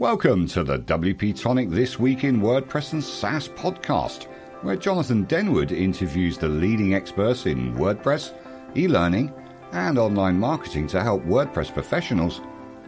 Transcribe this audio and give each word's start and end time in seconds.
Welcome 0.00 0.46
to 0.46 0.64
the 0.64 0.78
WP 0.78 1.38
Tonic 1.38 1.68
This 1.68 1.98
Week 1.98 2.24
in 2.24 2.40
WordPress 2.40 2.94
and 2.94 3.04
SaaS 3.04 3.48
podcast, 3.48 4.28
where 4.62 4.74
Jonathan 4.74 5.26
Denwood 5.26 5.72
interviews 5.72 6.38
the 6.38 6.48
leading 6.48 6.94
experts 6.94 7.44
in 7.44 7.74
WordPress, 7.74 8.32
e 8.74 8.88
learning, 8.88 9.30
and 9.72 9.98
online 9.98 10.38
marketing 10.38 10.86
to 10.86 11.02
help 11.02 11.22
WordPress 11.24 11.74
professionals 11.74 12.40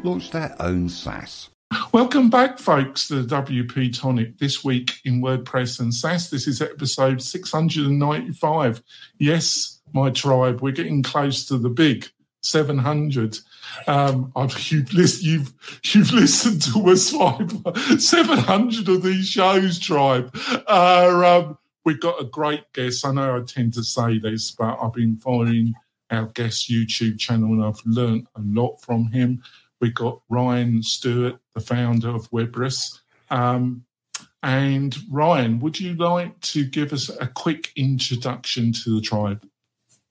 launch 0.03 0.31
their 0.31 0.57
own 0.59 0.89
SaaS. 0.89 1.51
Welcome 1.93 2.31
back, 2.31 2.59
folks, 2.59 3.09
to 3.09 3.23
the 3.23 3.43
WP 3.43 3.95
Tonic 3.95 4.39
This 4.39 4.65
Week 4.65 4.93
in 5.05 5.21
WordPress 5.21 5.81
and 5.81 5.93
SaaS. 5.93 6.31
This 6.31 6.49
is 6.49 6.63
episode 6.63 7.21
695. 7.21 8.83
Yes, 9.19 9.83
my 9.93 10.09
tribe, 10.09 10.63
we're 10.63 10.73
getting 10.73 11.03
close 11.03 11.45
to 11.49 11.59
the 11.59 11.69
big 11.69 12.09
700. 12.43 13.39
Um, 13.87 14.33
I've, 14.37 14.59
you've, 14.71 14.93
list, 14.93 15.23
you've, 15.23 15.53
you've 15.85 16.13
listened 16.13 16.63
to 16.63 16.91
us 16.91 17.11
five, 17.13 18.01
700 18.01 18.89
of 18.89 19.03
these 19.03 19.29
shows, 19.29 19.79
tribe. 19.79 20.35
Uh, 20.69 21.45
um, 21.47 21.59
we've 21.85 22.01
got 22.01 22.21
a 22.21 22.25
great 22.25 22.73
guest. 22.73 23.07
I 23.07 23.13
know 23.13 23.37
I 23.37 23.41
tend 23.45 23.75
to 23.75 23.85
say 23.85 24.19
this, 24.19 24.51
but 24.51 24.79
I've 24.81 24.93
been 24.93 25.17
following 25.17 25.75
our 26.11 26.27
guest 26.27 26.71
YouTube 26.71 27.19
channel 27.19 27.53
and 27.53 27.65
I've 27.65 27.81
learned 27.87 28.27
a 28.37 28.41
lot 28.41 28.77
from 28.83 29.11
him. 29.11 29.43
We've 29.81 29.95
got 29.95 30.21
Ryan 30.29 30.83
Stewart, 30.83 31.39
the 31.55 31.61
founder 31.61 32.11
of 32.11 32.31
Webris. 32.31 33.01
Um, 33.31 33.85
and 34.43 34.97
Ryan, 35.11 35.61
would 35.61 35.79
you 35.81 35.95
like 35.95 36.39
to 36.41 36.65
give 36.65 36.93
us 36.93 37.09
a 37.21 37.27
quick 37.27 37.73
introduction 37.77 38.73
to 38.73 38.97
the 38.97 39.01
tribe? 39.01 39.45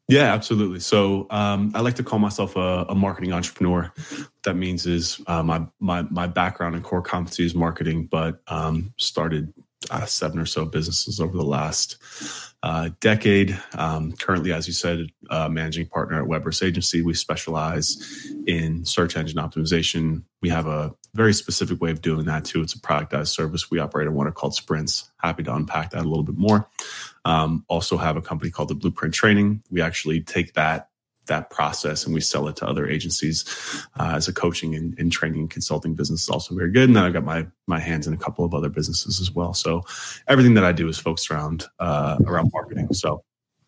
Yeah, 0.08 0.34
absolutely. 0.34 0.82
So 0.82 1.28
um, 1.30 1.72
I 1.74 1.82
like 1.82 1.96
to 1.96 2.04
call 2.04 2.20
myself 2.20 2.56
a, 2.58 2.86
a 2.90 2.96
marketing 2.96 3.32
entrepreneur. 3.32 3.94
What 3.96 4.30
that 4.44 4.56
means 4.56 4.86
is 4.86 5.22
uh, 5.28 5.42
my 5.42 5.66
my 5.80 6.02
my 6.04 6.28
background 6.28 6.76
and 6.76 6.84
core 6.84 7.02
competency 7.02 7.46
is 7.46 7.56
marketing, 7.56 8.08
but 8.12 8.42
um, 8.48 8.94
started 8.98 9.54
uh, 9.90 10.06
seven 10.06 10.38
or 10.38 10.46
so 10.46 10.66
businesses 10.66 11.20
over 11.20 11.36
the 11.36 11.44
last 11.44 11.98
uh, 12.64 12.90
decade. 13.00 13.58
Um, 13.74 14.12
currently, 14.12 14.52
as 14.52 14.68
you 14.68 14.74
said, 14.74 15.08
uh, 15.30 15.50
managing 15.50 15.88
partner 15.88 16.22
at 16.22 16.28
Webris 16.28 16.62
Agency. 16.62 17.02
We 17.02 17.14
specialize 17.14 18.28
in 18.46 18.86
search 18.86 19.16
engine 19.18 19.38
optimization. 19.38 20.24
We 20.42 20.50
have 20.50 20.68
a 20.68 20.94
very 21.14 21.34
specific 21.34 21.82
way 21.82 21.92
of 21.92 22.02
doing 22.02 22.26
that 22.26 22.46
too. 22.46 22.62
It's 22.62 22.74
a 22.74 22.80
productized 22.80 23.30
service. 23.30 23.72
We 23.72 23.80
operate 23.80 24.08
on 24.08 24.14
what 24.14 24.28
are 24.28 24.32
called 24.32 24.56
sprints. 24.56 25.10
Happy 25.18 25.44
to 25.44 25.56
unpack 25.56 25.92
that 25.92 26.06
a 26.06 26.08
little 26.08 26.24
bit 26.24 26.38
more. 26.38 26.68
Um, 27.24 27.66
also 27.68 27.98
have 27.98 28.18
a 28.18 28.22
company 28.22 28.50
called 28.52 28.70
the 28.70 28.76
Blueprint 28.76 29.14
Training. 29.14 29.64
We 29.70 29.82
actually 29.82 30.22
take 30.22 30.54
that 30.54 30.90
that 31.28 31.50
process 31.50 32.04
and 32.04 32.14
we 32.14 32.20
sell 32.20 32.48
it 32.48 32.56
to 32.58 32.68
other 32.68 32.88
agencies 32.88 33.46
uh, 34.00 34.14
as 34.16 34.28
a 34.28 34.34
coaching 34.34 34.76
and, 34.76 34.98
and, 34.98 35.12
training 35.12 35.42
and 35.42 35.50
consulting 35.50 35.94
business 35.94 36.24
is 36.24 36.30
also 36.30 36.56
very 36.56 36.72
good. 36.72 36.90
And 36.90 36.96
then 36.96 37.04
I've 37.04 37.14
got 37.14 37.24
my 37.24 37.46
my 37.68 37.80
hands 37.80 38.08
in 38.08 38.14
a 38.14 38.18
couple 38.18 38.44
of 38.44 38.54
other 38.54 38.70
businesses 38.70 39.20
as 39.20 39.32
well. 39.32 39.54
So 39.54 39.84
everything 40.28 40.56
that 40.56 40.66
I 40.66 40.72
do 40.72 40.88
is 40.88 40.98
focused 40.98 41.30
around 41.32 41.66
uh, 41.80 42.18
around 42.26 42.52
marketing. 42.54 42.94
So 42.94 43.24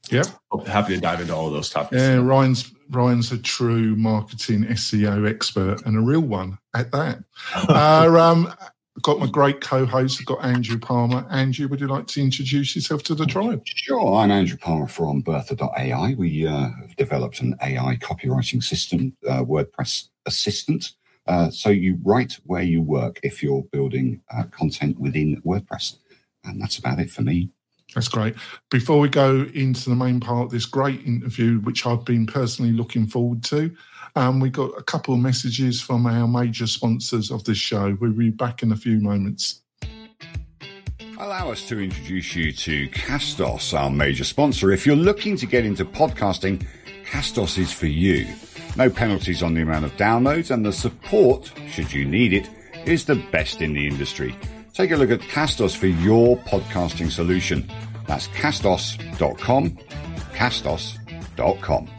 yeah, 0.09 0.23
happy 0.67 0.95
to 0.95 1.01
dive 1.01 1.21
into 1.21 1.33
all 1.33 1.47
of 1.47 1.53
those 1.53 1.69
topics. 1.69 2.01
Yeah, 2.01 2.15
Ryan's 2.15 2.71
Ryan's 2.89 3.31
a 3.31 3.37
true 3.37 3.95
marketing 3.95 4.65
SEO 4.65 5.29
expert 5.29 5.85
and 5.85 5.97
a 5.97 6.01
real 6.01 6.21
one 6.21 6.57
at 6.75 6.91
that. 6.91 7.19
uh, 7.55 8.13
um, 8.19 8.53
got 9.01 9.19
my 9.19 9.25
great 9.25 9.59
co-host. 9.59 10.19
I've 10.19 10.25
got 10.25 10.43
Andrew 10.45 10.77
Palmer. 10.77 11.25
Andrew, 11.29 11.67
would 11.67 11.79
you 11.79 11.87
like 11.87 12.07
to 12.07 12.21
introduce 12.21 12.75
yourself 12.75 13.03
to 13.03 13.15
the 13.15 13.25
tribe? 13.25 13.63
Sure. 13.65 14.15
I'm 14.17 14.31
Andrew 14.31 14.57
Palmer 14.57 14.87
from 14.87 15.21
Bertha.ai. 15.21 16.13
We 16.13 16.45
uh, 16.45 16.69
have 16.79 16.95
developed 16.95 17.41
an 17.41 17.55
AI 17.61 17.97
copywriting 17.97 18.63
system, 18.63 19.15
uh, 19.27 19.43
WordPress 19.43 20.09
Assistant. 20.25 20.91
Uh, 21.25 21.49
so 21.49 21.69
you 21.69 21.97
write 22.03 22.37
where 22.45 22.61
you 22.61 22.81
work 22.81 23.19
if 23.23 23.41
you're 23.41 23.63
building 23.71 24.21
uh, 24.31 24.43
content 24.51 24.99
within 24.99 25.41
WordPress. 25.41 25.97
And 26.43 26.61
that's 26.61 26.77
about 26.77 26.99
it 26.99 27.09
for 27.09 27.23
me. 27.23 27.49
That's 27.95 28.07
great. 28.07 28.35
Before 28.69 28.99
we 28.99 29.09
go 29.09 29.43
into 29.53 29.89
the 29.89 29.95
main 29.95 30.19
part 30.19 30.45
of 30.45 30.51
this 30.51 30.65
great 30.65 31.05
interview, 31.05 31.59
which 31.59 31.85
I've 31.85 32.05
been 32.05 32.25
personally 32.25 32.71
looking 32.71 33.07
forward 33.07 33.43
to, 33.45 33.75
um, 34.15 34.39
we 34.39 34.49
got 34.49 34.71
a 34.77 34.83
couple 34.83 35.13
of 35.13 35.19
messages 35.19 35.81
from 35.81 36.05
our 36.05 36.27
major 36.27 36.67
sponsors 36.67 37.31
of 37.31 37.43
this 37.43 37.57
show. 37.57 37.97
We'll 37.99 38.11
be 38.11 38.29
back 38.29 38.63
in 38.63 38.71
a 38.71 38.75
few 38.75 38.99
moments. 38.99 39.61
Allow 41.17 41.51
us 41.51 41.67
to 41.69 41.79
introduce 41.79 42.35
you 42.35 42.51
to 42.51 42.89
Castos, 42.89 43.77
our 43.77 43.89
major 43.89 44.23
sponsor. 44.23 44.71
If 44.71 44.85
you're 44.85 44.95
looking 44.95 45.37
to 45.37 45.45
get 45.45 45.65
into 45.65 45.85
podcasting, 45.85 46.65
Castos 47.05 47.57
is 47.57 47.71
for 47.71 47.87
you. 47.87 48.27
No 48.75 48.89
penalties 48.89 49.41
on 49.43 49.53
the 49.53 49.61
amount 49.61 49.85
of 49.85 49.95
downloads, 49.97 50.51
and 50.51 50.65
the 50.65 50.73
support, 50.73 51.51
should 51.69 51.93
you 51.93 52.05
need 52.05 52.33
it, 52.33 52.49
is 52.85 53.05
the 53.05 53.15
best 53.15 53.61
in 53.61 53.73
the 53.73 53.87
industry. 53.87 54.35
Take 54.73 54.91
a 54.91 54.95
look 54.95 55.11
at 55.11 55.19
Castos 55.21 55.77
for 55.77 55.87
your 55.87 56.37
podcasting 56.37 57.11
solution. 57.11 57.69
That's 58.07 58.27
castos.com, 58.29 59.77
castos.com. 60.33 61.92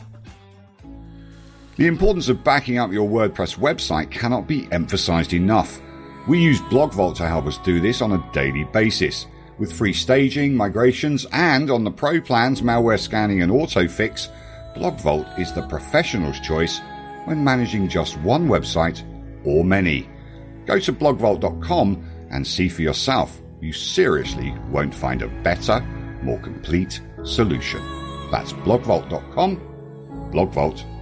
The 1.77 1.89
importance 1.89 2.29
of 2.29 2.45
backing 2.45 2.79
up 2.79 2.93
your 2.93 3.09
WordPress 3.09 3.59
website 3.59 4.11
cannot 4.11 4.47
be 4.47 4.69
emphasized 4.71 5.35
enough. 5.35 5.81
We 6.29 6.41
use 6.41 6.61
BlogVault 6.61 7.17
to 7.17 7.27
help 7.27 7.47
us 7.47 7.59
do 7.59 7.81
this 7.81 8.01
on 8.01 8.13
a 8.13 8.31
daily 8.33 8.63
basis. 8.65 9.27
With 9.59 9.73
free 9.73 9.93
staging, 9.93 10.57
migrations, 10.57 11.27
and 11.33 11.71
on 11.73 11.83
the 11.83 11.91
pro 11.91 12.21
plans, 12.21 12.63
malware 12.63 13.01
scanning 13.01 13.43
and 13.43 13.51
autofix, 13.51 14.29
BlogVault 14.77 15.39
is 15.39 15.53
the 15.53 15.67
professional's 15.67 16.39
choice 16.41 16.81
when 17.25 17.43
managing 17.43 17.89
just 17.89 18.17
one 18.21 18.47
website 18.47 19.03
or 19.45 19.65
many. 19.65 20.09
Go 20.67 20.79
to 20.79 20.93
blogvault.com 20.93 22.09
and 22.31 22.47
see 22.47 22.69
for 22.69 22.83
yourself. 22.83 23.41
You 23.61 23.73
seriously 23.73 24.55
won't 24.71 24.95
find 24.95 25.23
a 25.23 25.29
better, 25.43 25.81
more 26.23 26.39
complete 26.39 27.01
solution. 27.25 27.83
That's 28.31 28.53
blogvault.com, 28.53 29.57
blogvault.com. 30.33 30.94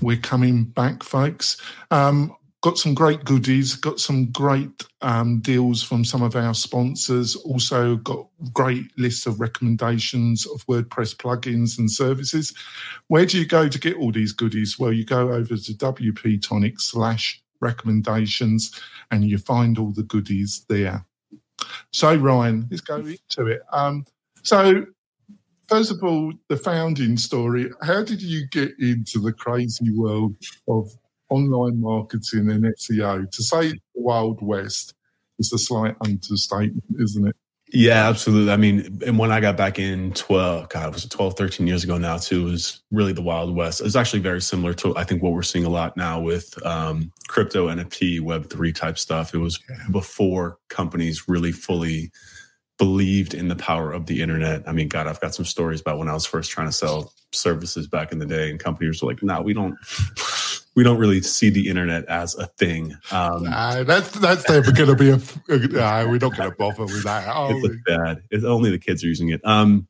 We're 0.00 0.16
coming 0.16 0.64
back, 0.64 1.02
folks. 1.02 1.60
Um, 1.90 2.34
got 2.62 2.78
some 2.78 2.94
great 2.94 3.24
goodies, 3.24 3.74
got 3.74 4.00
some 4.00 4.26
great 4.32 4.84
um, 5.02 5.40
deals 5.40 5.82
from 5.82 6.04
some 6.04 6.22
of 6.22 6.36
our 6.36 6.54
sponsors. 6.54 7.36
Also, 7.36 7.96
got 7.96 8.26
great 8.52 8.86
lists 8.98 9.26
of 9.26 9.40
recommendations 9.40 10.46
of 10.46 10.64
WordPress 10.66 11.16
plugins 11.16 11.78
and 11.78 11.90
services. 11.90 12.54
Where 13.08 13.26
do 13.26 13.38
you 13.38 13.46
go 13.46 13.68
to 13.68 13.78
get 13.78 13.96
all 13.96 14.12
these 14.12 14.32
goodies? 14.32 14.78
Well, 14.78 14.92
you 14.92 15.04
go 15.04 15.32
over 15.32 15.56
to 15.56 15.72
WP 15.74 16.42
Tonic 16.42 16.80
slash 16.80 17.42
recommendations, 17.60 18.78
and 19.10 19.24
you 19.24 19.38
find 19.38 19.78
all 19.78 19.92
the 19.92 20.02
goodies 20.02 20.64
there. 20.68 21.04
So, 21.92 22.14
Ryan, 22.14 22.66
let's 22.70 22.80
go 22.80 22.96
into 22.96 23.46
it. 23.46 23.62
Um, 23.72 24.06
so, 24.42 24.86
first 25.70 25.92
of 25.92 26.02
all, 26.02 26.32
the 26.48 26.56
founding 26.56 27.16
story. 27.16 27.70
How 27.82 28.02
did 28.02 28.20
you 28.20 28.46
get 28.48 28.72
into 28.78 29.20
the 29.20 29.32
crazy 29.32 29.92
world 29.92 30.36
of 30.68 30.90
online 31.30 31.80
marketing 31.80 32.50
and 32.50 32.64
SEO? 32.64 33.30
To 33.30 33.42
say 33.42 33.70
the 33.70 33.80
Wild 33.94 34.42
West 34.42 34.94
is 35.38 35.52
a 35.52 35.58
slight 35.58 35.94
understatement, 36.04 36.84
isn't 36.98 37.28
it? 37.28 37.36
Yeah, 37.72 38.08
absolutely. 38.08 38.52
I 38.52 38.56
mean, 38.56 39.00
and 39.06 39.16
when 39.16 39.30
I 39.30 39.38
got 39.38 39.56
back 39.56 39.78
in 39.78 40.12
12, 40.14 40.68
God, 40.70 40.88
it 40.88 40.92
was 40.92 41.04
12, 41.06 41.36
13 41.36 41.68
years 41.68 41.84
ago 41.84 41.98
now, 41.98 42.16
too, 42.16 42.48
it 42.48 42.50
was 42.50 42.82
really 42.90 43.12
the 43.12 43.22
Wild 43.22 43.54
West. 43.54 43.80
It's 43.80 43.94
actually 43.94 44.22
very 44.22 44.40
similar 44.40 44.74
to, 44.74 44.96
I 44.96 45.04
think, 45.04 45.22
what 45.22 45.34
we're 45.34 45.42
seeing 45.42 45.64
a 45.64 45.68
lot 45.70 45.96
now 45.96 46.20
with 46.20 46.54
um, 46.66 47.12
crypto, 47.28 47.68
NFT, 47.68 48.20
Web3 48.20 48.74
type 48.74 48.98
stuff. 48.98 49.34
It 49.34 49.38
was 49.38 49.60
before 49.92 50.58
companies 50.68 51.28
really 51.28 51.52
fully 51.52 52.10
believed 52.80 53.34
in 53.34 53.48
the 53.48 53.56
power 53.56 53.92
of 53.92 54.06
the 54.06 54.22
internet. 54.22 54.66
I 54.66 54.72
mean, 54.72 54.88
God, 54.88 55.06
I've 55.06 55.20
got 55.20 55.34
some 55.34 55.44
stories 55.44 55.82
about 55.82 55.98
when 55.98 56.08
I 56.08 56.14
was 56.14 56.24
first 56.24 56.50
trying 56.50 56.66
to 56.66 56.72
sell 56.72 57.12
services 57.30 57.86
back 57.86 58.10
in 58.10 58.18
the 58.18 58.24
day, 58.24 58.50
and 58.50 58.58
companies 58.58 59.02
were 59.02 59.08
like, 59.08 59.22
no, 59.22 59.42
we 59.42 59.52
don't 59.52 59.76
we 60.74 60.82
don't 60.82 60.98
really 60.98 61.20
see 61.20 61.50
the 61.50 61.68
internet 61.68 62.06
as 62.06 62.34
a 62.36 62.46
thing. 62.46 62.96
Um, 63.12 63.44
nah, 63.44 63.82
that's 63.82 64.10
that's 64.12 64.48
never 64.48 64.72
going 64.72 64.88
to 64.88 64.96
be 64.96 65.10
a. 65.10 65.18
Nah, 65.68 66.06
we're 66.06 66.18
not 66.18 66.34
going 66.34 66.50
to 66.50 66.56
bother 66.56 66.84
with 66.84 67.04
that. 67.04 67.24
it's 67.50 67.76
bad. 67.86 68.22
It's 68.30 68.44
only 68.44 68.70
the 68.70 68.78
kids 68.78 69.04
are 69.04 69.08
using 69.08 69.28
it. 69.28 69.44
Um, 69.44 69.86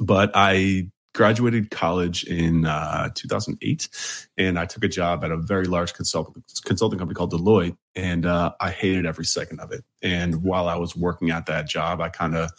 but 0.00 0.30
I 0.34 0.90
graduated 1.14 1.72
college 1.72 2.22
in 2.22 2.64
uh, 2.66 3.08
2008 3.16 3.88
and 4.36 4.56
I 4.56 4.66
took 4.66 4.84
a 4.84 4.88
job 4.88 5.24
at 5.24 5.32
a 5.32 5.36
very 5.36 5.64
large 5.64 5.92
consulting 5.92 6.44
consulting 6.64 7.00
company 7.00 7.16
called 7.16 7.32
Deloitte 7.32 7.76
and 7.98 8.24
uh, 8.24 8.52
I 8.60 8.70
hated 8.70 9.06
every 9.06 9.24
second 9.24 9.58
of 9.58 9.72
it. 9.72 9.84
And 10.02 10.44
while 10.44 10.68
I 10.68 10.76
was 10.76 10.94
working 10.94 11.30
at 11.30 11.46
that 11.46 11.66
job, 11.66 12.00
I 12.00 12.08
kind 12.08 12.36
of 12.36 12.52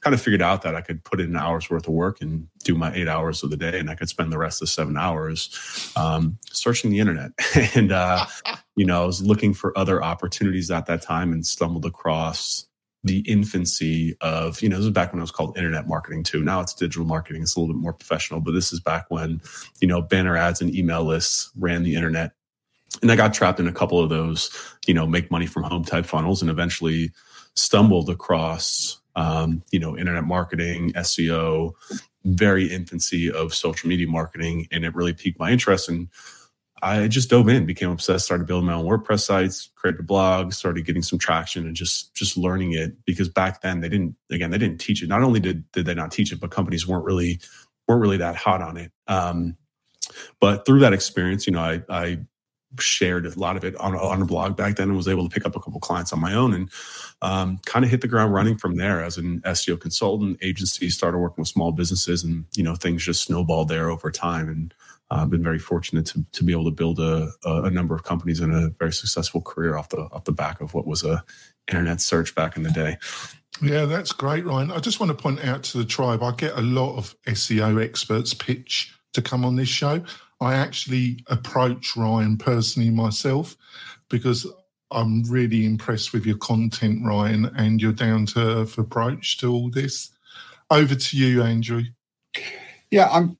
kind 0.00 0.14
of 0.14 0.22
figured 0.22 0.40
out 0.40 0.62
that 0.62 0.74
I 0.74 0.80
could 0.80 1.04
put 1.04 1.20
in 1.20 1.26
an 1.26 1.36
hour's 1.36 1.68
worth 1.68 1.86
of 1.86 1.92
work 1.92 2.22
and 2.22 2.48
do 2.64 2.74
my 2.74 2.94
eight 2.94 3.06
hours 3.06 3.42
of 3.42 3.50
the 3.50 3.58
day, 3.58 3.78
and 3.78 3.90
I 3.90 3.94
could 3.94 4.08
spend 4.08 4.32
the 4.32 4.38
rest 4.38 4.62
of 4.62 4.70
seven 4.70 4.96
hours 4.96 5.92
um, 5.96 6.38
searching 6.50 6.90
the 6.90 6.98
internet. 6.98 7.32
and 7.74 7.92
uh, 7.92 8.24
you 8.76 8.86
know, 8.86 9.02
I 9.02 9.04
was 9.04 9.20
looking 9.20 9.52
for 9.52 9.76
other 9.76 10.02
opportunities 10.02 10.70
at 10.70 10.86
that 10.86 11.02
time 11.02 11.30
and 11.30 11.44
stumbled 11.44 11.84
across 11.84 12.66
the 13.04 13.18
infancy 13.20 14.16
of, 14.22 14.62
you 14.62 14.68
know, 14.68 14.76
this 14.76 14.86
was 14.86 14.92
back 14.92 15.12
when 15.12 15.20
it 15.20 15.22
was 15.22 15.30
called 15.30 15.56
internet 15.58 15.86
marketing 15.86 16.22
too. 16.22 16.42
Now 16.42 16.60
it's 16.60 16.74
digital 16.74 17.04
marketing. 17.04 17.42
It's 17.42 17.54
a 17.54 17.60
little 17.60 17.74
bit 17.74 17.80
more 17.80 17.92
professional, 17.92 18.40
but 18.40 18.52
this 18.52 18.72
is 18.72 18.80
back 18.80 19.04
when, 19.10 19.42
you 19.80 19.86
know, 19.86 20.00
banner 20.02 20.36
ads 20.36 20.60
and 20.60 20.74
email 20.74 21.04
lists 21.04 21.52
ran 21.54 21.84
the 21.84 21.94
internet 21.94 22.32
and 23.02 23.10
I 23.10 23.16
got 23.16 23.34
trapped 23.34 23.60
in 23.60 23.68
a 23.68 23.72
couple 23.72 24.00
of 24.00 24.08
those, 24.08 24.50
you 24.86 24.94
know, 24.94 25.06
make 25.06 25.30
money 25.30 25.46
from 25.46 25.64
home 25.64 25.84
type 25.84 26.06
funnels, 26.06 26.40
and 26.40 26.50
eventually 26.50 27.12
stumbled 27.54 28.10
across, 28.10 29.00
um, 29.16 29.62
you 29.70 29.78
know, 29.78 29.96
internet 29.96 30.24
marketing, 30.24 30.92
SEO, 30.92 31.72
very 32.24 32.66
infancy 32.66 33.30
of 33.30 33.54
social 33.54 33.88
media 33.88 34.06
marketing, 34.06 34.66
and 34.70 34.84
it 34.84 34.94
really 34.94 35.12
piqued 35.12 35.38
my 35.38 35.50
interest. 35.50 35.88
And 35.88 36.08
I 36.82 37.08
just 37.08 37.30
dove 37.30 37.48
in, 37.48 37.66
became 37.66 37.90
obsessed, 37.90 38.26
started 38.26 38.46
building 38.46 38.66
my 38.66 38.74
own 38.74 38.84
WordPress 38.84 39.20
sites, 39.20 39.70
created 39.76 40.00
a 40.00 40.04
blog, 40.04 40.52
started 40.52 40.84
getting 40.84 41.02
some 41.02 41.18
traction, 41.18 41.66
and 41.66 41.74
just 41.74 42.14
just 42.14 42.36
learning 42.36 42.72
it 42.72 43.04
because 43.04 43.28
back 43.28 43.62
then 43.62 43.80
they 43.80 43.88
didn't 43.88 44.14
again 44.30 44.50
they 44.50 44.58
didn't 44.58 44.80
teach 44.80 45.02
it. 45.02 45.08
Not 45.08 45.22
only 45.22 45.40
did 45.40 45.70
did 45.72 45.86
they 45.86 45.94
not 45.94 46.12
teach 46.12 46.32
it, 46.32 46.40
but 46.40 46.50
companies 46.50 46.86
weren't 46.86 47.04
really 47.04 47.40
weren't 47.88 48.02
really 48.02 48.18
that 48.18 48.36
hot 48.36 48.62
on 48.62 48.76
it. 48.76 48.92
Um, 49.06 49.56
but 50.40 50.66
through 50.66 50.80
that 50.80 50.92
experience, 50.92 51.46
you 51.46 51.52
know, 51.52 51.60
I, 51.60 51.82
I 51.88 52.18
shared 52.80 53.26
a 53.26 53.38
lot 53.38 53.56
of 53.56 53.64
it 53.64 53.76
on, 53.76 53.94
on 53.94 54.22
a 54.22 54.24
blog 54.24 54.56
back 54.56 54.76
then 54.76 54.88
and 54.88 54.96
was 54.96 55.08
able 55.08 55.28
to 55.28 55.32
pick 55.32 55.46
up 55.46 55.56
a 55.56 55.60
couple 55.60 55.80
clients 55.80 56.12
on 56.12 56.20
my 56.20 56.34
own 56.34 56.54
and 56.54 56.70
um, 57.22 57.58
kind 57.66 57.84
of 57.84 57.90
hit 57.90 58.00
the 58.00 58.08
ground 58.08 58.32
running 58.32 58.56
from 58.56 58.76
there 58.76 59.02
as 59.02 59.16
an 59.16 59.40
SEO 59.42 59.80
consultant 59.80 60.38
agency 60.42 60.90
started 60.90 61.18
working 61.18 61.42
with 61.42 61.48
small 61.48 61.72
businesses 61.72 62.24
and 62.24 62.44
you 62.56 62.62
know 62.62 62.74
things 62.74 63.04
just 63.04 63.22
snowballed 63.22 63.68
there 63.68 63.90
over 63.90 64.10
time 64.10 64.48
and 64.48 64.74
I've 65.08 65.20
uh, 65.20 65.26
been 65.26 65.42
very 65.42 65.60
fortunate 65.60 66.04
to, 66.06 66.24
to 66.32 66.42
be 66.42 66.50
able 66.50 66.64
to 66.64 66.72
build 66.72 66.98
a, 66.98 67.30
a, 67.44 67.70
number 67.70 67.94
of 67.94 68.02
companies 68.02 68.40
and 68.40 68.52
a 68.52 68.70
very 68.70 68.92
successful 68.92 69.40
career 69.40 69.76
off 69.76 69.88
the 69.90 69.98
off 69.98 70.24
the 70.24 70.32
back 70.32 70.60
of 70.60 70.74
what 70.74 70.84
was 70.84 71.04
a 71.04 71.22
internet 71.68 72.00
search 72.00 72.34
back 72.34 72.56
in 72.56 72.64
the 72.64 72.70
day. 72.70 72.96
Yeah, 73.62 73.84
that's 73.84 74.12
great, 74.12 74.44
Ryan. 74.44 74.72
I 74.72 74.80
just 74.80 75.00
want 75.00 75.10
to 75.10 75.22
point 75.22 75.44
out 75.44 75.62
to 75.64 75.78
the 75.78 75.84
tribe, 75.84 76.22
I 76.22 76.32
get 76.32 76.58
a 76.58 76.62
lot 76.62 76.96
of 76.96 77.14
SEO 77.26 77.82
experts 77.82 78.34
pitch 78.34 78.94
to 79.14 79.22
come 79.22 79.44
on 79.44 79.56
this 79.56 79.68
show. 79.68 80.02
I 80.40 80.54
actually 80.54 81.24
approach 81.28 81.96
Ryan 81.96 82.36
personally 82.36 82.90
myself 82.90 83.56
because 84.08 84.46
I'm 84.90 85.24
really 85.24 85.64
impressed 85.64 86.12
with 86.12 86.26
your 86.26 86.36
content, 86.38 87.04
Ryan, 87.04 87.50
and 87.56 87.80
your 87.80 87.92
down 87.92 88.26
to 88.26 88.40
earth 88.40 88.78
approach 88.78 89.38
to 89.38 89.52
all 89.52 89.70
this. 89.70 90.10
Over 90.70 90.94
to 90.94 91.16
you, 91.16 91.42
Andrew. 91.42 91.82
Yeah, 92.90 93.08
I'm 93.10 93.36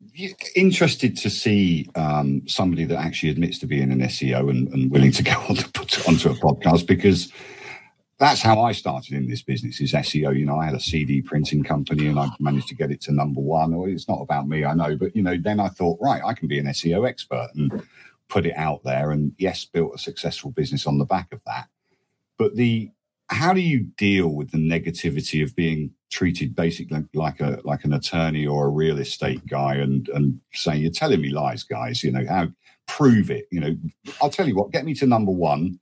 interested 0.56 1.16
to 1.18 1.30
see 1.30 1.88
um, 1.94 2.46
somebody 2.48 2.84
that 2.84 2.98
actually 2.98 3.30
admits 3.30 3.58
to 3.60 3.66
being 3.66 3.92
an 3.92 4.00
SEO 4.00 4.50
and, 4.50 4.68
and 4.68 4.90
willing 4.90 5.12
to 5.12 5.22
go 5.22 5.32
on 5.48 5.56
to 5.56 5.68
put 5.70 6.08
onto 6.08 6.30
a 6.30 6.34
podcast 6.34 6.86
because 6.86 7.32
that's 8.18 8.40
how 8.40 8.62
I 8.62 8.72
started 8.72 9.12
in 9.12 9.28
this 9.28 9.42
business 9.42 9.80
is 9.80 9.92
SEO. 9.92 10.38
You 10.38 10.46
know, 10.46 10.58
I 10.58 10.66
had 10.66 10.74
a 10.74 10.80
CD 10.80 11.20
printing 11.20 11.62
company 11.62 12.06
and 12.06 12.18
I 12.18 12.28
managed 12.40 12.68
to 12.68 12.74
get 12.74 12.90
it 12.90 13.02
to 13.02 13.12
number 13.12 13.40
one. 13.40 13.74
Or 13.74 13.88
it's 13.88 14.08
not 14.08 14.22
about 14.22 14.48
me, 14.48 14.64
I 14.64 14.72
know, 14.72 14.96
but 14.96 15.14
you 15.14 15.22
know, 15.22 15.36
then 15.36 15.60
I 15.60 15.68
thought, 15.68 15.98
right, 16.00 16.22
I 16.24 16.32
can 16.32 16.48
be 16.48 16.58
an 16.58 16.66
SEO 16.66 17.06
expert 17.06 17.48
and 17.54 17.82
put 18.28 18.46
it 18.46 18.54
out 18.56 18.82
there. 18.84 19.10
And 19.10 19.32
yes, 19.38 19.66
built 19.66 19.94
a 19.94 19.98
successful 19.98 20.50
business 20.50 20.86
on 20.86 20.98
the 20.98 21.04
back 21.04 21.32
of 21.32 21.40
that. 21.46 21.68
But 22.38 22.56
the 22.56 22.90
how 23.28 23.52
do 23.52 23.60
you 23.60 23.80
deal 23.98 24.28
with 24.28 24.52
the 24.52 24.58
negativity 24.58 25.42
of 25.42 25.54
being 25.56 25.92
treated 26.10 26.54
basically 26.54 27.04
like 27.12 27.40
a 27.40 27.60
like 27.64 27.84
an 27.84 27.92
attorney 27.92 28.46
or 28.46 28.66
a 28.66 28.70
real 28.70 28.98
estate 28.98 29.44
guy 29.46 29.74
and 29.74 30.08
and 30.10 30.40
saying 30.54 30.80
you're 30.80 30.90
telling 30.90 31.20
me 31.20 31.30
lies, 31.30 31.64
guys? 31.64 32.02
You 32.02 32.12
know, 32.12 32.24
how 32.26 32.48
prove 32.86 33.30
it? 33.30 33.46
You 33.50 33.60
know, 33.60 33.76
I'll 34.22 34.30
tell 34.30 34.48
you 34.48 34.54
what, 34.54 34.70
get 34.70 34.84
me 34.84 34.94
to 34.94 35.06
number 35.06 35.32
one 35.32 35.78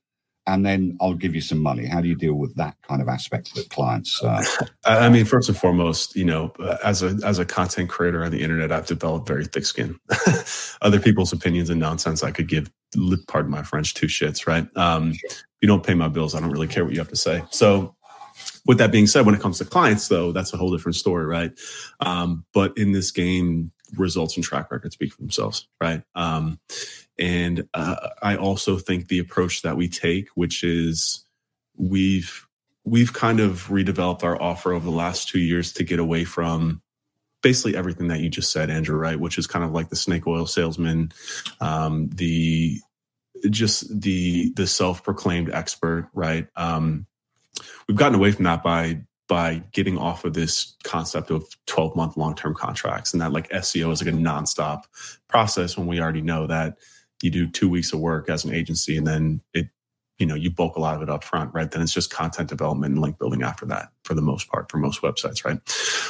and 0.47 0.65
then 0.65 0.97
I'll 1.01 1.13
give 1.13 1.33
you 1.33 1.41
some 1.41 1.59
money. 1.59 1.85
How 1.85 2.01
do 2.01 2.07
you 2.07 2.15
deal 2.15 2.35
with 2.35 2.55
that 2.55 2.75
kind 2.87 3.01
of 3.01 3.07
aspect 3.07 3.55
that 3.55 3.69
clients? 3.69 4.23
Uh, 4.23 4.43
I 4.85 5.09
mean, 5.09 5.25
first 5.25 5.49
and 5.49 5.57
foremost, 5.57 6.15
you 6.15 6.25
know, 6.25 6.53
as 6.83 7.01
a 7.01 7.17
as 7.23 7.39
a 7.39 7.45
content 7.45 7.89
creator 7.89 8.23
on 8.23 8.31
the 8.31 8.41
internet, 8.41 8.71
I've 8.71 8.85
developed 8.85 9.27
very 9.27 9.45
thick 9.45 9.65
skin. 9.65 9.99
Other 10.81 10.99
people's 10.99 11.33
opinions 11.33 11.69
and 11.69 11.79
nonsense, 11.79 12.23
I 12.23 12.31
could 12.31 12.47
give, 12.47 12.71
pardon 13.27 13.51
my 13.51 13.63
French, 13.63 13.93
two 13.93 14.07
shits. 14.07 14.45
Right? 14.45 14.67
Um, 14.77 15.13
you 15.61 15.67
don't 15.67 15.83
pay 15.83 15.95
my 15.95 16.07
bills, 16.07 16.35
I 16.35 16.39
don't 16.39 16.51
really 16.51 16.67
care 16.67 16.83
what 16.83 16.93
you 16.93 16.99
have 16.99 17.09
to 17.09 17.15
say. 17.15 17.43
So, 17.49 17.95
with 18.65 18.77
that 18.77 18.91
being 18.91 19.07
said, 19.07 19.25
when 19.25 19.33
it 19.33 19.41
comes 19.41 19.57
to 19.59 19.65
clients, 19.65 20.07
though, 20.09 20.31
that's 20.31 20.53
a 20.53 20.57
whole 20.57 20.71
different 20.71 20.95
story, 20.95 21.25
right? 21.25 21.51
Um, 22.01 22.45
but 22.53 22.77
in 22.77 22.91
this 22.91 23.11
game, 23.11 23.71
results 23.95 24.35
and 24.35 24.43
track 24.43 24.71
record 24.71 24.93
speak 24.93 25.13
for 25.13 25.21
themselves, 25.21 25.67
right? 25.81 26.03
Um, 26.15 26.59
and 27.17 27.67
uh, 27.73 28.09
I 28.21 28.35
also 28.35 28.77
think 28.77 29.07
the 29.07 29.19
approach 29.19 29.61
that 29.61 29.77
we 29.77 29.87
take, 29.87 30.29
which 30.35 30.63
is 30.63 31.25
we've 31.77 32.47
we've 32.83 33.13
kind 33.13 33.39
of 33.39 33.67
redeveloped 33.67 34.23
our 34.23 34.39
offer 34.41 34.73
over 34.73 34.85
the 34.85 34.95
last 34.95 35.27
two 35.27 35.39
years 35.39 35.73
to 35.73 35.83
get 35.83 35.99
away 35.99 36.23
from 36.23 36.81
basically 37.41 37.75
everything 37.75 38.07
that 38.07 38.19
you 38.19 38.29
just 38.29 38.51
said, 38.51 38.69
Andrew, 38.69 38.97
right? 38.97 39.19
Which 39.19 39.37
is 39.37 39.47
kind 39.47 39.65
of 39.65 39.71
like 39.71 39.89
the 39.89 39.95
snake 39.95 40.27
oil 40.27 40.45
salesman, 40.45 41.11
um, 41.61 42.09
the 42.09 42.79
just 43.49 44.01
the 44.01 44.51
the 44.55 44.67
self-proclaimed 44.67 45.51
expert, 45.51 46.09
right? 46.13 46.47
Um, 46.55 47.05
we've 47.87 47.97
gotten 47.97 48.15
away 48.15 48.31
from 48.31 48.45
that 48.45 48.63
by 48.63 49.01
by 49.27 49.63
getting 49.71 49.97
off 49.97 50.23
of 50.23 50.33
this 50.33 50.75
concept 50.83 51.31
of 51.31 51.45
12 51.65 51.95
month 51.95 52.17
long 52.17 52.35
term 52.35 52.53
contracts 52.53 53.13
and 53.13 53.21
that 53.21 53.31
like 53.31 53.49
SEO 53.49 53.91
is 53.91 54.03
like 54.03 54.13
a 54.13 54.17
nonstop 54.17 54.83
process 55.27 55.77
when 55.77 55.87
we 55.87 55.99
already 55.99 56.21
know 56.21 56.47
that 56.47 56.77
you 57.21 57.31
do 57.31 57.47
two 57.47 57.69
weeks 57.69 57.91
of 57.93 57.99
work 57.99 58.29
as 58.29 58.45
an 58.45 58.53
agency 58.53 58.97
and 58.97 59.07
then 59.07 59.41
it 59.53 59.67
you 60.17 60.25
know 60.25 60.35
you 60.35 60.49
bulk 60.49 60.77
a 60.77 60.79
lot 60.79 60.95
of 60.95 61.01
it 61.01 61.09
up 61.09 61.23
front 61.23 61.53
right? 61.53 61.71
Then 61.71 61.81
it's 61.81 61.93
just 61.93 62.11
content 62.11 62.49
development 62.49 62.93
and 62.93 63.01
link 63.01 63.17
building 63.17 63.41
after 63.41 63.65
that 63.65 63.89
for 64.03 64.13
the 64.13 64.21
most 64.21 64.47
part 64.49 64.69
for 64.69 64.77
most 64.77 65.01
websites 65.01 65.43
right? 65.43 65.59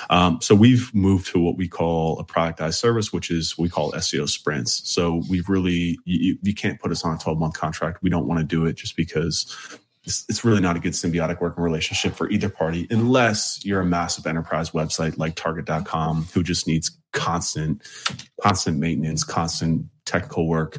Um, 0.10 0.40
so 0.42 0.54
we've 0.54 0.94
moved 0.94 1.28
to 1.28 1.40
what 1.40 1.58
we 1.58 1.68
call 1.68 2.20
a 2.20 2.26
productized 2.26 2.76
service 2.76 3.14
which 3.14 3.32
is 3.32 3.58
we 3.58 3.70
call 3.70 3.94
seo 3.94 4.28
sprints. 4.28 4.82
So 4.90 5.24
we've 5.30 5.50
really 5.50 5.98
you, 6.06 6.38
you 6.42 6.54
can't 6.54 6.80
put 6.80 6.92
us 6.92 7.04
on 7.04 7.16
a 7.16 7.18
12 7.18 7.40
month 7.40 7.54
contract. 7.54 8.04
We 8.04 8.10
don't 8.10 8.28
want 8.28 8.40
to 8.40 8.46
do 8.46 8.66
it 8.66 8.74
just 8.74 8.96
because 8.96 9.56
it's, 10.06 10.26
it's 10.30 10.46
really 10.46 10.62
not 10.62 10.76
a 10.76 10.80
good 10.80 10.94
symbiotic 10.94 11.42
working 11.42 11.64
relationship 11.64 12.14
for 12.14 12.30
either 12.30 12.50
party 12.50 12.88
unless 12.90 13.64
you're 13.66 13.82
a 13.82 13.86
massive 13.86 14.28
enterprise 14.28 14.72
website 14.72 15.18
like 15.18 15.36
target.com 15.36 16.28
who 16.34 16.44
just 16.44 16.68
needs 16.68 16.98
constant 17.12 17.82
constant 18.42 18.78
maintenance 18.78 19.24
constant 19.24 19.86
technical 20.06 20.48
work. 20.48 20.78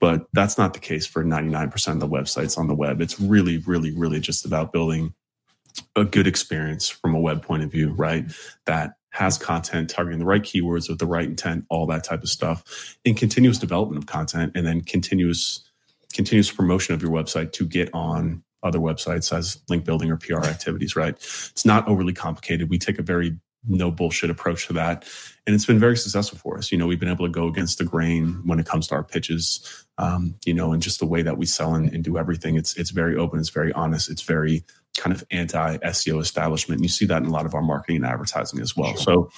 But 0.00 0.26
that's 0.32 0.58
not 0.58 0.74
the 0.74 0.80
case 0.80 1.06
for 1.06 1.24
99% 1.24 1.92
of 1.92 2.00
the 2.00 2.08
websites 2.08 2.58
on 2.58 2.66
the 2.66 2.74
web. 2.74 3.00
It's 3.00 3.20
really 3.20 3.58
really 3.58 3.92
really 3.92 4.20
just 4.20 4.44
about 4.44 4.72
building 4.72 5.14
a 5.96 6.04
good 6.04 6.26
experience 6.26 6.88
from 6.88 7.14
a 7.14 7.20
web 7.20 7.42
point 7.42 7.62
of 7.62 7.70
view 7.70 7.92
right? 7.92 8.24
That 8.66 8.94
has 9.10 9.38
content 9.38 9.88
targeting 9.88 10.18
the 10.18 10.24
right 10.24 10.42
keywords 10.42 10.88
with 10.88 10.98
the 10.98 11.06
right 11.06 11.28
intent 11.28 11.64
all 11.70 11.86
that 11.86 12.02
type 12.02 12.22
of 12.24 12.28
stuff 12.28 12.96
in 13.04 13.14
continuous 13.14 13.58
development 13.58 14.02
of 14.02 14.06
content 14.06 14.50
and 14.56 14.66
then 14.66 14.80
continuous 14.80 15.62
continuous 16.12 16.50
promotion 16.50 16.94
of 16.94 17.02
your 17.02 17.10
website 17.10 17.52
to 17.52 17.66
get 17.66 17.90
on 17.92 18.42
other 18.64 18.80
websites 18.80 19.36
as 19.36 19.60
link 19.68 19.84
building 19.84 20.10
or 20.10 20.16
PR 20.16 20.44
activities, 20.44 20.96
right? 20.96 21.14
It's 21.14 21.64
not 21.64 21.86
overly 21.86 22.12
complicated. 22.12 22.70
We 22.70 22.78
take 22.78 22.98
a 22.98 23.02
very 23.02 23.36
no 23.66 23.90
bullshit 23.90 24.30
approach 24.30 24.66
to 24.66 24.72
that. 24.74 25.04
And 25.46 25.54
it's 25.54 25.66
been 25.66 25.78
very 25.78 25.96
successful 25.96 26.38
for 26.38 26.58
us. 26.58 26.72
You 26.72 26.78
know, 26.78 26.86
we've 26.86 27.00
been 27.00 27.10
able 27.10 27.26
to 27.26 27.32
go 27.32 27.46
against 27.46 27.78
the 27.78 27.84
grain 27.84 28.42
when 28.44 28.58
it 28.58 28.66
comes 28.66 28.86
to 28.88 28.94
our 28.94 29.02
pitches, 29.02 29.86
um, 29.98 30.34
you 30.44 30.54
know, 30.54 30.72
and 30.72 30.82
just 30.82 31.00
the 31.00 31.06
way 31.06 31.22
that 31.22 31.38
we 31.38 31.46
sell 31.46 31.74
and, 31.74 31.92
and, 31.92 32.02
do 32.02 32.18
everything. 32.18 32.56
It's 32.56 32.76
it's 32.76 32.90
very 32.90 33.16
open, 33.16 33.38
it's 33.40 33.50
very 33.50 33.72
honest, 33.72 34.10
it's 34.10 34.22
very 34.22 34.64
kind 34.96 35.14
of 35.14 35.24
anti 35.30 35.76
SEO 35.78 36.20
establishment. 36.20 36.78
And 36.78 36.84
you 36.84 36.88
see 36.88 37.06
that 37.06 37.22
in 37.22 37.28
a 37.28 37.32
lot 37.32 37.46
of 37.46 37.54
our 37.54 37.62
marketing 37.62 37.96
and 37.96 38.06
advertising 38.06 38.60
as 38.60 38.76
well. 38.76 38.96
So, 38.96 39.30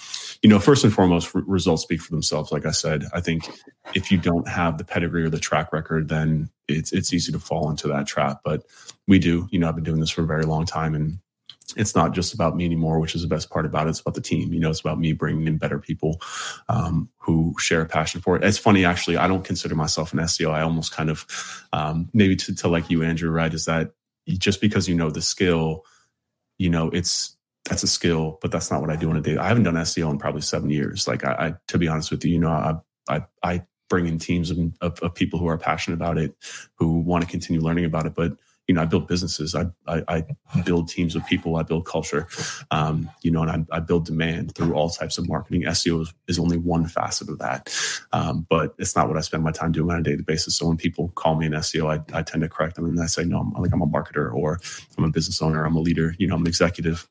you 0.43 0.49
know, 0.49 0.59
first 0.59 0.85
and 0.85 0.93
foremost, 0.93 1.35
results 1.35 1.83
speak 1.83 2.01
for 2.01 2.11
themselves. 2.11 2.53
Like 2.53 2.67
I 2.67 2.71
said, 2.71 3.05
I 3.13 3.21
think 3.21 3.49
if 3.95 4.11
you 4.11 4.19
don't 4.19 4.49
have 4.49 4.79
the 4.79 4.85
pedigree 4.85 5.25
or 5.25 5.31
the 5.31 5.39
track 5.39 5.73
record, 5.73 6.09
then 6.09 6.51
it's 6.69 6.93
it's 6.93 7.13
easy 7.13 7.33
to 7.33 7.39
fall 7.39 7.71
into 7.71 7.89
that 7.89 8.07
trap. 8.07 8.41
But 8.45 8.65
we 9.07 9.19
do. 9.19 9.49
You 9.51 9.59
know, 9.59 9.69
I've 9.69 9.75
been 9.75 9.85
doing 9.85 10.01
this 10.01 10.11
for 10.11 10.23
a 10.23 10.27
very 10.27 10.45
long 10.45 10.67
time, 10.67 10.95
and 10.95 11.19
it's 11.77 11.95
not 11.95 12.13
just 12.13 12.35
about 12.35 12.57
me 12.57 12.65
anymore, 12.65 13.01
which 13.01 13.15
is 13.15 13.23
the 13.23 13.29
best 13.29 13.51
part 13.51 13.67
about 13.67 13.87
it. 13.87 13.91
It's 13.91 14.01
about 14.01 14.15
the 14.15 14.21
team. 14.21 14.53
You 14.53 14.61
know, 14.61 14.71
it's 14.71 14.81
about 14.81 15.01
me 15.01 15.13
bringing 15.13 15.47
in 15.47 15.59
better 15.59 15.79
people 15.79 16.21
um, 16.69 17.09
who 17.19 17.55
share 17.59 17.81
a 17.81 17.87
passion 17.87 18.21
for 18.21 18.37
it. 18.37 18.45
It's 18.45 18.59
funny, 18.59 18.85
actually. 18.85 19.17
I 19.17 19.27
don't 19.27 19.45
consider 19.45 19.75
myself 19.75 20.13
an 20.13 20.21
SEO. 20.21 20.53
I 20.53 20.63
almost 20.63 20.93
kind 20.93 21.11
of 21.11 21.27
um, 21.73 22.09
maybe 22.13 22.37
to, 22.37 22.55
to 22.57 22.69
like 22.69 22.91
you, 22.91 23.03
Andrew. 23.03 23.31
Right? 23.31 23.53
Is 23.53 23.65
that 23.65 23.93
just 24.27 24.61
because 24.61 24.89
you 24.89 24.95
know 24.95 25.11
the 25.11 25.23
skill, 25.23 25.85
you 26.59 26.71
know, 26.71 26.91
it's 26.91 27.37
that's 27.69 27.83
a 27.83 27.89
skill, 27.89 28.39
but 28.41 28.51
that's 28.51 28.71
not 28.71 28.81
what 28.81 28.91
I 28.91 28.97
do 28.97 29.11
on 29.11 29.17
a 29.17 29.21
day. 29.21 29.37
I 29.37 29.49
haven't 29.49 29.65
done 29.65 29.75
SEO 29.75 30.11
in 30.11 30.19
probably 30.19 30.41
seven 30.41 30.71
years. 30.71 31.09
Like 31.09 31.25
I, 31.25 31.33
I 31.33 31.55
to 31.69 31.79
be 31.79 31.89
honest 31.89 32.11
with 32.11 32.25
you, 32.25 32.33
you 32.33 32.39
know, 32.39 32.51
I 32.51 32.75
I, 33.09 33.25
I 33.43 33.63
bring 33.89 34.07
in 34.07 34.19
teams 34.19 34.51
of, 34.51 34.59
of, 34.81 34.99
of 35.01 35.15
people 35.15 35.39
who 35.39 35.47
are 35.47 35.59
passionate 35.59 35.97
about 35.97 36.19
it, 36.19 36.35
who 36.77 36.99
want 36.99 37.25
to 37.25 37.31
continue 37.31 37.61
learning 37.61 37.85
about 37.85 38.07
it, 38.07 38.15
but 38.15 38.33
you 38.67 38.75
know, 38.75 38.83
I 38.83 38.85
build 38.85 39.07
businesses. 39.07 39.55
I, 39.55 39.67
I, 39.87 40.03
I 40.09 40.61
build 40.65 40.89
teams 40.89 41.15
of 41.15 41.25
people. 41.27 41.57
I 41.57 41.63
build 41.63 41.87
culture. 41.87 42.27
Um, 42.71 43.09
you 43.23 43.31
know, 43.31 43.43
and 43.43 43.51
I, 43.51 43.77
I, 43.77 43.81
build 43.81 44.07
demand 44.07 44.55
through 44.55 44.75
all 44.75 44.91
types 44.91 45.19
of 45.19 45.29
marketing. 45.29 45.63
SEO 45.63 46.03
is, 46.03 46.15
is 46.27 46.39
only 46.39 46.57
one 46.57 46.87
facet 46.87 47.29
of 47.29 47.39
that, 47.39 47.73
um, 48.13 48.47
but 48.49 48.75
it's 48.79 48.97
not 48.97 49.09
what 49.09 49.17
I 49.17 49.21
spend 49.21 49.45
my 49.45 49.53
time 49.53 49.73
doing 49.73 49.91
on 49.91 50.01
a 50.01 50.03
daily 50.03 50.23
basis. 50.23 50.57
So 50.57 50.67
when 50.67 50.77
people 50.77 51.11
call 51.11 51.37
me 51.37 51.47
an 51.47 51.53
SEO, 51.53 51.87
I, 51.91 52.19
I 52.19 52.23
tend 52.23 52.43
to 52.43 52.49
correct 52.49 52.75
them 52.75 52.87
and 52.87 53.01
I 53.01 53.07
say, 53.07 53.25
no, 53.25 53.39
I'm 53.41 53.63
like 53.63 53.73
I'm 53.73 53.83
a 53.83 53.87
marketer 53.87 54.33
or 54.33 54.59
I'm 54.99 55.05
a 55.05 55.11
business 55.11 55.41
owner. 55.41 55.65
I'm 55.65 55.77
a 55.77 55.81
leader. 55.81 56.15
You 56.19 56.27
know, 56.27 56.35
I'm 56.35 56.43
an 56.43 56.49
executive. 56.49 57.09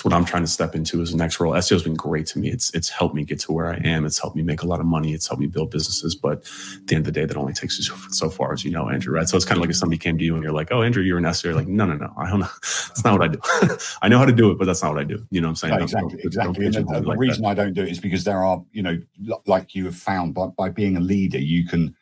It's 0.00 0.04
what 0.06 0.14
I'm 0.14 0.24
trying 0.24 0.44
to 0.44 0.48
step 0.48 0.74
into 0.74 1.02
as 1.02 1.10
the 1.10 1.18
next 1.18 1.40
role. 1.40 1.52
SEO 1.52 1.72
has 1.72 1.82
been 1.82 1.92
great 1.92 2.24
to 2.28 2.38
me. 2.38 2.48
It's 2.48 2.74
it's 2.74 2.88
helped 2.88 3.14
me 3.14 3.22
get 3.22 3.38
to 3.40 3.52
where 3.52 3.66
I 3.66 3.76
am. 3.84 4.06
It's 4.06 4.18
helped 4.18 4.34
me 4.34 4.42
make 4.42 4.62
a 4.62 4.66
lot 4.66 4.80
of 4.80 4.86
money. 4.86 5.12
It's 5.12 5.26
helped 5.28 5.42
me 5.42 5.46
build 5.46 5.70
businesses. 5.70 6.14
But 6.14 6.38
at 6.38 6.86
the 6.86 6.94
end 6.94 7.06
of 7.06 7.12
the 7.12 7.20
day, 7.20 7.26
that 7.26 7.36
only 7.36 7.52
takes 7.52 7.76
you 7.76 7.84
so, 7.84 7.94
so 8.08 8.30
far, 8.30 8.54
as 8.54 8.64
you 8.64 8.70
know, 8.70 8.88
Andrew. 8.88 9.14
Right? 9.14 9.28
So 9.28 9.36
it's 9.36 9.44
kind 9.44 9.58
of 9.58 9.60
like 9.60 9.68
if 9.68 9.76
somebody 9.76 9.98
came 9.98 10.16
to 10.16 10.24
you 10.24 10.36
and 10.36 10.42
you're 10.42 10.54
like, 10.54 10.68
"Oh, 10.70 10.80
Andrew, 10.80 11.02
you're 11.02 11.18
an 11.18 11.24
SEO." 11.24 11.44
You're 11.44 11.54
like, 11.54 11.68
"No, 11.68 11.84
no, 11.84 11.96
no, 11.96 12.14
I 12.16 12.30
don't 12.30 12.40
know. 12.40 12.48
That's 12.62 13.04
not 13.04 13.18
what 13.18 13.28
I 13.28 13.28
do. 13.28 13.76
I 14.00 14.08
know 14.08 14.16
how 14.16 14.24
to 14.24 14.32
do 14.32 14.50
it, 14.50 14.56
but 14.56 14.64
that's 14.64 14.82
not 14.82 14.94
what 14.94 15.02
I 15.02 15.04
do." 15.04 15.22
You 15.30 15.42
know 15.42 15.48
what 15.48 15.50
I'm 15.50 15.56
saying? 15.56 15.76
No, 15.76 15.82
exactly. 15.82 16.16
Don't, 16.16 16.24
exactly. 16.24 16.70
Don't 16.70 16.86
the, 16.86 17.00
the 17.00 17.06
like 17.06 17.18
reason 17.18 17.42
that. 17.42 17.48
I 17.50 17.54
don't 17.54 17.74
do 17.74 17.82
it 17.82 17.90
is 17.90 18.00
because 18.00 18.24
there 18.24 18.42
are, 18.42 18.64
you 18.72 18.82
know, 18.82 18.98
like 19.46 19.74
you 19.74 19.84
have 19.84 19.96
found 19.96 20.32
by 20.32 20.46
by 20.46 20.70
being 20.70 20.96
a 20.96 21.00
leader, 21.00 21.38
you 21.38 21.66
can 21.66 21.94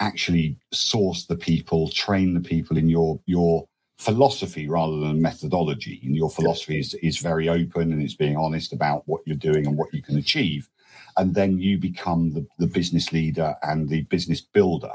actually 0.00 0.56
source 0.72 1.26
the 1.26 1.36
people, 1.36 1.90
train 1.90 2.32
the 2.32 2.40
people 2.40 2.78
in 2.78 2.88
your 2.88 3.20
your 3.26 3.68
philosophy 3.98 4.68
rather 4.68 4.98
than 4.98 5.22
methodology. 5.22 6.00
And 6.04 6.16
your 6.16 6.30
philosophy 6.30 6.78
is, 6.78 6.94
is 6.94 7.18
very 7.18 7.48
open 7.48 7.92
and 7.92 8.02
it's 8.02 8.14
being 8.14 8.36
honest 8.36 8.72
about 8.72 9.02
what 9.06 9.22
you're 9.26 9.36
doing 9.36 9.66
and 9.66 9.76
what 9.76 9.92
you 9.94 10.02
can 10.02 10.18
achieve. 10.18 10.68
And 11.16 11.34
then 11.34 11.58
you 11.58 11.78
become 11.78 12.32
the, 12.32 12.46
the 12.58 12.66
business 12.66 13.12
leader 13.12 13.54
and 13.62 13.88
the 13.88 14.02
business 14.02 14.40
builder. 14.40 14.92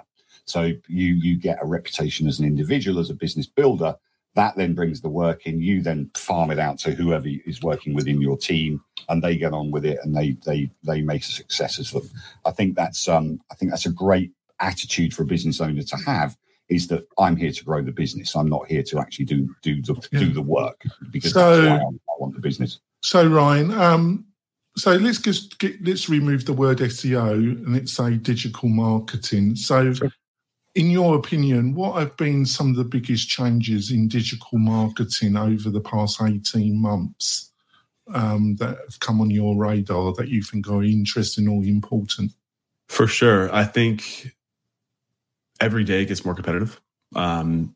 So 0.48 0.62
you 0.88 1.14
you 1.14 1.38
get 1.38 1.62
a 1.62 1.66
reputation 1.66 2.26
as 2.26 2.40
an 2.40 2.46
individual, 2.46 3.00
as 3.00 3.10
a 3.10 3.14
business 3.14 3.48
builder. 3.48 3.96
That 4.36 4.56
then 4.56 4.74
brings 4.76 5.02
the 5.02 5.10
work 5.10 5.46
in. 5.46 5.62
You 5.62 5.82
then 5.82 6.10
farm 6.16 6.52
it 6.52 6.60
out 6.60 6.80
to 6.80 6.92
whoever 6.92 7.28
is 7.46 7.62
working 7.62 7.94
within 7.94 8.22
your 8.22 8.38
team, 8.38 8.82
and 9.10 9.22
they 9.22 9.36
get 9.36 9.54
on 9.54 9.72
with 9.72 9.86
it, 9.86 10.00
and 10.04 10.16
they 10.16 10.38
they 10.46 10.70
they 10.84 11.02
make 11.02 11.24
a 11.24 11.26
success 11.26 11.80
of 11.80 11.92
them. 11.92 12.10
I 12.46 12.52
think 12.52 12.76
that's 12.76 13.10
um 13.10 13.40
I 13.52 13.56
think 13.56 13.72
that's 13.72 13.86
a 13.86 13.92
great 13.92 14.32
attitude 14.60 15.14
for 15.14 15.24
a 15.24 15.28
business 15.28 15.60
owner 15.60 15.84
to 15.84 15.98
have 16.06 16.38
is 16.70 16.88
that 16.88 17.08
I'm 17.18 17.36
here 17.36 17.52
to 17.52 17.64
grow 17.64 17.82
the 17.82 17.92
business. 17.92 18.36
I'm 18.36 18.50
not 18.50 18.68
here 18.68 18.84
to 18.84 19.00
actually 19.00 19.26
do 19.26 19.56
do 19.62 19.82
the 19.82 20.08
yeah. 20.12 20.20
do 20.20 20.34
the 20.34 20.42
work 20.42 20.84
because 21.12 21.34
so, 21.34 21.62
that's 21.62 21.84
why 21.84 21.88
I, 21.88 22.20
want 22.20 22.36
the 22.36 22.42
business. 22.42 22.80
So 23.02 23.28
Ryan, 23.28 23.72
um, 23.72 24.26
so 24.76 24.94
let's 24.94 25.20
just 25.20 25.60
get 25.60 25.84
let's 25.86 26.10
remove 26.10 26.46
the 26.46 26.54
word 26.54 26.80
SEO 26.80 27.34
and 27.34 27.74
let's 27.74 27.94
say 27.94 28.16
digital 28.16 28.70
marketing. 28.70 29.56
So. 29.56 29.94
Sure. 29.94 30.12
In 30.76 30.92
your 30.92 31.16
opinion, 31.16 31.74
what 31.74 31.98
have 31.98 32.16
been 32.18 32.46
some 32.46 32.70
of 32.70 32.76
the 32.76 32.84
biggest 32.84 33.28
changes 33.28 33.90
in 33.90 34.08
digital 34.08 34.60
marketing 34.60 35.36
over 35.36 35.72
the 35.72 35.82
past 35.82 36.22
18 36.22 36.80
months 36.80 37.52
um, 38.14 38.58
that 38.58 38.78
have 38.78 39.00
come 39.00 39.20
on 39.20 39.32
your 39.32 39.58
radar 39.58 40.14
that 40.14 40.28
you 40.28 40.44
think 40.44 40.70
are 40.70 40.84
interesting 40.84 41.48
or 41.48 41.64
important? 41.64 42.32
For 42.90 43.08
sure. 43.08 43.54
I 43.54 43.64
think 43.64 44.36
every 45.60 45.84
day 45.84 46.06
gets 46.06 46.26
more 46.26 46.36
competitive. 46.36 46.80
Um, 47.16 47.76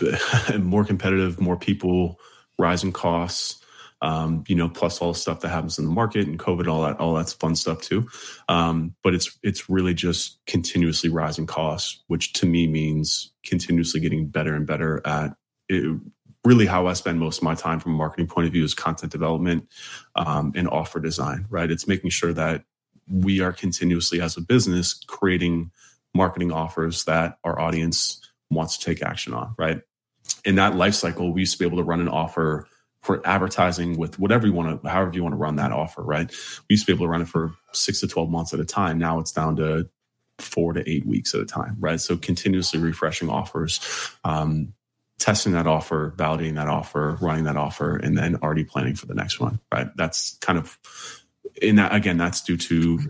more 0.58 0.84
competitive, 0.84 1.40
more 1.40 1.56
people, 1.56 2.18
rising 2.58 2.92
costs. 2.92 3.58
Um, 4.00 4.42
you 4.48 4.56
know, 4.56 4.68
plus 4.68 5.00
all 5.00 5.12
the 5.12 5.18
stuff 5.18 5.40
that 5.40 5.50
happens 5.50 5.78
in 5.78 5.84
the 5.84 5.90
market 5.92 6.26
and 6.26 6.36
COVID, 6.36 6.66
all 6.66 6.82
that, 6.82 6.98
all 6.98 7.14
that's 7.14 7.34
fun 7.34 7.54
stuff 7.54 7.82
too. 7.82 8.08
Um, 8.48 8.96
but 9.04 9.14
it's 9.14 9.38
it's 9.44 9.70
really 9.70 9.94
just 9.94 10.44
continuously 10.44 11.08
rising 11.08 11.46
costs, 11.46 12.02
which 12.08 12.32
to 12.34 12.46
me 12.46 12.66
means 12.66 13.30
continuously 13.44 14.00
getting 14.00 14.26
better 14.26 14.56
and 14.56 14.66
better 14.66 15.00
at 15.06 15.36
it, 15.68 16.00
really 16.44 16.66
how 16.66 16.88
I 16.88 16.94
spend 16.94 17.20
most 17.20 17.38
of 17.38 17.42
my 17.44 17.54
time 17.54 17.78
from 17.78 17.94
a 17.94 17.96
marketing 17.96 18.26
point 18.26 18.48
of 18.48 18.52
view 18.52 18.64
is 18.64 18.74
content 18.74 19.12
development 19.12 19.68
um, 20.16 20.50
and 20.56 20.68
offer 20.68 20.98
design. 20.98 21.46
Right, 21.48 21.70
it's 21.70 21.86
making 21.86 22.10
sure 22.10 22.32
that 22.32 22.64
we 23.08 23.40
are 23.40 23.52
continuously 23.52 24.20
as 24.20 24.36
a 24.36 24.40
business 24.40 24.94
creating 25.06 25.70
marketing 26.14 26.52
offers 26.52 27.04
that 27.04 27.38
our 27.44 27.60
audience 27.60 28.20
wants 28.50 28.78
to 28.78 28.84
take 28.84 29.02
action 29.02 29.32
on, 29.34 29.54
right? 29.58 29.80
In 30.44 30.56
that 30.56 30.76
life 30.76 30.94
cycle, 30.94 31.32
we 31.32 31.40
used 31.40 31.52
to 31.52 31.58
be 31.58 31.66
able 31.66 31.78
to 31.78 31.84
run 31.84 32.00
an 32.00 32.08
offer 32.08 32.66
for 33.02 33.26
advertising 33.26 33.96
with 33.96 34.18
whatever 34.18 34.46
you 34.46 34.52
want 34.52 34.82
to, 34.82 34.88
however 34.88 35.10
you 35.12 35.22
want 35.22 35.32
to 35.32 35.38
run 35.38 35.56
that 35.56 35.72
offer, 35.72 36.02
right? 36.02 36.30
We 36.68 36.74
used 36.74 36.86
to 36.86 36.92
be 36.92 36.96
able 36.96 37.06
to 37.06 37.10
run 37.10 37.22
it 37.22 37.28
for 37.28 37.54
six 37.72 38.00
to 38.00 38.08
12 38.08 38.30
months 38.30 38.54
at 38.54 38.60
a 38.60 38.64
time. 38.64 38.98
Now 38.98 39.18
it's 39.18 39.32
down 39.32 39.56
to 39.56 39.88
four 40.38 40.72
to 40.72 40.88
eight 40.88 41.04
weeks 41.04 41.34
at 41.34 41.40
a 41.40 41.46
time, 41.46 41.76
right? 41.80 42.00
So 42.00 42.16
continuously 42.16 42.78
refreshing 42.78 43.28
offers, 43.28 43.80
um, 44.24 44.74
testing 45.18 45.52
that 45.52 45.66
offer, 45.66 46.14
validating 46.16 46.54
that 46.54 46.68
offer, 46.68 47.18
running 47.20 47.44
that 47.44 47.56
offer, 47.56 47.96
and 47.96 48.16
then 48.16 48.36
already 48.36 48.64
planning 48.64 48.94
for 48.94 49.06
the 49.06 49.14
next 49.14 49.40
one, 49.40 49.60
right? 49.72 49.88
That's 49.96 50.36
kind 50.38 50.58
of, 50.58 50.78
in 51.60 51.76
that, 51.76 51.94
again, 51.94 52.18
that's 52.18 52.40
due 52.42 52.56
to 52.56 53.00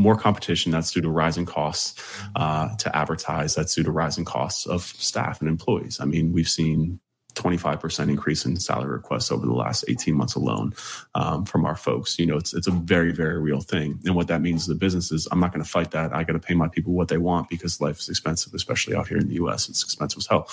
more 0.00 0.16
competition 0.16 0.72
that's 0.72 0.90
due 0.90 1.00
to 1.00 1.10
rising 1.10 1.46
costs 1.46 2.02
uh, 2.36 2.74
to 2.76 2.96
advertise. 2.96 3.54
That's 3.54 3.74
due 3.74 3.82
to 3.82 3.90
rising 3.90 4.24
costs 4.24 4.66
of 4.66 4.82
staff 4.82 5.40
and 5.40 5.48
employees. 5.48 6.00
I 6.00 6.04
mean 6.04 6.32
we've 6.32 6.48
seen 6.48 7.00
25% 7.34 8.08
increase 8.10 8.44
in 8.44 8.56
salary 8.56 8.90
requests 8.90 9.30
over 9.30 9.46
the 9.46 9.52
last 9.54 9.84
18 9.86 10.16
months 10.16 10.34
alone 10.34 10.74
um, 11.14 11.44
from 11.44 11.64
our 11.64 11.76
folks. 11.76 12.18
You 12.18 12.26
know 12.26 12.36
it's, 12.36 12.52
it's 12.54 12.66
a 12.66 12.72
very 12.72 13.12
very 13.12 13.40
real 13.40 13.60
thing. 13.60 14.00
And 14.04 14.14
what 14.14 14.28
that 14.28 14.40
means 14.40 14.64
to 14.64 14.72
the 14.72 14.78
business 14.78 15.12
is 15.12 15.28
i'm 15.30 15.40
not 15.40 15.52
going 15.52 15.64
to 15.64 15.70
fight 15.70 15.92
that. 15.92 16.14
I 16.14 16.24
got 16.24 16.32
to 16.32 16.40
pay 16.40 16.54
my 16.54 16.68
people 16.68 16.92
what 16.92 17.08
they 17.08 17.18
want 17.18 17.48
because 17.48 17.80
life 17.80 17.98
is 17.98 18.08
expensive 18.08 18.54
especially 18.54 18.94
out 18.94 19.08
here 19.08 19.18
in 19.18 19.28
the 19.28 19.36
us 19.36 19.68
it's 19.68 19.82
expensive 19.82 20.18
as 20.18 20.26
hell. 20.26 20.48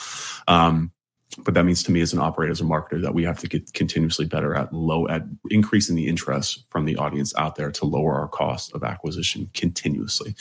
Um, 0.47 0.91
but 1.39 1.53
that 1.53 1.65
means 1.65 1.83
to 1.83 1.91
me 1.91 2.01
as 2.01 2.13
an 2.13 2.19
operator 2.19 2.51
as 2.51 2.61
a 2.61 2.65
marketer 2.65 3.01
that 3.01 3.13
we 3.13 3.23
have 3.23 3.37
to 3.39 3.47
get 3.47 3.73
continuously 3.73 4.25
better 4.25 4.55
at 4.55 4.73
low 4.73 5.07
at 5.07 5.23
increasing 5.49 5.95
the 5.95 6.07
interest 6.07 6.63
from 6.69 6.85
the 6.85 6.95
audience 6.95 7.35
out 7.35 7.55
there 7.55 7.71
to 7.71 7.85
lower 7.85 8.15
our 8.15 8.27
cost 8.27 8.73
of 8.73 8.83
acquisition 8.83 9.49
continuously. 9.53 10.35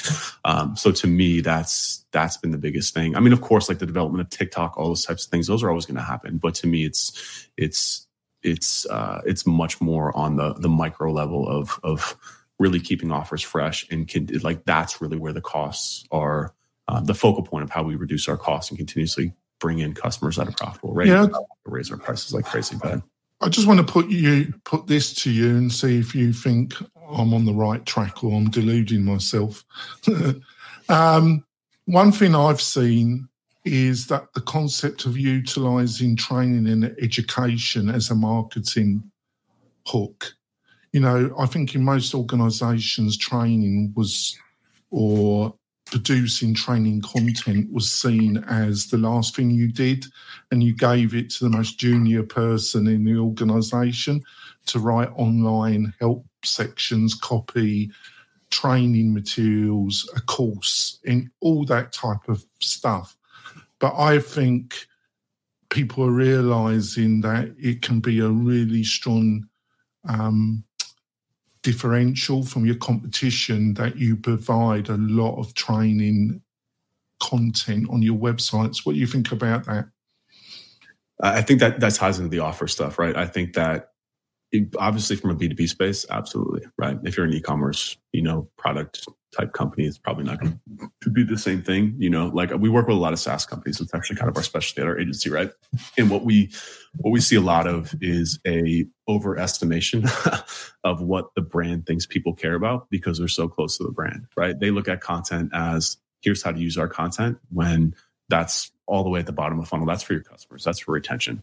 Um, 0.45 0.77
so 0.77 0.93
to 0.93 1.07
me 1.07 1.41
that's 1.41 2.05
that's 2.13 2.37
been 2.37 2.53
the 2.53 2.59
biggest 2.59 2.95
thing. 2.95 3.17
I 3.17 3.21
mean 3.21 3.33
of 3.33 3.41
course 3.41 3.69
like 3.69 3.79
the 3.79 3.87
development 3.87 4.21
of 4.23 4.31
tiktok 4.31 4.77
all 4.77 4.89
those 4.89 5.05
types 5.05 5.25
of 5.25 5.31
things 5.31 5.49
those 5.49 5.63
are 5.63 5.69
always 5.69 5.87
going 5.87 5.97
to 5.97 6.03
happen. 6.03 6.39
But 6.39 6.55
to 6.57 6.67
me 6.67 6.85
it's 6.85 7.49
it's 7.57 8.07
it's 8.43 8.87
uh, 8.87 9.23
it's 9.27 9.47
much 9.47 9.81
more 9.81 10.17
on 10.17 10.37
the 10.37 10.55
the 10.55 10.69
micro 10.69 11.13
level 11.13 11.49
of 11.49 11.81
of 11.83 12.17
really 12.59 12.81
keeping 12.81 13.13
offers 13.13 13.43
fresh 13.43 13.87
and 13.91 14.09
can, 14.09 14.29
like 14.43 14.65
that's 14.65 15.01
really 15.01 15.19
where 15.19 15.33
the 15.33 15.43
costs 15.43 16.07
are 16.11 16.55
uh, 16.89 17.01
the 17.01 17.15
focal 17.15 17.43
point 17.43 17.65
of 17.65 17.71
how 17.71 17.83
we 17.83 17.97
reduce 17.97 18.29
our 18.29 18.37
costs 18.37 18.71
and 18.71 18.79
continuously 18.79 19.33
bring 19.61 19.79
in 19.79 19.95
customers 19.95 20.39
at 20.39 20.49
a 20.49 20.53
profitable 20.53 20.93
rate. 20.93 21.09
Yeah. 21.09 21.27
Raise 21.65 21.91
our 21.91 21.99
prices 21.99 22.33
like 22.33 22.45
crazy, 22.45 22.77
but 22.83 23.03
I 23.41 23.49
just 23.49 23.67
want 23.67 23.85
to 23.85 23.93
put 23.93 24.09
you 24.09 24.53
put 24.65 24.87
this 24.87 25.13
to 25.23 25.31
you 25.31 25.57
and 25.57 25.73
see 25.73 25.99
if 25.99 26.15
you 26.15 26.33
think 26.33 26.75
I'm 27.11 27.35
on 27.35 27.45
the 27.45 27.53
right 27.53 27.85
track 27.85 28.25
or 28.25 28.37
I'm 28.37 28.51
deluding 28.51 29.05
myself. 29.05 29.65
um, 30.89 31.45
one 31.85 32.13
thing 32.13 32.35
I've 32.35 32.61
seen 32.61 33.29
is 33.65 34.07
that 34.07 34.33
the 34.33 34.41
concept 34.41 35.07
of 35.07 35.19
utilizing 35.19 36.17
training 36.17 36.69
and 36.69 36.97
education 37.03 37.91
as 37.91 38.11
a 38.11 38.15
marketing 38.15 39.03
hook. 39.87 40.33
You 40.93 41.01
know, 41.01 41.35
I 41.39 41.47
think 41.47 41.75
in 41.75 41.85
most 41.85 42.15
organizations, 42.15 43.19
training 43.19 43.93
was 43.97 44.39
or 44.91 45.55
producing 45.87 46.53
training 46.53 47.01
content 47.01 47.73
was 47.73 47.91
seen 47.91 48.39
as 48.49 48.89
the 48.89 48.99
last 48.99 49.37
thing 49.37 49.51
you 49.51 49.71
did 49.71 50.05
and 50.51 50.63
you 50.63 50.75
gave 50.75 51.15
it 51.15 51.31
to 51.31 51.45
the 51.45 51.51
most 51.51 51.79
junior 51.79 52.25
person 52.25 52.89
in 52.89 53.05
the 53.05 53.17
organization 53.17 54.21
to 54.67 54.81
write 54.81 55.11
online 55.15 55.95
help 56.01 56.27
sections 56.45 57.15
copy 57.15 57.91
training 58.51 59.15
materials 59.15 60.09
a 60.17 60.21
course 60.21 60.99
in 61.05 61.31
all 61.41 61.65
that 61.65 61.93
type 61.93 62.29
of 62.29 62.45
stuff. 62.61 63.17
But 63.79 63.95
i 63.97 64.19
think 64.19 64.87
people 65.69 66.05
are 66.05 66.11
realizing 66.11 67.21
that 67.21 67.55
it 67.59 67.83
can 67.83 68.01
be 68.01 68.21
a 68.21 68.29
really 68.29 68.85
strong 68.85 69.47
um, 70.09 70.65
differential 71.67 72.45
from 72.45 72.65
your 72.65 72.77
competition 72.77 73.75
that 73.75 73.97
you 73.97 74.17
provide 74.17 74.89
a 74.89 74.97
lot 74.99 75.37
of 75.37 75.53
training 75.55 76.41
content 77.21 77.89
on 77.91 78.03
your 78.03 78.17
websites. 78.17 78.87
What 78.87 78.93
do 78.93 79.01
you 79.01 79.07
think 79.09 79.33
about 79.33 79.67
that? 79.67 79.87
I 81.21 81.43
think 81.43 81.59
that 81.59 81.81
that 81.81 81.95
ties 81.95 82.21
into 82.21 82.29
the 82.29 82.39
offer 82.39 82.69
stuff, 82.69 83.01
right? 83.01 83.17
I 83.17 83.27
think 83.27 83.55
that 83.55 83.95
obviously 84.79 85.17
from 85.17 85.31
a 85.31 85.35
B2B 85.35 85.69
space, 85.69 86.07
absolutely, 86.11 86.63
right? 86.79 86.99
If 87.05 87.17
you're 87.17 87.27
an 87.27 87.33
e-commerce, 87.33 87.97
you 88.13 88.23
know, 88.23 88.49
product 88.57 89.07
type 89.37 89.53
company, 89.53 89.87
it's 89.87 89.99
probably 89.99 90.25
not 90.25 90.41
going 90.41 90.61
to 91.03 91.11
be 91.11 91.25
the 91.25 91.37
same 91.37 91.63
thing. 91.63 91.95
You 91.99 92.11
know, 92.11 92.29
like 92.29 92.53
we 92.55 92.69
work 92.69 92.87
with 92.87 92.97
a 92.97 93.01
lot 93.01 93.13
of 93.13 93.19
SaaS 93.19 93.45
companies. 93.45 93.81
It's 93.81 93.95
actually 93.95 94.17
kind 94.17 94.31
of 94.31 94.37
our 94.37 94.43
specialty 94.43 94.83
at 94.83 94.89
our 94.89 94.99
agency, 94.99 95.31
right? 95.31 95.51
And 95.99 96.11
what 96.11 96.25
we 96.25 96.53
what 96.99 97.11
we 97.11 97.21
see 97.21 97.37
a 97.37 97.41
lot 97.41 97.67
of 97.67 97.95
is 98.01 98.39
a 98.47 98.87
overestimation 99.09 100.09
of 100.85 101.03
what 101.03 101.35
the 101.35 101.43
brand 101.43 101.87
thinks 101.87 102.07
people 102.07 102.33
care 102.33 102.55
about 102.55 102.89
because 102.91 103.19
they're 103.19 103.29
so 103.29 103.49
close 103.49 103.77
to 103.79 103.85
the 103.85 103.93
brand, 103.93 104.27
right? 104.37 104.59
They 104.59 104.71
look 104.71 104.89
at 104.89 105.01
content 105.01 105.51
as 105.53 105.97
here's 106.23 106.43
how 106.43 106.53
to 106.53 106.59
use 106.59 106.79
our 106.79 106.89
content 106.89 107.39
when 107.51 107.95
that's 108.29 108.73
all 108.87 109.03
the 109.03 109.11
way 109.11 109.21
at 109.21 109.27
the 109.27 109.33
bottom 109.33 109.59
of 109.59 109.65
the 109.65 109.69
funnel. 109.69 109.87
That's 109.87 110.03
for 110.03 110.15
your 110.15 110.23
customers. 110.23 110.65
That's 110.65 110.79
for 110.79 110.93
retention 110.93 111.43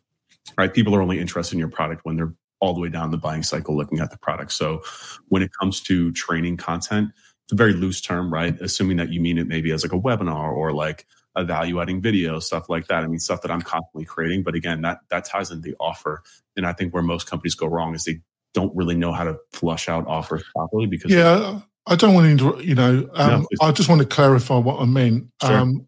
right? 0.57 0.73
People 0.73 0.95
are 0.95 1.01
only 1.01 1.19
interested 1.19 1.53
in 1.53 1.59
your 1.59 1.69
product 1.69 2.05
when 2.05 2.15
they're 2.15 2.33
all 2.63 2.73
the 2.73 2.79
way 2.79 2.87
down 2.87 3.11
the 3.11 3.17
buying 3.17 3.43
cycle 3.43 3.75
looking 3.75 3.99
at 3.99 4.09
the 4.09 4.17
product. 4.17 4.53
So 4.53 4.81
when 5.27 5.41
it 5.41 5.51
comes 5.59 5.81
to 5.81 6.13
training 6.13 6.55
content, 6.55 7.11
it's 7.43 7.51
a 7.51 7.55
very 7.55 7.73
loose 7.73 7.99
term, 7.99 8.31
right? 8.31 8.55
Assuming 8.61 8.95
that 8.97 9.11
you 9.11 9.19
mean 9.19 9.37
it 9.37 9.47
maybe 9.47 9.71
as 9.71 9.83
like 9.83 9.91
a 9.91 9.99
webinar 9.99 10.55
or 10.55 10.71
like 10.71 11.05
a 11.35 11.43
value 11.43 11.81
adding 11.81 12.01
video, 12.01 12.39
stuff 12.39 12.69
like 12.69 12.87
that. 12.87 13.03
I 13.03 13.07
mean, 13.07 13.19
stuff 13.19 13.41
that 13.41 13.51
I'm 13.51 13.61
constantly 13.61 14.05
creating. 14.05 14.43
But 14.43 14.55
again, 14.55 14.81
that 14.83 14.99
that 15.09 15.25
ties 15.25 15.51
into 15.51 15.69
the 15.69 15.75
offer. 15.77 16.23
And 16.55 16.65
I 16.65 16.71
think 16.71 16.93
where 16.93 17.03
most 17.03 17.29
companies 17.29 17.53
go 17.53 17.67
wrong 17.67 17.95
is 17.95 18.05
they 18.05 18.21
don't 18.53 18.73
really 18.73 18.95
know 18.95 19.11
how 19.11 19.25
to 19.25 19.37
flush 19.51 19.89
out 19.89 20.07
offers 20.07 20.43
properly 20.55 20.85
because 20.85 21.11
yeah 21.11 21.59
i 21.87 21.95
don't 21.95 22.13
want 22.13 22.39
to 22.39 22.63
you 22.63 22.75
know 22.75 23.09
um, 23.15 23.41
no, 23.41 23.67
i 23.67 23.71
just 23.71 23.89
want 23.89 23.99
to 23.99 24.07
clarify 24.07 24.57
what 24.57 24.79
i 24.79 24.85
meant 24.85 25.25
sure. 25.41 25.57
um, 25.57 25.87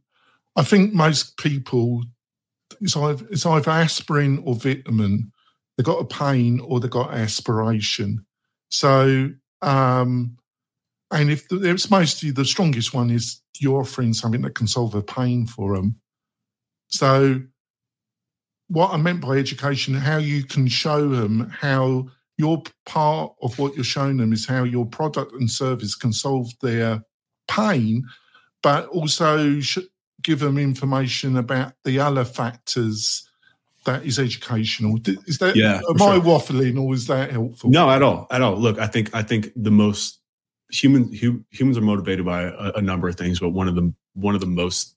i 0.56 0.64
think 0.64 0.94
most 0.94 1.38
people 1.38 2.04
it's 2.82 2.98
either, 2.98 3.26
it's 3.30 3.46
either 3.46 3.72
aspirin 3.72 4.42
or 4.46 4.56
vitamin 4.56 5.32
they've 5.78 5.86
got 5.86 6.02
a 6.02 6.06
pain 6.06 6.60
or 6.60 6.80
they've 6.80 6.90
got 6.90 7.14
aspiration. 7.14 8.26
So 8.70 9.30
um, 9.62 10.38
and 11.12 11.30
if 11.30 11.48
the, 11.48 11.70
it's 11.70 11.90
mostly 11.90 12.32
the 12.32 12.46
strongest 12.46 12.94
one 12.94 13.10
is 13.10 13.42
you're 13.60 13.82
offering 13.82 14.14
something 14.14 14.42
that 14.42 14.56
can 14.56 14.68
solve 14.68 14.96
a 14.96 15.02
pain 15.02 15.46
for 15.48 15.76
them 15.76 15.96
so 16.88 17.42
what 18.68 18.92
I 18.92 18.98
meant 18.98 19.22
by 19.22 19.38
education, 19.38 19.94
how 19.94 20.18
you 20.18 20.44
can 20.44 20.68
show 20.68 21.10
them 21.10 21.50
how 21.50 22.08
your 22.38 22.64
part 22.86 23.34
of 23.42 23.58
what 23.60 23.76
you're 23.76 23.84
showing 23.84 24.18
them 24.18 24.34
is 24.34 24.46
how 24.46 24.64
your 24.64 24.86
product 24.86 25.34
and 25.34 25.50
service 25.50 25.96
can 25.96 26.12
solve 26.12 26.52
their 26.62 27.02
pain, 27.48 28.04
but 28.64 28.88
also 28.88 29.60
give 30.22 30.40
them 30.40 30.58
information 30.58 31.38
about 31.38 31.74
the 31.84 32.00
other 32.00 32.26
factors 32.26 33.30
that 33.86 34.06
is 34.06 34.20
educational. 34.20 35.00
Is 35.26 35.38
that 35.40 35.56
yeah, 35.56 35.82
am 35.90 36.02
I 36.02 36.20
waffling 36.20 36.82
or 36.82 36.94
is 36.94 37.08
that 37.08 37.32
helpful? 37.32 37.70
No, 37.70 37.90
at 37.90 38.02
all, 38.04 38.28
at 38.30 38.42
all. 38.42 38.56
Look, 38.58 38.78
I 38.80 38.88
think 38.88 39.14
I 39.16 39.24
think 39.24 39.52
the 39.56 39.72
most 39.72 40.20
human 40.72 41.12
humans 41.14 41.78
are 41.78 41.82
motivated 41.82 42.26
by 42.26 42.44
a, 42.44 42.74
a 42.76 42.82
number 42.82 43.08
of 43.08 43.16
things, 43.16 43.40
but 43.40 43.50
one 43.50 43.68
of 43.68 43.76
the 43.76 43.94
one 44.14 44.36
of 44.36 44.42
the 44.42 44.48
most 44.48 44.96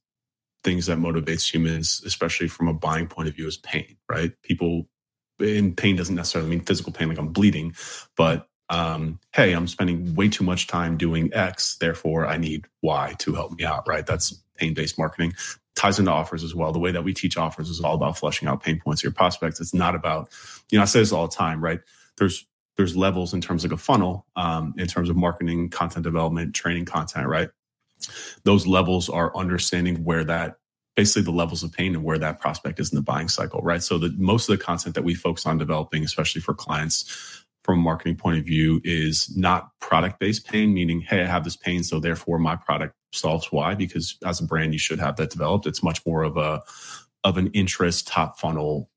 things 0.64 0.87
that 0.87 0.99
motivates 0.99 1.52
humans, 1.52 2.02
especially 2.04 2.49
from 2.49 2.68
a 2.68 2.75
buying 2.75 3.07
point 3.07 3.28
of 3.28 3.35
view, 3.35 3.47
is 3.47 3.57
pain, 3.59 3.97
right? 4.09 4.33
People 4.42 4.88
in 5.38 5.75
pain 5.75 5.97
doesn't 5.97 6.16
necessarily 6.16 6.50
mean 6.50 6.61
physical 6.61 6.92
pain, 6.92 7.09
like 7.09 7.18
I'm 7.18 7.28
bleeding, 7.28 7.75
but 8.16 8.49
um, 8.71 9.18
hey, 9.33 9.52
I'm 9.52 9.66
spending 9.66 10.14
way 10.14 10.28
too 10.28 10.45
much 10.45 10.66
time 10.66 10.97
doing 10.97 11.30
X, 11.33 11.76
therefore 11.76 12.26
I 12.26 12.37
need 12.37 12.66
Y 12.83 13.14
to 13.18 13.35
help 13.35 13.52
me 13.52 13.64
out, 13.64 13.87
right? 13.88 14.04
That's 14.04 14.42
pain 14.57 14.75
based 14.75 14.99
marketing. 14.99 15.35
Ties 15.78 15.99
into 16.00 16.11
offers 16.11 16.44
as 16.44 16.54
well. 16.54 16.73
The 16.73 16.80
way 16.80 16.92
that 16.92 17.04
we 17.04 17.14
teach 17.14 17.38
offers 17.38 17.70
is 17.70 17.80
all 17.80 17.94
about 17.94 18.18
flushing 18.18 18.49
out 18.49 18.62
pain 18.62 18.80
points 18.80 19.00
of 19.00 19.04
your 19.04 19.12
prospects. 19.12 19.61
It's 19.61 19.75
not 19.75 19.94
about, 19.94 20.30
you 20.70 20.78
know, 20.78 20.82
I 20.82 20.87
say 20.87 21.00
this 21.00 21.12
all 21.12 21.28
the 21.28 21.37
time, 21.37 21.62
right? 21.64 21.80
There's 22.18 22.47
there's 22.76 22.97
levels 22.97 23.35
in 23.35 23.40
terms 23.40 23.64
of 23.64 23.73
a 23.73 23.78
funnel, 23.78 24.26
um, 24.37 24.75
in 24.78 24.88
terms 24.88 25.11
of 25.11 25.16
marketing, 25.16 25.70
content 25.70 26.04
development, 26.04 26.54
training 26.54 26.87
content, 26.87 27.28
right? 27.28 27.50
those 28.44 28.66
levels 28.66 29.08
are 29.08 29.37
understanding 29.37 30.04
where 30.04 30.25
that 30.25 30.56
basically 30.97 31.23
the 31.23 31.30
levels 31.30 31.62
of 31.62 31.73
pain 31.73 31.94
and 31.94 32.04
where 32.04 32.18
that 32.18 32.40
prospect 32.40 32.80
is 32.80 32.92
in 32.92 32.97
the 32.97 33.02
buying 33.02 33.28
cycle, 33.28 33.61
right? 33.62 33.82
So 33.82 33.99
that 33.99 34.18
most 34.18 34.49
of 34.49 34.58
the 34.58 34.64
content 34.64 34.94
that 34.97 35.04
we 35.04 35.14
focus 35.14 35.47
on 35.47 35.58
developing, 35.58 36.04
especially 36.04 36.40
for 36.40 36.54
clients 36.54 37.44
from 37.68 37.80
a 37.80 37.82
marketing 37.82 38.16
point 38.16 38.38
of 38.38 38.46
view, 38.46 38.80
is 38.82 39.30
not 39.37 39.78
product 39.78 40.18
based 40.18 40.46
pain, 40.46 40.72
meaning, 40.72 41.02
hey, 41.02 41.20
I 41.20 41.26
have 41.26 41.44
this 41.44 41.54
pain, 41.54 41.84
so 41.84 42.00
therefore 42.00 42.38
my 42.38 42.56
product 42.56 42.94
solves 43.12 43.52
why. 43.52 43.75
Because 43.75 44.16
as 44.25 44.40
a 44.40 44.44
brand, 44.44 44.72
you 44.72 44.78
should 44.78 44.98
have 44.98 45.16
that 45.16 45.28
developed. 45.28 45.66
It's 45.66 45.82
much 45.82 46.00
more 46.06 46.22
of 46.22 46.38
a 46.38 46.62
of 47.25 47.37
an 47.37 47.48
interest 47.48 48.08
top 48.08 48.40
funnel 48.40 48.88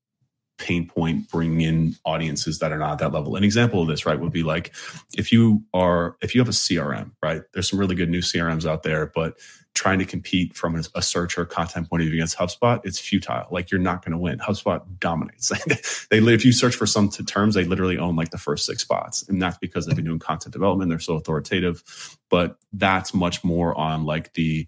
pain 0.62 0.88
point 0.88 1.28
bringing 1.28 1.60
in 1.60 1.96
audiences 2.04 2.60
that 2.60 2.70
are 2.70 2.78
not 2.78 2.92
at 2.92 2.98
that 3.00 3.12
level. 3.12 3.34
An 3.34 3.42
example 3.42 3.82
of 3.82 3.88
this, 3.88 4.06
right, 4.06 4.18
would 4.18 4.32
be 4.32 4.44
like 4.44 4.72
if 5.18 5.32
you 5.32 5.64
are 5.74 6.16
if 6.22 6.34
you 6.34 6.40
have 6.40 6.48
a 6.48 6.52
CRM, 6.52 7.10
right? 7.20 7.42
There's 7.52 7.68
some 7.68 7.78
really 7.78 7.96
good 7.96 8.08
new 8.08 8.20
CRMs 8.20 8.64
out 8.64 8.84
there, 8.84 9.06
but 9.12 9.38
trying 9.74 9.98
to 9.98 10.04
compete 10.04 10.54
from 10.54 10.76
a, 10.76 10.82
a 10.94 11.02
search 11.02 11.38
or 11.38 11.44
content 11.44 11.88
point 11.88 12.02
of 12.02 12.08
view 12.08 12.16
against 12.16 12.36
HubSpot, 12.36 12.80
it's 12.84 12.98
futile. 12.98 13.46
Like 13.50 13.70
you're 13.70 13.80
not 13.80 14.04
going 14.04 14.12
to 14.12 14.18
win. 14.18 14.38
HubSpot 14.38 14.82
dominates. 15.00 15.48
they, 16.10 16.18
if 16.18 16.44
you 16.44 16.52
search 16.52 16.76
for 16.76 16.86
some 16.86 17.08
terms, 17.08 17.54
they 17.54 17.64
literally 17.64 17.98
own 17.98 18.14
like 18.14 18.30
the 18.30 18.38
first 18.38 18.66
six 18.66 18.82
spots, 18.82 19.28
and 19.28 19.42
that's 19.42 19.58
because 19.58 19.86
they've 19.86 19.96
been 19.96 20.04
doing 20.04 20.18
content 20.18 20.52
development. 20.52 20.90
They're 20.90 20.98
so 21.00 21.16
authoritative, 21.16 21.82
but 22.30 22.56
that's 22.72 23.12
much 23.14 23.42
more 23.42 23.76
on 23.76 24.04
like 24.04 24.34
the 24.34 24.66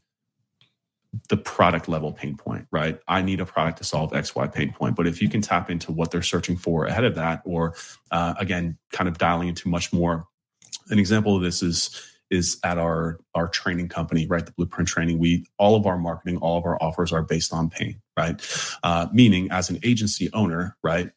the 1.28 1.36
product 1.36 1.88
level 1.88 2.12
pain 2.12 2.36
point, 2.36 2.66
right? 2.70 2.98
I 3.08 3.22
need 3.22 3.40
a 3.40 3.46
product 3.46 3.78
to 3.78 3.84
solve 3.84 4.14
X, 4.14 4.34
Y 4.34 4.46
pain 4.46 4.72
point. 4.72 4.96
But 4.96 5.06
if 5.06 5.20
you 5.20 5.28
can 5.28 5.40
tap 5.40 5.70
into 5.70 5.92
what 5.92 6.10
they're 6.10 6.22
searching 6.22 6.56
for 6.56 6.86
ahead 6.86 7.04
of 7.04 7.14
that, 7.16 7.42
or 7.44 7.74
uh, 8.10 8.34
again, 8.38 8.78
kind 8.92 9.08
of 9.08 9.18
dialing 9.18 9.48
into 9.48 9.68
much 9.68 9.92
more. 9.92 10.26
An 10.90 10.98
example 10.98 11.36
of 11.36 11.42
this 11.42 11.62
is 11.62 12.00
is 12.30 12.58
at 12.64 12.78
our 12.78 13.20
our 13.34 13.48
training 13.48 13.88
company, 13.88 14.26
right? 14.26 14.44
The 14.44 14.52
Blueprint 14.52 14.88
Training. 14.88 15.18
We 15.18 15.46
all 15.58 15.76
of 15.76 15.86
our 15.86 15.98
marketing, 15.98 16.38
all 16.38 16.58
of 16.58 16.64
our 16.64 16.82
offers 16.82 17.12
are 17.12 17.22
based 17.22 17.52
on 17.52 17.70
pain, 17.70 18.00
right? 18.16 18.40
Uh, 18.82 19.08
meaning, 19.12 19.50
as 19.50 19.70
an 19.70 19.78
agency 19.82 20.30
owner, 20.32 20.76
right? 20.82 21.10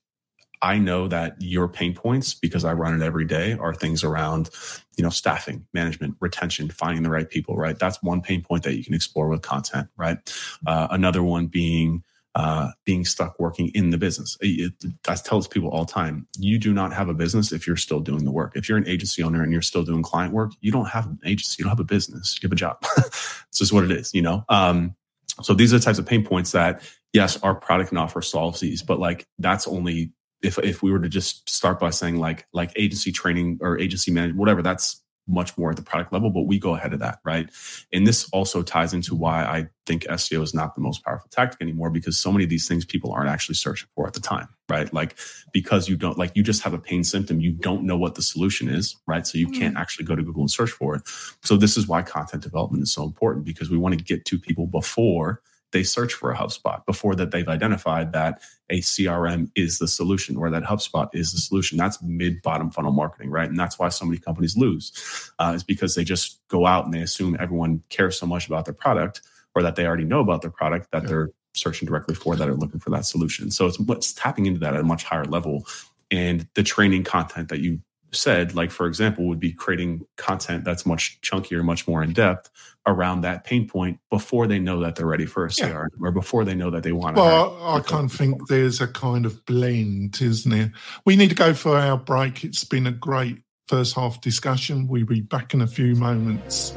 I 0.61 0.77
know 0.77 1.07
that 1.07 1.35
your 1.39 1.67
pain 1.67 1.93
points 1.93 2.33
because 2.33 2.65
I 2.65 2.73
run 2.73 2.99
it 2.99 3.05
every 3.05 3.25
day 3.25 3.53
are 3.53 3.73
things 3.73 4.03
around, 4.03 4.49
you 4.97 5.03
know, 5.03 5.09
staffing, 5.09 5.65
management, 5.73 6.15
retention, 6.19 6.69
finding 6.69 7.03
the 7.03 7.09
right 7.09 7.29
people, 7.29 7.55
right? 7.55 7.77
That's 7.77 8.01
one 8.01 8.21
pain 8.21 8.41
point 8.41 8.63
that 8.63 8.75
you 8.75 8.83
can 8.83 8.93
explore 8.93 9.29
with 9.29 9.41
content, 9.41 9.87
right? 9.97 10.17
Uh, 10.65 10.87
another 10.89 11.23
one 11.23 11.47
being 11.47 12.03
uh, 12.37 12.69
being 12.85 13.03
stuck 13.03 13.39
working 13.39 13.69
in 13.69 13.89
the 13.89 13.97
business. 13.97 14.37
It, 14.41 14.71
I 15.07 15.15
tell 15.15 15.41
people 15.41 15.69
all 15.69 15.85
the 15.85 15.91
time, 15.91 16.27
you 16.37 16.59
do 16.59 16.71
not 16.71 16.93
have 16.93 17.09
a 17.09 17.13
business 17.15 17.51
if 17.51 17.65
you're 17.65 17.75
still 17.75 17.99
doing 17.99 18.25
the 18.25 18.31
work. 18.31 18.51
If 18.55 18.69
you're 18.69 18.77
an 18.77 18.87
agency 18.87 19.23
owner 19.23 19.41
and 19.41 19.51
you're 19.51 19.63
still 19.63 19.83
doing 19.83 20.03
client 20.03 20.33
work, 20.33 20.51
you 20.61 20.71
don't 20.71 20.85
have 20.85 21.07
an 21.07 21.17
agency, 21.25 21.55
you 21.57 21.63
don't 21.63 21.71
have 21.71 21.79
a 21.79 21.83
business, 21.83 22.37
you 22.39 22.45
have 22.45 22.51
a 22.51 22.55
job. 22.55 22.77
it's 22.97 23.57
just 23.57 23.73
what 23.73 23.85
it 23.85 23.91
is, 23.91 24.13
you 24.13 24.21
know? 24.21 24.45
Um, 24.49 24.95
so 25.41 25.55
these 25.55 25.73
are 25.73 25.79
the 25.79 25.83
types 25.83 25.97
of 25.97 26.05
pain 26.05 26.23
points 26.23 26.51
that, 26.51 26.83
yes, 27.11 27.41
our 27.41 27.55
product 27.55 27.89
and 27.89 27.97
offer 27.97 28.21
solves 28.21 28.59
these, 28.59 28.83
but 28.83 28.99
like 28.99 29.25
that's 29.39 29.67
only 29.67 30.11
if 30.41 30.57
if 30.59 30.83
we 30.83 30.91
were 30.91 30.99
to 30.99 31.09
just 31.09 31.49
start 31.49 31.79
by 31.79 31.89
saying 31.89 32.17
like 32.17 32.47
like 32.53 32.71
agency 32.75 33.11
training 33.11 33.59
or 33.61 33.79
agency 33.79 34.11
management, 34.11 34.39
whatever, 34.39 34.61
that's 34.61 35.01
much 35.27 35.57
more 35.57 35.69
at 35.69 35.75
the 35.75 35.81
product 35.81 36.13
level, 36.13 36.29
but 36.29 36.43
we 36.43 36.57
go 36.57 36.75
ahead 36.75 36.93
of 36.93 36.99
that, 36.99 37.19
right? 37.25 37.49
And 37.91 38.07
this 38.07 38.29
also 38.31 38.63
ties 38.63 38.93
into 38.93 39.13
why 39.15 39.43
I 39.43 39.67
think 39.85 40.03
SEO 40.03 40.41
is 40.41 40.53
not 40.53 40.75
the 40.75 40.81
most 40.81 41.03
powerful 41.03 41.29
tactic 41.29 41.61
anymore 41.61 41.89
because 41.89 42.17
so 42.17 42.31
many 42.31 42.43
of 42.43 42.49
these 42.49 42.67
things 42.67 42.85
people 42.85 43.11
aren't 43.11 43.29
actually 43.29 43.55
searching 43.55 43.89
for 43.93 44.07
at 44.07 44.13
the 44.13 44.19
time, 44.19 44.47
right? 44.69 44.91
Like 44.93 45.17
because 45.51 45.89
you 45.89 45.97
don't 45.97 46.17
like 46.17 46.31
you 46.35 46.43
just 46.43 46.63
have 46.63 46.73
a 46.73 46.79
pain 46.79 47.03
symptom, 47.03 47.39
you 47.39 47.51
don't 47.51 47.83
know 47.83 47.97
what 47.97 48.15
the 48.15 48.21
solution 48.21 48.69
is, 48.69 48.95
right? 49.05 49.27
So 49.27 49.37
you 49.37 49.47
can't 49.47 49.75
mm. 49.75 49.79
actually 49.79 50.05
go 50.05 50.15
to 50.15 50.23
Google 50.23 50.43
and 50.43 50.51
search 50.51 50.71
for 50.71 50.95
it. 50.95 51.01
So 51.43 51.57
this 51.57 51.77
is 51.77 51.87
why 51.87 52.01
content 52.01 52.43
development 52.43 52.83
is 52.83 52.93
so 52.93 53.03
important 53.03 53.45
because 53.45 53.69
we 53.69 53.77
want 53.77 53.97
to 53.97 54.03
get 54.03 54.25
to 54.25 54.39
people 54.39 54.67
before 54.67 55.41
they 55.77 55.83
search 55.83 56.15
for 56.15 56.31
a 56.31 56.35
HubSpot 56.35 56.83
before 56.87 57.13
that 57.13 57.29
they've 57.29 57.47
identified 57.47 58.11
that 58.11 58.41
a 58.71 58.79
CRM 58.79 59.51
is 59.53 59.77
the 59.77 59.87
solution 59.87 60.35
or 60.35 60.49
that 60.49 60.63
HubSpot 60.63 61.07
is 61.13 61.33
the 61.33 61.37
solution. 61.37 61.77
That's 61.77 62.01
mid 62.01 62.41
bottom 62.41 62.71
funnel 62.71 62.91
marketing, 62.91 63.29
right? 63.29 63.47
And 63.47 63.59
that's 63.59 63.77
why 63.77 63.89
so 63.89 64.03
many 64.03 64.17
companies 64.17 64.57
lose 64.57 65.31
uh, 65.37 65.53
is 65.55 65.63
because 65.63 65.93
they 65.93 66.03
just 66.03 66.39
go 66.47 66.65
out 66.65 66.85
and 66.85 66.93
they 66.95 67.01
assume 67.01 67.37
everyone 67.39 67.83
cares 67.89 68.17
so 68.17 68.25
much 68.25 68.47
about 68.47 68.65
their 68.65 68.73
product 68.73 69.21
or 69.53 69.61
that 69.61 69.75
they 69.75 69.85
already 69.85 70.03
know 70.03 70.19
about 70.19 70.41
their 70.41 70.49
product 70.49 70.89
that 70.91 71.03
yeah. 71.03 71.09
they're 71.09 71.29
searching 71.53 71.87
directly 71.87 72.15
for 72.15 72.35
that 72.35 72.49
are 72.49 72.55
looking 72.55 72.79
for 72.79 72.89
that 72.89 73.05
solution. 73.05 73.51
So 73.51 73.67
it's 73.67 73.79
what's 73.79 74.13
tapping 74.13 74.47
into 74.47 74.59
that 74.61 74.73
at 74.73 74.79
a 74.79 74.83
much 74.83 75.03
higher 75.03 75.25
level. 75.25 75.67
And 76.09 76.47
the 76.55 76.63
training 76.63 77.03
content 77.03 77.49
that 77.49 77.59
you 77.59 77.81
said, 78.17 78.55
like 78.55 78.71
for 78.71 78.87
example, 78.87 79.27
would 79.27 79.39
be 79.39 79.51
creating 79.51 80.05
content 80.15 80.63
that's 80.63 80.85
much 80.85 81.19
chunkier, 81.21 81.63
much 81.63 81.87
more 81.87 82.03
in 82.03 82.13
depth 82.13 82.49
around 82.85 83.21
that 83.21 83.43
pain 83.43 83.67
point 83.67 83.99
before 84.09 84.47
they 84.47 84.59
know 84.59 84.79
that 84.79 84.95
they're 84.95 85.05
ready 85.05 85.25
for 85.25 85.45
a 85.45 85.49
CR 85.49 85.65
yeah. 85.65 85.85
or 86.01 86.11
before 86.11 86.45
they 86.45 86.55
know 86.55 86.69
that 86.69 86.83
they 86.83 86.93
want 86.93 87.15
to. 87.15 87.21
Well, 87.21 87.57
I 87.61 87.81
can't 87.81 88.11
think 88.11 88.47
there's 88.47 88.79
a 88.81 88.87
kind 88.87 89.25
of 89.25 89.45
blend, 89.45 90.21
isn't 90.21 90.49
there? 90.49 90.71
We 91.05 91.15
need 91.15 91.29
to 91.29 91.35
go 91.35 91.53
for 91.53 91.77
our 91.77 91.97
break. 91.97 92.43
It's 92.43 92.63
been 92.63 92.87
a 92.87 92.91
great 92.91 93.39
first 93.67 93.95
half 93.95 94.21
discussion. 94.21 94.87
We'll 94.87 95.05
be 95.05 95.21
back 95.21 95.53
in 95.53 95.61
a 95.61 95.67
few 95.67 95.95
moments. 95.95 96.73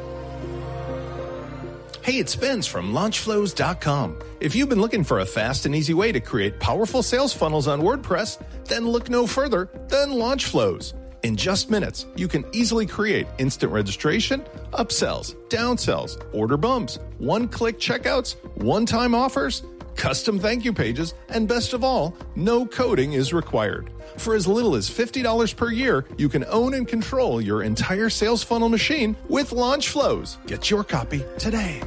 Hey, 2.02 2.14
it's 2.14 2.32
Spence 2.32 2.66
from 2.66 2.92
LaunchFlows.com. 2.92 4.18
If 4.40 4.54
you've 4.56 4.70
been 4.70 4.80
looking 4.80 5.04
for 5.04 5.20
a 5.20 5.26
fast 5.26 5.66
and 5.66 5.76
easy 5.76 5.94
way 5.94 6.12
to 6.12 6.18
create 6.18 6.58
powerful 6.58 7.02
sales 7.02 7.32
funnels 7.32 7.68
on 7.68 7.82
WordPress, 7.82 8.42
then 8.64 8.88
look 8.88 9.10
no 9.10 9.26
further 9.26 9.70
than 9.88 10.10
LaunchFlows. 10.10 10.94
In 11.22 11.36
just 11.36 11.70
minutes, 11.70 12.06
you 12.16 12.28
can 12.28 12.44
easily 12.52 12.86
create 12.86 13.26
instant 13.38 13.72
registration, 13.72 14.42
upsells, 14.72 15.34
downsells, 15.48 16.22
order 16.32 16.56
bumps, 16.56 16.98
one 17.18 17.46
click 17.46 17.78
checkouts, 17.78 18.36
one 18.54 18.86
time 18.86 19.14
offers, 19.14 19.62
custom 19.96 20.38
thank 20.38 20.64
you 20.64 20.72
pages, 20.72 21.12
and 21.28 21.46
best 21.46 21.74
of 21.74 21.84
all, 21.84 22.16
no 22.36 22.64
coding 22.64 23.12
is 23.12 23.34
required. 23.34 23.90
For 24.16 24.34
as 24.34 24.46
little 24.46 24.74
as 24.74 24.88
$50 24.88 25.54
per 25.56 25.70
year, 25.70 26.06
you 26.16 26.30
can 26.30 26.44
own 26.48 26.72
and 26.72 26.88
control 26.88 27.40
your 27.40 27.62
entire 27.62 28.08
sales 28.08 28.42
funnel 28.42 28.70
machine 28.70 29.14
with 29.28 29.52
Launch 29.52 29.88
Flows. 29.88 30.38
Get 30.46 30.70
your 30.70 30.84
copy 30.84 31.22
today. 31.38 31.82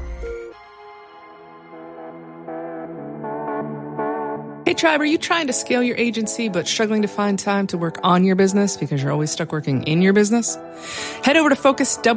Hey, 4.74 4.78
Tribe, 4.78 5.02
are 5.02 5.06
you 5.06 5.20
trying 5.20 5.46
to 5.46 5.54
scale 5.54 5.84
your 5.84 5.96
agency 5.98 6.50
but 6.50 6.68
struggling 6.68 7.04
to 7.04 7.08
find 7.08 7.38
time 7.38 7.68
to 7.68 7.78
work 7.78 8.00
on 8.02 8.24
your 8.24 8.36
business 8.36 8.76
because 8.76 9.04
you're 9.04 9.12
always 9.12 9.30
stuck 9.30 9.52
working 9.52 9.84
in 9.84 10.02
your 10.02 10.14
business? 10.14 10.58
Head 11.24 11.38
over 11.38 11.50
to 11.50 11.56
focuswp.co 11.56 12.10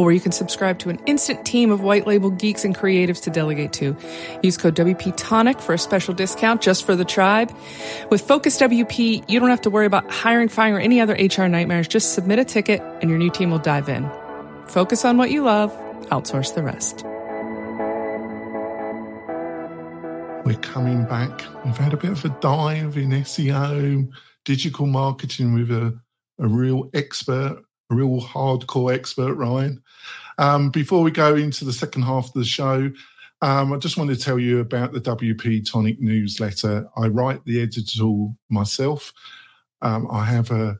where 0.00 0.12
you 0.12 0.20
can 0.20 0.32
subscribe 0.32 0.78
to 0.78 0.88
an 0.88 0.98
instant 1.04 1.44
team 1.44 1.70
of 1.70 1.82
white 1.82 2.06
label 2.06 2.30
geeks 2.30 2.64
and 2.64 2.74
creatives 2.74 3.20
to 3.24 3.28
delegate 3.28 3.74
to. 3.74 3.94
Use 4.42 4.56
code 4.56 4.76
WP 4.76 5.12
Tonic 5.18 5.60
for 5.60 5.74
a 5.74 5.78
special 5.78 6.14
discount 6.14 6.62
just 6.62 6.86
for 6.86 6.96
the 6.96 7.04
tribe. 7.04 7.54
With 8.10 8.22
Focus 8.22 8.58
WP, 8.58 9.28
you 9.28 9.40
don't 9.40 9.50
have 9.50 9.60
to 9.60 9.68
worry 9.68 9.84
about 9.84 10.10
hiring, 10.10 10.48
firing, 10.48 10.74
or 10.76 10.80
any 10.80 11.02
other 11.02 11.12
HR 11.12 11.48
nightmares. 11.48 11.86
Just 11.86 12.14
submit 12.14 12.38
a 12.38 12.46
ticket 12.46 12.80
and 13.02 13.10
your 13.10 13.18
new 13.18 13.28
team 13.28 13.50
will 13.50 13.58
dive 13.58 13.90
in. 13.90 14.10
Focus 14.68 15.04
on 15.04 15.18
what 15.18 15.30
you 15.30 15.42
love, 15.42 15.70
outsource 16.06 16.54
the 16.54 16.62
rest. 16.62 17.04
We're 20.44 20.56
coming 20.56 21.06
back. 21.06 21.42
We've 21.64 21.74
had 21.74 21.94
a 21.94 21.96
bit 21.96 22.10
of 22.10 22.22
a 22.26 22.28
dive 22.40 22.98
in 22.98 23.10
SEO, 23.10 24.06
digital 24.44 24.86
marketing 24.86 25.54
with 25.54 25.70
a, 25.70 25.98
a 26.38 26.46
real 26.46 26.90
expert, 26.92 27.62
a 27.90 27.94
real 27.94 28.20
hardcore 28.20 28.94
expert, 28.94 29.36
Ryan. 29.36 29.82
Um, 30.36 30.68
before 30.68 31.02
we 31.02 31.10
go 31.12 31.34
into 31.34 31.64
the 31.64 31.72
second 31.72 32.02
half 32.02 32.26
of 32.26 32.34
the 32.34 32.44
show, 32.44 32.90
um, 33.40 33.72
I 33.72 33.78
just 33.78 33.96
want 33.96 34.10
to 34.10 34.16
tell 34.16 34.38
you 34.38 34.60
about 34.60 34.92
the 34.92 35.00
WP 35.00 35.70
Tonic 35.70 35.98
newsletter. 35.98 36.88
I 36.94 37.06
write 37.08 37.42
the 37.46 37.62
editorial 37.62 38.36
myself. 38.50 39.14
Um, 39.80 40.06
I 40.10 40.26
have 40.26 40.50
a 40.50 40.78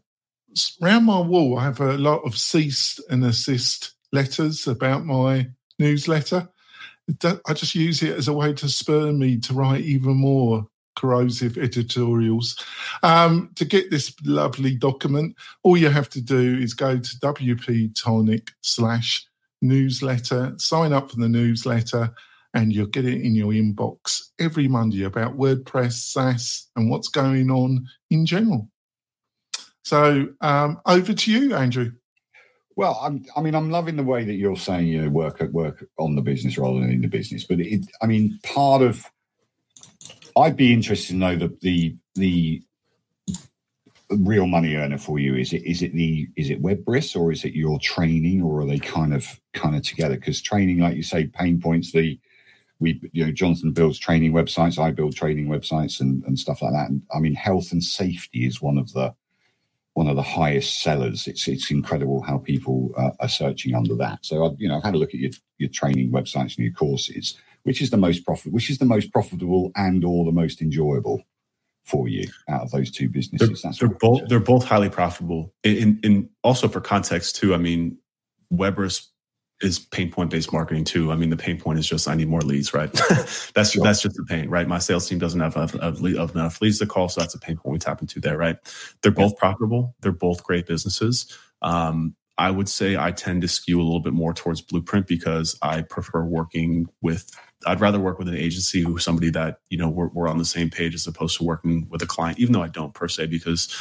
around 0.83 1.05
my 1.05 1.21
wall. 1.21 1.59
I 1.59 1.65
have 1.65 1.81
a 1.81 1.97
lot 1.97 2.21
of 2.27 2.37
cease 2.37 3.01
and 3.09 3.25
assist 3.25 3.95
letters 4.13 4.67
about 4.67 5.07
my 5.07 5.49
newsletter. 5.79 6.51
I 7.47 7.53
just 7.53 7.75
use 7.75 8.03
it 8.03 8.17
as 8.17 8.29
a 8.29 8.33
way 8.33 8.53
to 8.55 8.69
spur 8.69 9.13
me 9.13 9.39
to 9.41 9.53
write 9.53 9.83
even 9.83 10.17
more 10.17 10.67
corrosive 10.97 11.59
editorials. 11.59 12.57
Um, 13.03 13.51
to 13.57 13.65
get 13.65 13.91
this 13.91 14.15
lovely 14.25 14.75
document, 14.75 15.37
all 15.63 15.77
you 15.77 15.91
have 15.91 16.09
to 16.11 16.21
do 16.21 16.57
is 16.59 16.75
go 16.75 16.99
to 16.99 17.19
WP 17.19 17.95
Tonic 17.95 18.53
slash 18.63 19.27
newsletter, 19.61 20.55
sign 20.59 20.93
up 20.93 21.11
for 21.11 21.17
the 21.17 21.29
newsletter, 21.29 22.11
and 22.55 22.73
you'll 22.73 22.87
get 22.87 23.05
it 23.05 23.21
in 23.21 23.35
your 23.35 23.53
inbox 23.53 24.21
every 24.39 24.69
Monday 24.69 25.03
about 25.03 25.37
WordPress, 25.37 25.93
SaaS, 25.93 26.69
and 26.77 26.89
what's 26.89 27.09
going 27.09 27.51
on 27.51 27.87
in 28.11 28.25
general. 28.25 28.69
So 29.83 30.29
um, 30.41 30.81
over 30.87 31.13
to 31.13 31.33
you, 31.33 31.55
Andrew. 31.55 31.93
Well, 32.77 32.99
I'm, 33.01 33.25
i 33.37 33.41
mean, 33.41 33.55
I'm 33.55 33.71
loving 33.71 33.97
the 33.97 34.03
way 34.03 34.25
that 34.25 34.35
you're 34.35 34.57
saying 34.57 34.89
you 34.89 35.09
work 35.11 35.41
at 35.41 35.53
work 35.53 35.87
on 35.99 36.17
the 36.17 36.23
business 36.23 36.59
rather 36.59 36.81
than 36.81 36.91
in 36.91 37.01
the 37.03 37.09
business. 37.09 37.45
But 37.45 37.61
it, 37.61 37.87
I 38.03 38.07
mean, 38.07 38.39
part 38.43 38.83
of 38.83 39.11
I'd 40.37 40.57
be 40.57 40.73
interested 40.73 41.13
to 41.13 41.19
know 41.19 41.37
the 41.37 41.57
the 41.61 41.97
the 42.15 42.63
real 44.11 44.47
money 44.47 44.77
earner 44.77 44.99
for 44.99 45.19
you 45.19 45.35
is 45.35 45.53
it 45.53 45.65
is 45.65 45.83
it 45.83 45.93
the 45.95 46.29
is 46.37 46.51
it 46.51 46.63
Webris 46.63 47.17
or 47.17 47.33
is 47.33 47.45
it 47.45 47.55
your 47.55 47.79
training 47.79 48.43
or 48.43 48.61
are 48.61 48.67
they 48.67 48.79
kind 48.79 49.15
of 49.15 49.41
kind 49.53 49.77
of 49.77 49.83
together? 49.83 50.17
Because 50.17 50.43
training, 50.43 50.79
like 50.79 50.97
you 50.97 51.03
say, 51.03 51.27
pain 51.27 51.61
points. 51.61 51.93
The 51.93 52.19
we 52.81 53.01
you 53.13 53.25
know 53.25 53.33
Jonathan 53.33 53.73
builds 53.73 53.99
training 53.99 54.33
websites, 54.33 54.79
I 54.79 54.91
build 54.91 55.15
training 55.15 55.47
websites 55.47 56.01
and 56.01 56.25
and 56.25 56.39
stuff 56.39 56.63
like 56.63 56.73
that. 56.73 56.91
And 56.91 57.03
I 57.15 57.21
mean, 57.21 57.35
health 57.35 57.73
and 57.73 57.83
safety 57.83 58.47
is 58.47 58.61
one 58.61 58.79
of 58.79 58.93
the 58.93 59.15
one 59.95 60.09
of 60.09 60.17
the 60.17 60.23
highest 60.23 60.83
sellers. 60.83 61.27
It's 61.27 61.49
it's 61.49 61.71
incredible 61.71 62.23
how 62.23 62.39
people 62.39 62.93
uh, 62.97 63.11
are 63.21 63.29
searching 63.29 63.75
under 63.75 63.95
that. 63.97 64.25
So 64.25 64.45
I've 64.45 64.61
you 64.61 64.69
know 64.69 64.77
I've 64.77 64.85
had 64.85 64.95
a 64.95 64.99
look 64.99 65.15
at 65.15 65.21
your 65.21 65.31
your 65.59 65.71
training 65.71 66.11
websites 66.11 66.57
and 66.57 66.67
your 66.67 66.73
courses. 66.73 67.39
Which 67.63 67.81
is 67.81 67.89
the 67.89 67.97
most 67.97 68.27
profit? 68.27 68.53
Which 68.53 68.69
is 68.69 68.77
the 68.79 68.85
most 68.85 69.11
profitable 69.11 69.73
and 69.75 70.05
or 70.05 70.27
the 70.27 70.33
most 70.33 70.61
enjoyable 70.61 71.23
for 71.87 72.09
you 72.09 72.29
out 72.49 72.63
of 72.63 72.71
those 72.73 72.91
two 72.91 73.09
businesses? 73.09 73.63
They're, 73.63 73.89
they're 73.89 73.97
both 73.99 74.29
they're 74.29 74.41
both 74.41 74.65
highly 74.65 74.91
profitable. 74.91 75.55
In, 75.63 76.29
also 76.43 76.69
for 76.69 76.81
context 76.81 77.37
too. 77.37 77.55
I 77.55 77.59
mean, 77.59 77.97
Webris 78.53 79.07
is 79.65 79.79
pain 79.79 80.11
point 80.11 80.31
based 80.31 80.53
marketing 80.53 80.85
too. 80.85 81.11
I 81.11 81.17
mean, 81.17 81.31
the 81.31 81.37
pain 81.37 81.59
point 81.59 81.79
is 81.79 81.89
just 81.89 82.07
I 82.07 82.15
need 82.15 82.29
more 82.29 82.43
leads, 82.43 82.75
right? 82.75 82.93
that's 83.55 83.73
sure. 83.73 83.83
that's 83.83 84.03
just 84.03 84.17
the 84.17 84.25
pain, 84.25 84.49
right? 84.49 84.69
My 84.69 84.79
sales 84.79 85.09
team 85.09 85.19
doesn't 85.19 85.41
have 85.41 85.75
enough 85.75 86.61
leads 86.61 86.79
to 86.79 86.87
call, 86.87 87.09
so 87.09 87.21
that's 87.21 87.35
a 87.35 87.39
pain 87.39 87.57
point 87.57 87.73
we 87.73 87.79
tap 87.79 88.01
into 88.01 88.21
there, 88.21 88.37
right? 88.37 88.57
They're 89.03 89.13
both 89.13 89.37
profitable. 89.37 89.95
They're 90.01 90.13
both 90.13 90.45
great 90.45 90.67
businesses. 90.67 91.27
Um, 91.63 92.15
I 92.37 92.51
would 92.51 92.69
say 92.69 92.97
I 92.97 93.13
tend 93.13 93.43
to 93.43 93.49
skew 93.49 93.81
a 93.81 93.85
little 93.85 94.01
bit 94.01 94.13
more 94.13 94.35
towards 94.35 94.61
Blueprint 94.61 95.07
because 95.07 95.57
I 95.63 95.83
prefer 95.83 96.25
working 96.25 96.87
with. 97.01 97.31
I'd 97.67 97.81
rather 97.81 98.01
work 98.01 98.19
with 98.19 98.29
an 98.29 98.37
agency 98.37 98.83
who 98.83 98.99
somebody 98.99 99.31
that 99.31 99.61
you 99.71 99.79
know 99.79 99.89
we're, 99.89 100.09
we're 100.09 100.29
on 100.29 100.39
the 100.39 100.45
same 100.45 100.69
page 100.69 100.95
as 100.95 101.07
opposed 101.07 101.39
to 101.39 101.45
working 101.45 101.89
with 101.89 102.03
a 102.03 102.07
client, 102.07 102.39
even 102.39 102.53
though 102.53 102.63
I 102.63 102.69
don't 102.69 102.93
per 102.93 103.09
se 103.09 103.27
because 103.27 103.75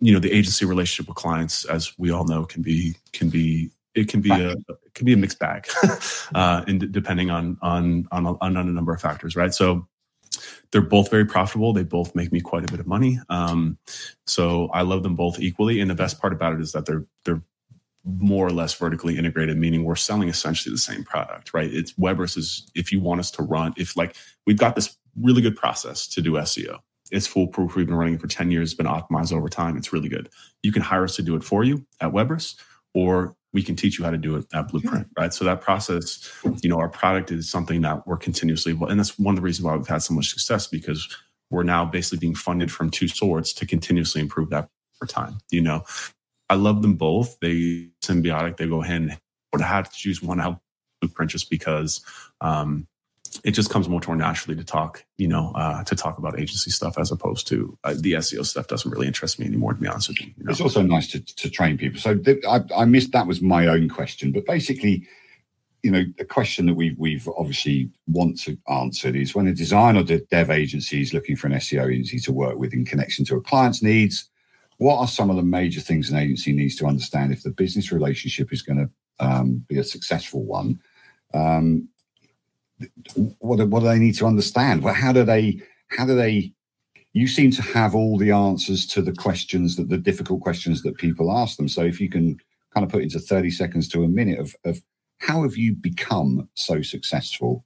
you 0.00 0.12
know 0.12 0.18
the 0.18 0.32
agency 0.32 0.64
relationship 0.64 1.08
with 1.08 1.16
clients, 1.16 1.64
as 1.66 1.96
we 1.98 2.10
all 2.10 2.24
know, 2.24 2.44
can 2.44 2.62
be 2.62 2.96
can 3.12 3.28
be 3.28 3.70
it 3.94 4.08
can 4.08 4.20
be 4.20 4.30
a 4.30 4.52
it 4.52 4.94
can 4.94 5.06
be 5.06 5.12
a 5.12 5.16
mixed 5.16 5.38
bag, 5.38 5.66
uh, 6.34 6.64
and 6.66 6.92
depending 6.92 7.30
on 7.30 7.58
on 7.62 8.06
on 8.12 8.26
a, 8.26 8.38
on 8.38 8.56
a 8.56 8.64
number 8.64 8.92
of 8.92 9.00
factors, 9.00 9.36
right? 9.36 9.52
So 9.54 9.86
they're 10.70 10.80
both 10.80 11.10
very 11.10 11.24
profitable. 11.24 11.72
They 11.72 11.82
both 11.82 12.14
make 12.14 12.32
me 12.32 12.40
quite 12.40 12.64
a 12.64 12.70
bit 12.70 12.80
of 12.80 12.86
money. 12.86 13.18
Um, 13.28 13.78
so 14.26 14.68
I 14.72 14.82
love 14.82 15.02
them 15.02 15.16
both 15.16 15.40
equally. 15.40 15.80
And 15.80 15.90
the 15.90 15.94
best 15.94 16.20
part 16.20 16.32
about 16.32 16.52
it 16.52 16.60
is 16.60 16.72
that 16.72 16.86
they're 16.86 17.04
they're 17.24 17.42
more 18.04 18.46
or 18.46 18.52
less 18.52 18.74
vertically 18.74 19.18
integrated, 19.18 19.58
meaning 19.58 19.84
we're 19.84 19.96
selling 19.96 20.28
essentially 20.28 20.72
the 20.72 20.78
same 20.78 21.04
product, 21.04 21.52
right? 21.52 21.72
It's 21.72 21.92
Webris 21.98 22.36
is 22.36 22.70
if 22.74 22.92
you 22.92 23.00
want 23.00 23.20
us 23.20 23.30
to 23.32 23.42
run, 23.42 23.74
if 23.76 23.96
like 23.96 24.16
we've 24.46 24.58
got 24.58 24.74
this 24.74 24.96
really 25.20 25.42
good 25.42 25.56
process 25.56 26.06
to 26.08 26.22
do 26.22 26.32
SEO. 26.32 26.78
It's 27.10 27.26
foolproof. 27.26 27.74
We've 27.74 27.86
been 27.86 27.96
running 27.96 28.14
it 28.14 28.20
for 28.20 28.28
10 28.28 28.50
years, 28.52 28.70
it's 28.70 28.76
been 28.76 28.86
optimized 28.86 29.32
over 29.32 29.48
time. 29.48 29.76
It's 29.76 29.92
really 29.92 30.08
good. 30.08 30.28
You 30.62 30.72
can 30.72 30.82
hire 30.82 31.04
us 31.04 31.16
to 31.16 31.22
do 31.22 31.34
it 31.34 31.42
for 31.42 31.64
you 31.64 31.84
at 32.00 32.12
Webris, 32.12 32.54
or 32.94 33.36
we 33.52 33.62
can 33.62 33.74
teach 33.74 33.98
you 33.98 34.04
how 34.04 34.10
to 34.10 34.18
do 34.18 34.36
it 34.36 34.46
at 34.54 34.68
Blueprint, 34.68 35.08
right? 35.18 35.34
So 35.34 35.44
that 35.44 35.60
process, 35.60 36.30
you 36.62 36.68
know, 36.68 36.78
our 36.78 36.88
product 36.88 37.32
is 37.32 37.50
something 37.50 37.80
that 37.82 38.06
we're 38.06 38.16
continuously, 38.16 38.72
and 38.72 38.98
that's 38.98 39.18
one 39.18 39.34
of 39.34 39.36
the 39.36 39.42
reasons 39.42 39.64
why 39.64 39.76
we've 39.76 39.86
had 39.86 40.02
so 40.02 40.14
much 40.14 40.30
success 40.30 40.66
because 40.66 41.08
we're 41.50 41.64
now 41.64 41.84
basically 41.84 42.18
being 42.18 42.34
funded 42.34 42.70
from 42.70 42.90
two 42.90 43.08
sorts 43.08 43.52
to 43.54 43.66
continuously 43.66 44.20
improve 44.20 44.50
that 44.50 44.68
over 44.96 45.08
time. 45.08 45.38
You 45.50 45.62
know, 45.62 45.82
I 46.48 46.54
love 46.54 46.82
them 46.82 46.94
both. 46.94 47.38
They 47.40 47.88
symbiotic. 48.02 48.56
They 48.56 48.68
go 48.68 48.80
hand. 48.80 49.18
But 49.50 49.62
I 49.62 49.66
had 49.66 49.86
to 49.86 49.90
choose 49.90 50.22
one 50.22 50.40
out 50.40 50.60
Blueprint 51.00 51.32
just 51.32 51.50
because 51.50 52.02
um, 52.40 52.86
it 53.44 53.52
just 53.52 53.70
comes 53.70 53.88
much 53.88 54.06
more 54.08 54.16
naturally 54.16 54.56
to 54.56 54.64
talk, 54.64 55.04
you 55.16 55.28
know, 55.28 55.52
uh, 55.54 55.84
to 55.84 55.94
talk 55.94 56.18
about 56.18 56.38
agency 56.38 56.70
stuff 56.70 56.98
as 56.98 57.12
opposed 57.12 57.46
to 57.48 57.78
uh, 57.84 57.94
the 57.96 58.14
SEO 58.14 58.44
stuff 58.44 58.66
doesn't 58.66 58.90
really 58.90 59.06
interest 59.06 59.38
me 59.38 59.46
anymore, 59.46 59.72
to 59.72 59.80
be 59.80 59.86
honest 59.86 60.08
with 60.08 60.20
you. 60.20 60.32
you 60.36 60.44
know? 60.44 60.50
It's 60.50 60.60
also 60.60 60.82
nice 60.82 61.06
to, 61.08 61.20
to 61.20 61.50
train 61.50 61.78
people. 61.78 62.00
So 62.00 62.16
th- 62.16 62.44
I, 62.48 62.60
I, 62.76 62.84
missed 62.86 63.12
that 63.12 63.26
was 63.26 63.40
my 63.40 63.68
own 63.68 63.88
question, 63.88 64.32
but 64.32 64.46
basically, 64.46 65.06
you 65.82 65.90
know, 65.90 66.04
a 66.18 66.24
question 66.24 66.66
that 66.66 66.74
we 66.74 66.94
we've 66.98 67.28
obviously 67.38 67.90
want 68.06 68.38
to 68.40 68.58
answer 68.68 69.14
is 69.14 69.34
when 69.34 69.46
a 69.46 69.54
design 69.54 69.96
or 69.96 70.02
the 70.02 70.18
dev 70.30 70.50
agency 70.50 71.00
is 71.00 71.14
looking 71.14 71.36
for 71.36 71.46
an 71.46 71.54
SEO 71.54 71.90
agency 71.90 72.18
to 72.20 72.32
work 72.32 72.58
with 72.58 72.74
in 72.74 72.84
connection 72.84 73.24
to 73.26 73.36
a 73.36 73.40
client's 73.40 73.82
needs, 73.82 74.28
what 74.78 74.98
are 74.98 75.08
some 75.08 75.30
of 75.30 75.36
the 75.36 75.42
major 75.42 75.80
things 75.80 76.10
an 76.10 76.18
agency 76.18 76.52
needs 76.52 76.74
to 76.76 76.86
understand 76.86 77.32
if 77.32 77.42
the 77.42 77.50
business 77.50 77.92
relationship 77.92 78.52
is 78.52 78.62
going 78.62 78.78
to 78.78 79.24
um, 79.24 79.64
be 79.68 79.78
a 79.78 79.84
successful 79.84 80.42
one? 80.42 80.80
Um, 81.32 81.89
what 83.38 83.58
do, 83.58 83.66
what 83.66 83.80
do 83.80 83.86
they 83.86 83.98
need 83.98 84.16
to 84.16 84.26
understand? 84.26 84.82
Well, 84.82 84.94
how 84.94 85.12
do 85.12 85.24
they 85.24 85.60
how 85.88 86.06
do 86.06 86.14
they? 86.14 86.52
You 87.12 87.26
seem 87.26 87.50
to 87.52 87.62
have 87.62 87.94
all 87.94 88.18
the 88.18 88.30
answers 88.30 88.86
to 88.88 89.02
the 89.02 89.12
questions 89.12 89.76
that 89.76 89.88
the 89.88 89.98
difficult 89.98 90.42
questions 90.42 90.82
that 90.82 90.96
people 90.96 91.32
ask 91.32 91.56
them. 91.56 91.68
So 91.68 91.82
if 91.82 92.00
you 92.00 92.08
can 92.08 92.38
kind 92.72 92.84
of 92.84 92.90
put 92.90 93.02
into 93.02 93.18
thirty 93.18 93.50
seconds 93.50 93.88
to 93.88 94.04
a 94.04 94.08
minute 94.08 94.38
of, 94.38 94.54
of 94.64 94.80
how 95.18 95.42
have 95.42 95.56
you 95.56 95.74
become 95.74 96.48
so 96.54 96.82
successful 96.82 97.64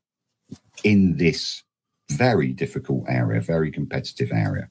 in 0.83 1.17
this 1.17 1.63
very 2.11 2.53
difficult 2.53 3.05
area, 3.09 3.41
very 3.41 3.71
competitive 3.71 4.33
area? 4.33 4.71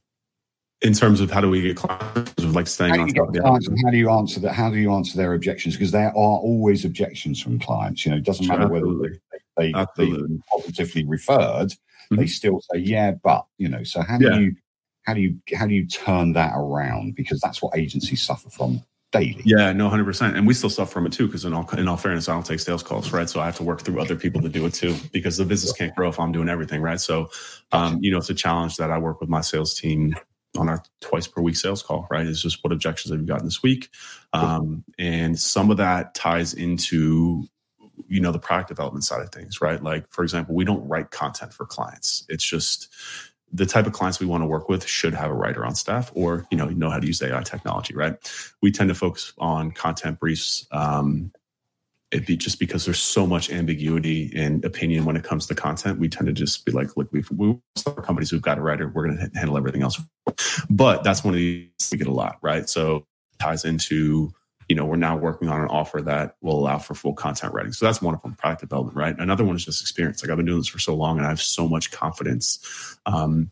in 0.83 0.93
terms 0.93 1.21
of 1.21 1.31
how 1.31 1.39
do 1.39 1.49
we 1.49 1.61
get 1.61 1.77
clients 1.77 2.43
of 2.43 2.53
like 2.55 2.67
staying 2.67 2.99
on 2.99 3.07
top 3.07 3.29
of 3.29 3.33
the 3.33 3.39
clients 3.39 3.67
how 3.83 3.89
do 3.89 3.97
you 3.97 4.09
answer 4.11 4.39
that 4.39 4.53
how 4.53 4.69
do 4.69 4.77
you 4.77 4.91
answer 4.91 5.17
their 5.17 5.33
objections 5.33 5.75
because 5.75 5.91
there 5.91 6.09
are 6.09 6.37
always 6.39 6.85
objections 6.85 7.41
from 7.41 7.57
clients 7.57 8.05
you 8.05 8.11
know 8.11 8.17
it 8.17 8.25
doesn't 8.25 8.47
matter 8.47 8.63
Absolutely. 8.63 9.09
whether 9.09 9.19
they, 9.57 9.71
they 9.97 10.11
positively 10.51 11.05
referred, 11.05 11.69
mm-hmm. 11.69 12.15
they 12.15 12.27
still 12.27 12.61
say, 12.71 12.79
yeah, 12.79 13.11
but, 13.23 13.45
you 13.57 13.69
know, 13.69 13.83
so 13.83 14.01
how 14.01 14.17
do 14.17 14.25
yeah. 14.25 14.39
you, 14.39 14.55
how 15.03 15.13
do 15.13 15.21
you, 15.21 15.37
how 15.55 15.67
do 15.67 15.73
you 15.73 15.87
turn 15.87 16.33
that 16.33 16.53
around? 16.55 17.15
Because 17.15 17.39
that's 17.41 17.61
what 17.61 17.77
agencies 17.77 18.21
suffer 18.21 18.49
from 18.49 18.81
daily. 19.13 19.41
Yeah, 19.45 19.71
no, 19.71 19.89
hundred 19.89 20.05
percent, 20.05 20.35
and 20.35 20.45
we 20.45 20.53
still 20.53 20.69
suffer 20.69 20.91
from 20.91 21.05
it 21.05 21.13
too. 21.13 21.27
Because 21.27 21.45
in 21.45 21.53
all 21.53 21.69
in 21.77 21.87
all 21.87 21.97
fairness, 21.97 22.27
I 22.27 22.33
don't 22.33 22.45
take 22.45 22.59
sales 22.59 22.83
calls, 22.83 23.13
right? 23.13 23.29
So 23.29 23.39
I 23.39 23.45
have 23.45 23.55
to 23.57 23.63
work 23.63 23.81
through 23.81 24.01
other 24.01 24.15
people 24.15 24.41
to 24.41 24.49
do 24.49 24.65
it 24.65 24.73
too. 24.73 24.95
Because 25.11 25.37
the 25.37 25.45
business 25.45 25.71
can't 25.71 25.95
grow 25.95 26.09
if 26.09 26.19
I'm 26.19 26.31
doing 26.31 26.49
everything, 26.49 26.81
right? 26.81 26.99
So, 26.99 27.29
um, 27.71 27.99
you 28.01 28.11
know, 28.11 28.17
it's 28.17 28.31
a 28.31 28.33
challenge 28.33 28.77
that 28.77 28.91
I 28.91 28.97
work 28.97 29.21
with 29.21 29.29
my 29.29 29.41
sales 29.41 29.79
team 29.79 30.15
on 30.57 30.67
our 30.67 30.83
twice 30.99 31.27
per 31.27 31.41
week 31.41 31.55
sales 31.55 31.83
call, 31.83 32.07
right? 32.09 32.25
Is 32.25 32.41
just 32.41 32.63
what 32.63 32.73
objections 32.73 33.11
have 33.11 33.21
you 33.21 33.27
gotten 33.27 33.45
this 33.45 33.61
week, 33.63 33.89
um, 34.33 34.83
and 34.97 35.39
some 35.39 35.69
of 35.69 35.77
that 35.77 36.15
ties 36.15 36.53
into 36.53 37.45
you 38.07 38.19
know 38.19 38.31
the 38.31 38.39
product 38.39 38.69
development 38.69 39.03
side 39.03 39.21
of 39.21 39.31
things 39.31 39.61
right? 39.61 39.81
Like 39.81 40.09
for 40.11 40.23
example 40.23 40.55
we 40.55 40.65
don't 40.65 40.87
write 40.87 41.11
content 41.11 41.53
for 41.53 41.65
clients. 41.65 42.25
It's 42.29 42.43
just 42.43 42.89
the 43.51 43.65
type 43.65 43.85
of 43.85 43.93
clients 43.93 44.19
we 44.19 44.25
want 44.25 44.41
to 44.41 44.47
work 44.47 44.67
with 44.67 44.85
should 44.85 45.13
have 45.13 45.29
a 45.29 45.33
writer 45.33 45.63
on 45.65 45.75
staff 45.75 46.11
or 46.15 46.47
you 46.49 46.57
know 46.57 46.69
know 46.69 46.89
how 46.89 46.99
to 46.99 47.07
use 47.07 47.21
ai 47.21 47.41
technology 47.43 47.93
right? 47.93 48.15
We 48.61 48.71
tend 48.71 48.89
to 48.89 48.95
focus 48.95 49.33
on 49.37 49.71
content 49.71 50.19
briefs 50.19 50.67
um, 50.71 51.31
it 52.13 52.27
be 52.27 52.37
just 52.37 52.59
because 52.59 52.85
there's 52.85 52.99
so 52.99 53.25
much 53.25 53.49
ambiguity 53.49 54.31
and 54.35 54.63
opinion 54.63 55.03
when 55.03 55.17
it 55.17 55.23
comes 55.23 55.47
to 55.47 55.55
content. 55.55 55.99
We 55.99 56.07
tend 56.07 56.27
to 56.27 56.33
just 56.33 56.63
be 56.63 56.71
like 56.71 56.95
look 56.95 57.09
we've 57.11 57.29
we 57.31 57.57
companies 58.03 58.29
who've 58.29 58.41
got 58.41 58.59
a 58.59 58.61
writer 58.61 58.87
we're 58.87 59.07
going 59.07 59.17
to 59.17 59.37
handle 59.37 59.57
everything 59.57 59.81
else. 59.81 59.99
But 60.69 61.03
that's 61.03 61.23
one 61.23 61.33
of 61.33 61.39
the 61.39 61.69
we 61.91 61.97
get 61.97 62.07
a 62.07 62.11
lot 62.11 62.37
right? 62.41 62.69
So 62.69 63.05
ties 63.39 63.65
into 63.65 64.31
you 64.69 64.75
know, 64.75 64.85
we're 64.85 64.95
now 64.95 65.17
working 65.17 65.49
on 65.49 65.61
an 65.61 65.67
offer 65.67 66.01
that 66.01 66.35
will 66.41 66.59
allow 66.59 66.77
for 66.77 66.93
full 66.93 67.13
content 67.13 67.53
writing. 67.53 67.73
So 67.73 67.85
that's 67.85 68.01
one 68.01 68.15
of 68.15 68.21
them, 68.21 68.35
product 68.35 68.61
development, 68.61 68.97
right? 68.97 69.15
Another 69.17 69.43
one 69.43 69.55
is 69.55 69.65
just 69.65 69.81
experience. 69.81 70.23
Like 70.23 70.31
I've 70.31 70.37
been 70.37 70.45
doing 70.45 70.59
this 70.59 70.67
for 70.67 70.79
so 70.79 70.95
long 70.95 71.17
and 71.17 71.25
I 71.25 71.29
have 71.29 71.41
so 71.41 71.67
much 71.67 71.91
confidence. 71.91 72.97
Um, 73.05 73.51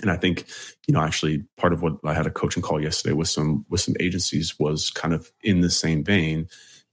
and 0.00 0.10
I 0.10 0.16
think, 0.16 0.46
you 0.86 0.94
know, 0.94 1.00
actually 1.00 1.44
part 1.56 1.72
of 1.72 1.82
what 1.82 1.94
I 2.04 2.14
had 2.14 2.26
a 2.26 2.30
coaching 2.30 2.62
call 2.62 2.80
yesterday 2.80 3.14
with 3.14 3.28
some 3.28 3.64
with 3.68 3.80
some 3.80 3.96
agencies 3.98 4.58
was 4.58 4.90
kind 4.90 5.12
of 5.12 5.32
in 5.42 5.60
the 5.60 5.70
same 5.70 6.04
vein 6.04 6.48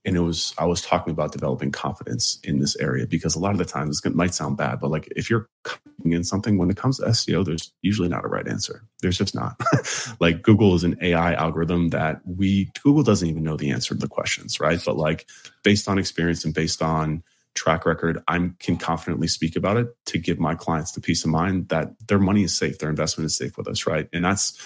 and 0.06 0.16
it 0.16 0.20
was 0.20 0.54
i 0.56 0.64
was 0.64 0.80
talking 0.80 1.10
about 1.10 1.32
developing 1.32 1.70
confidence 1.70 2.38
in 2.44 2.60
this 2.60 2.76
area 2.76 3.06
because 3.06 3.34
a 3.34 3.38
lot 3.38 3.50
of 3.50 3.58
the 3.58 3.64
times 3.64 4.00
it 4.04 4.14
might 4.14 4.32
sound 4.32 4.56
bad 4.56 4.80
but 4.80 4.90
like 4.90 5.12
if 5.16 5.28
you're 5.28 5.48
coming 5.64 6.12
in 6.12 6.24
something 6.24 6.56
when 6.56 6.70
it 6.70 6.76
comes 6.76 6.96
to 6.98 7.04
seo 7.06 7.44
there's 7.44 7.72
usually 7.82 8.08
not 8.08 8.24
a 8.24 8.28
right 8.28 8.48
answer. 8.48 8.82
There's 9.02 9.18
just 9.18 9.34
not. 9.34 9.60
Like 10.20 10.42
google 10.42 10.74
is 10.74 10.84
an 10.84 10.96
ai 11.02 11.34
algorithm 11.34 11.88
that 11.88 12.20
we 12.24 12.70
google 12.82 13.02
doesn't 13.02 13.28
even 13.28 13.42
know 13.42 13.56
the 13.56 13.70
answer 13.70 13.94
to 13.94 14.00
the 14.00 14.08
questions 14.08 14.60
right? 14.60 14.80
But 14.84 14.96
like 14.96 15.28
based 15.62 15.88
on 15.88 15.98
experience 15.98 16.44
and 16.44 16.54
based 16.54 16.80
on 16.80 17.22
track 17.54 17.86
record 17.86 18.22
i 18.28 18.50
can 18.58 18.76
confidently 18.76 19.26
speak 19.26 19.56
about 19.56 19.78
it 19.78 19.88
to 20.04 20.18
give 20.18 20.38
my 20.38 20.54
clients 20.54 20.92
the 20.92 21.00
peace 21.00 21.24
of 21.24 21.30
mind 21.30 21.70
that 21.70 21.90
their 22.06 22.18
money 22.18 22.42
is 22.42 22.54
safe 22.54 22.78
their 22.78 22.90
investment 22.90 23.24
is 23.24 23.36
safe 23.36 23.56
with 23.56 23.66
us 23.66 23.86
right? 23.86 24.08
And 24.12 24.24
that's 24.24 24.60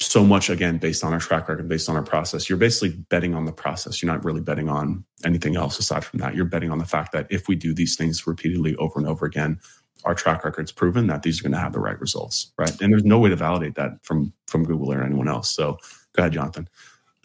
so 0.00 0.24
much 0.24 0.48
again 0.48 0.78
based 0.78 1.04
on 1.04 1.12
our 1.12 1.20
track 1.20 1.48
record 1.48 1.68
based 1.68 1.88
on 1.88 1.96
our 1.96 2.02
process. 2.02 2.48
You're 2.48 2.58
basically 2.58 2.96
betting 3.10 3.34
on 3.34 3.44
the 3.44 3.52
process. 3.52 4.02
You're 4.02 4.12
not 4.12 4.24
really 4.24 4.40
betting 4.40 4.68
on 4.68 5.04
anything 5.24 5.56
else 5.56 5.78
aside 5.78 6.04
from 6.04 6.20
that. 6.20 6.34
You're 6.34 6.46
betting 6.46 6.70
on 6.70 6.78
the 6.78 6.86
fact 6.86 7.12
that 7.12 7.26
if 7.30 7.48
we 7.48 7.54
do 7.54 7.74
these 7.74 7.96
things 7.96 8.26
repeatedly 8.26 8.74
over 8.76 8.98
and 8.98 9.06
over 9.06 9.26
again 9.26 9.60
our 10.04 10.14
track 10.14 10.46
record's 10.46 10.72
proven 10.72 11.08
that 11.08 11.22
these 11.22 11.38
are 11.38 11.42
going 11.42 11.52
to 11.52 11.58
have 11.58 11.74
the 11.74 11.78
right 11.78 12.00
results 12.00 12.52
right? 12.56 12.80
And 12.80 12.90
there's 12.90 13.04
no 13.04 13.18
way 13.18 13.28
to 13.28 13.36
validate 13.36 13.74
that 13.74 14.02
from 14.02 14.32
from 14.46 14.64
google 14.64 14.92
or 14.92 15.02
anyone 15.02 15.28
else. 15.28 15.54
So 15.54 15.78
go 16.14 16.22
ahead 16.22 16.32
jonathan. 16.32 16.68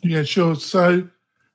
Yeah 0.03 0.23
sure. 0.23 0.55
So 0.55 1.07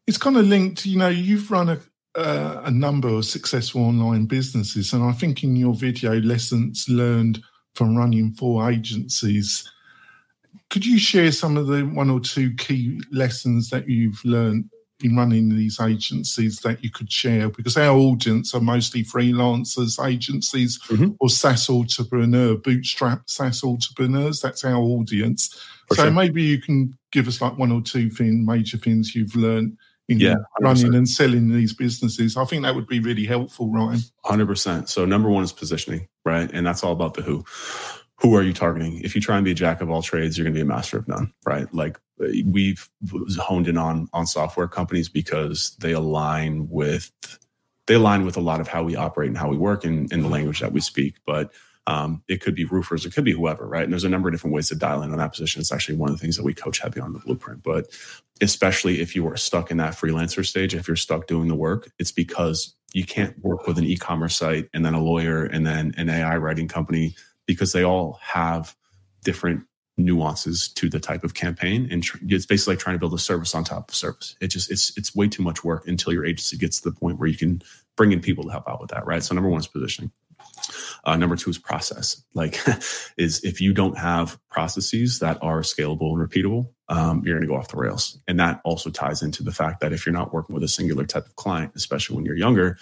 it's 0.06 0.18
kind 0.18 0.36
of 0.36 0.46
linked 0.46 0.86
you 0.86 0.98
know 0.98 1.08
you've 1.08 1.50
run 1.50 1.68
a 1.68 1.78
uh, 2.16 2.62
a 2.64 2.70
number 2.70 3.08
of 3.08 3.24
successful 3.24 3.82
online 3.82 4.26
businesses 4.26 4.92
and 4.92 5.04
i 5.04 5.12
think 5.12 5.44
in 5.44 5.54
your 5.54 5.72
video 5.72 6.14
lessons 6.22 6.86
learned 6.88 7.40
from 7.76 7.96
running 7.96 8.32
four 8.32 8.68
agencies 8.68 9.70
could 10.70 10.86
you 10.86 10.98
share 10.98 11.32
some 11.32 11.56
of 11.56 11.66
the 11.66 11.82
one 11.82 12.10
or 12.10 12.20
two 12.20 12.54
key 12.54 13.00
lessons 13.10 13.70
that 13.70 13.88
you've 13.88 14.24
learned 14.24 14.70
in 15.02 15.16
running 15.16 15.48
these 15.48 15.80
agencies 15.80 16.60
that 16.60 16.82
you 16.82 16.90
could 16.90 17.10
share? 17.10 17.48
Because 17.48 17.76
our 17.76 17.96
audience 17.96 18.54
are 18.54 18.60
mostly 18.60 19.02
freelancers, 19.02 20.04
agencies, 20.04 20.78
mm-hmm. 20.88 21.10
or 21.20 21.28
SaaS 21.28 21.68
entrepreneur, 21.68 22.56
bootstrap 22.56 23.22
SaaS 23.26 23.64
entrepreneurs. 23.64 24.40
That's 24.40 24.64
our 24.64 24.80
audience. 24.80 25.48
For 25.88 25.96
so 25.96 26.02
sure. 26.04 26.12
maybe 26.12 26.42
you 26.42 26.60
can 26.60 26.96
give 27.10 27.26
us 27.26 27.40
like 27.40 27.58
one 27.58 27.72
or 27.72 27.82
two 27.82 28.10
thing, 28.10 28.44
major 28.44 28.78
things 28.78 29.14
you've 29.14 29.34
learned 29.34 29.76
in 30.08 30.18
yeah, 30.18 30.34
running 30.60 30.94
and 30.94 31.08
selling 31.08 31.48
these 31.48 31.72
businesses. 31.72 32.36
I 32.36 32.44
think 32.44 32.64
that 32.64 32.74
would 32.74 32.88
be 32.88 32.98
really 32.98 33.24
helpful, 33.24 33.70
Ryan. 33.70 34.00
100%. 34.24 34.88
So, 34.88 35.04
number 35.04 35.30
one 35.30 35.44
is 35.44 35.52
positioning, 35.52 36.08
right? 36.24 36.50
And 36.52 36.66
that's 36.66 36.82
all 36.82 36.92
about 36.92 37.14
the 37.14 37.22
who 37.22 37.44
who 38.20 38.34
are 38.34 38.42
you 38.42 38.52
targeting? 38.52 39.00
If 39.00 39.14
you 39.14 39.20
try 39.20 39.36
and 39.36 39.44
be 39.44 39.52
a 39.52 39.54
jack 39.54 39.80
of 39.80 39.90
all 39.90 40.02
trades, 40.02 40.36
you're 40.36 40.44
going 40.44 40.54
to 40.54 40.58
be 40.58 40.62
a 40.62 40.66
master 40.66 40.98
of 40.98 41.08
none, 41.08 41.32
right? 41.44 41.72
Like 41.74 41.98
we've 42.44 42.88
honed 43.38 43.66
in 43.66 43.78
on 43.78 44.08
on 44.12 44.26
software 44.26 44.68
companies 44.68 45.08
because 45.08 45.76
they 45.80 45.92
align 45.92 46.68
with 46.68 47.10
they 47.86 47.94
align 47.94 48.24
with 48.24 48.36
a 48.36 48.40
lot 48.40 48.60
of 48.60 48.68
how 48.68 48.82
we 48.82 48.94
operate 48.94 49.28
and 49.28 49.38
how 49.38 49.48
we 49.48 49.56
work 49.56 49.84
in, 49.84 50.06
in 50.12 50.22
the 50.22 50.28
language 50.28 50.60
that 50.60 50.72
we 50.72 50.80
speak. 50.80 51.16
But 51.26 51.52
um, 51.86 52.22
it 52.28 52.40
could 52.40 52.54
be 52.54 52.64
roofers, 52.64 53.04
it 53.04 53.14
could 53.14 53.24
be 53.24 53.32
whoever, 53.32 53.66
right? 53.66 53.82
And 53.82 53.92
there's 53.92 54.04
a 54.04 54.08
number 54.08 54.28
of 54.28 54.34
different 54.34 54.54
ways 54.54 54.68
to 54.68 54.76
dial 54.76 55.02
in 55.02 55.10
on 55.10 55.18
that 55.18 55.32
position. 55.32 55.60
It's 55.60 55.72
actually 55.72 55.96
one 55.96 56.10
of 56.10 56.16
the 56.16 56.20
things 56.20 56.36
that 56.36 56.44
we 56.44 56.54
coach 56.54 56.78
heavy 56.78 57.00
on 57.00 57.14
the 57.14 57.18
blueprint. 57.18 57.62
But 57.64 57.86
especially 58.40 59.00
if 59.00 59.16
you 59.16 59.26
are 59.26 59.36
stuck 59.36 59.70
in 59.70 59.78
that 59.78 59.94
freelancer 59.94 60.46
stage, 60.46 60.74
if 60.74 60.86
you're 60.86 60.96
stuck 60.96 61.26
doing 61.26 61.48
the 61.48 61.56
work, 61.56 61.90
it's 61.98 62.12
because 62.12 62.76
you 62.92 63.04
can't 63.04 63.36
work 63.42 63.66
with 63.66 63.78
an 63.78 63.84
e-commerce 63.84 64.36
site 64.36 64.68
and 64.74 64.84
then 64.84 64.94
a 64.94 65.02
lawyer 65.02 65.44
and 65.44 65.66
then 65.66 65.94
an 65.96 66.08
AI 66.08 66.36
writing 66.36 66.68
company 66.68 67.16
because 67.52 67.72
they 67.72 67.84
all 67.84 68.18
have 68.22 68.76
different 69.24 69.64
nuances 69.96 70.68
to 70.68 70.88
the 70.88 71.00
type 71.00 71.24
of 71.24 71.34
campaign 71.34 71.86
and 71.90 72.02
tr- 72.02 72.16
it's 72.22 72.46
basically 72.46 72.72
like 72.72 72.80
trying 72.80 72.94
to 72.94 72.98
build 72.98 73.14
a 73.14 73.18
service 73.18 73.54
on 73.54 73.64
top 73.64 73.88
of 73.88 73.94
service. 73.94 74.36
It 74.40 74.48
just 74.48 74.70
it's 74.70 74.96
it's 74.96 75.14
way 75.14 75.28
too 75.28 75.42
much 75.42 75.62
work 75.62 75.86
until 75.86 76.12
your 76.12 76.24
agency 76.24 76.56
gets 76.56 76.80
to 76.80 76.90
the 76.90 76.96
point 76.96 77.18
where 77.18 77.28
you 77.28 77.36
can 77.36 77.62
bring 77.96 78.12
in 78.12 78.20
people 78.20 78.44
to 78.44 78.50
help 78.50 78.68
out 78.68 78.80
with 78.80 78.90
that 78.90 79.06
right? 79.06 79.22
So 79.22 79.34
number 79.34 79.50
one 79.50 79.60
is 79.60 79.66
positioning. 79.66 80.10
Uh, 81.04 81.16
number 81.16 81.36
two 81.36 81.50
is 81.50 81.58
process. 81.58 82.22
Like 82.34 82.58
is 83.18 83.42
if 83.44 83.60
you 83.60 83.72
don't 83.72 83.98
have 83.98 84.38
processes 84.48 85.18
that 85.18 85.38
are 85.42 85.60
scalable 85.60 86.18
and 86.18 86.28
repeatable 86.28 86.70
um, 86.88 87.22
you're 87.24 87.36
going 87.36 87.46
to 87.46 87.52
go 87.52 87.56
off 87.56 87.68
the 87.68 87.76
rails. 87.76 88.18
And 88.26 88.40
that 88.40 88.60
also 88.64 88.90
ties 88.90 89.22
into 89.22 89.44
the 89.44 89.52
fact 89.52 89.80
that 89.80 89.92
if 89.92 90.04
you're 90.04 90.12
not 90.12 90.34
working 90.34 90.54
with 90.54 90.64
a 90.64 90.68
singular 90.68 91.04
type 91.04 91.26
of 91.26 91.36
client 91.36 91.72
especially 91.74 92.16
when 92.16 92.24
you're 92.24 92.36
younger 92.36 92.78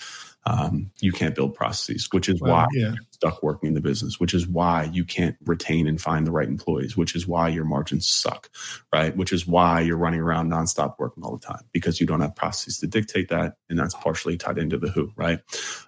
um, 0.46 0.90
you 1.00 1.12
can't 1.12 1.34
build 1.34 1.54
processes, 1.54 2.08
which 2.10 2.28
is 2.28 2.40
well, 2.40 2.52
why 2.52 2.66
yeah. 2.72 2.88
you're 2.88 2.96
stuck 3.10 3.42
working 3.42 3.68
in 3.68 3.74
the 3.74 3.80
business, 3.80 4.18
which 4.18 4.32
is 4.32 4.46
why 4.46 4.84
you 4.84 5.04
can't 5.04 5.36
retain 5.44 5.86
and 5.86 6.00
find 6.00 6.26
the 6.26 6.30
right 6.30 6.48
employees, 6.48 6.96
which 6.96 7.14
is 7.14 7.26
why 7.26 7.48
your 7.48 7.64
margins 7.64 8.08
suck, 8.08 8.48
right? 8.92 9.16
Which 9.16 9.32
is 9.32 9.46
why 9.46 9.80
you're 9.80 9.98
running 9.98 10.20
around 10.20 10.50
nonstop 10.50 10.94
working 10.98 11.22
all 11.24 11.36
the 11.36 11.44
time 11.44 11.64
because 11.72 12.00
you 12.00 12.06
don't 12.06 12.20
have 12.20 12.34
processes 12.34 12.78
to 12.78 12.86
dictate 12.86 13.28
that. 13.28 13.56
And 13.68 13.78
that's 13.78 13.94
partially 13.94 14.36
tied 14.36 14.58
into 14.58 14.78
the 14.78 14.88
who, 14.88 15.12
right? 15.16 15.40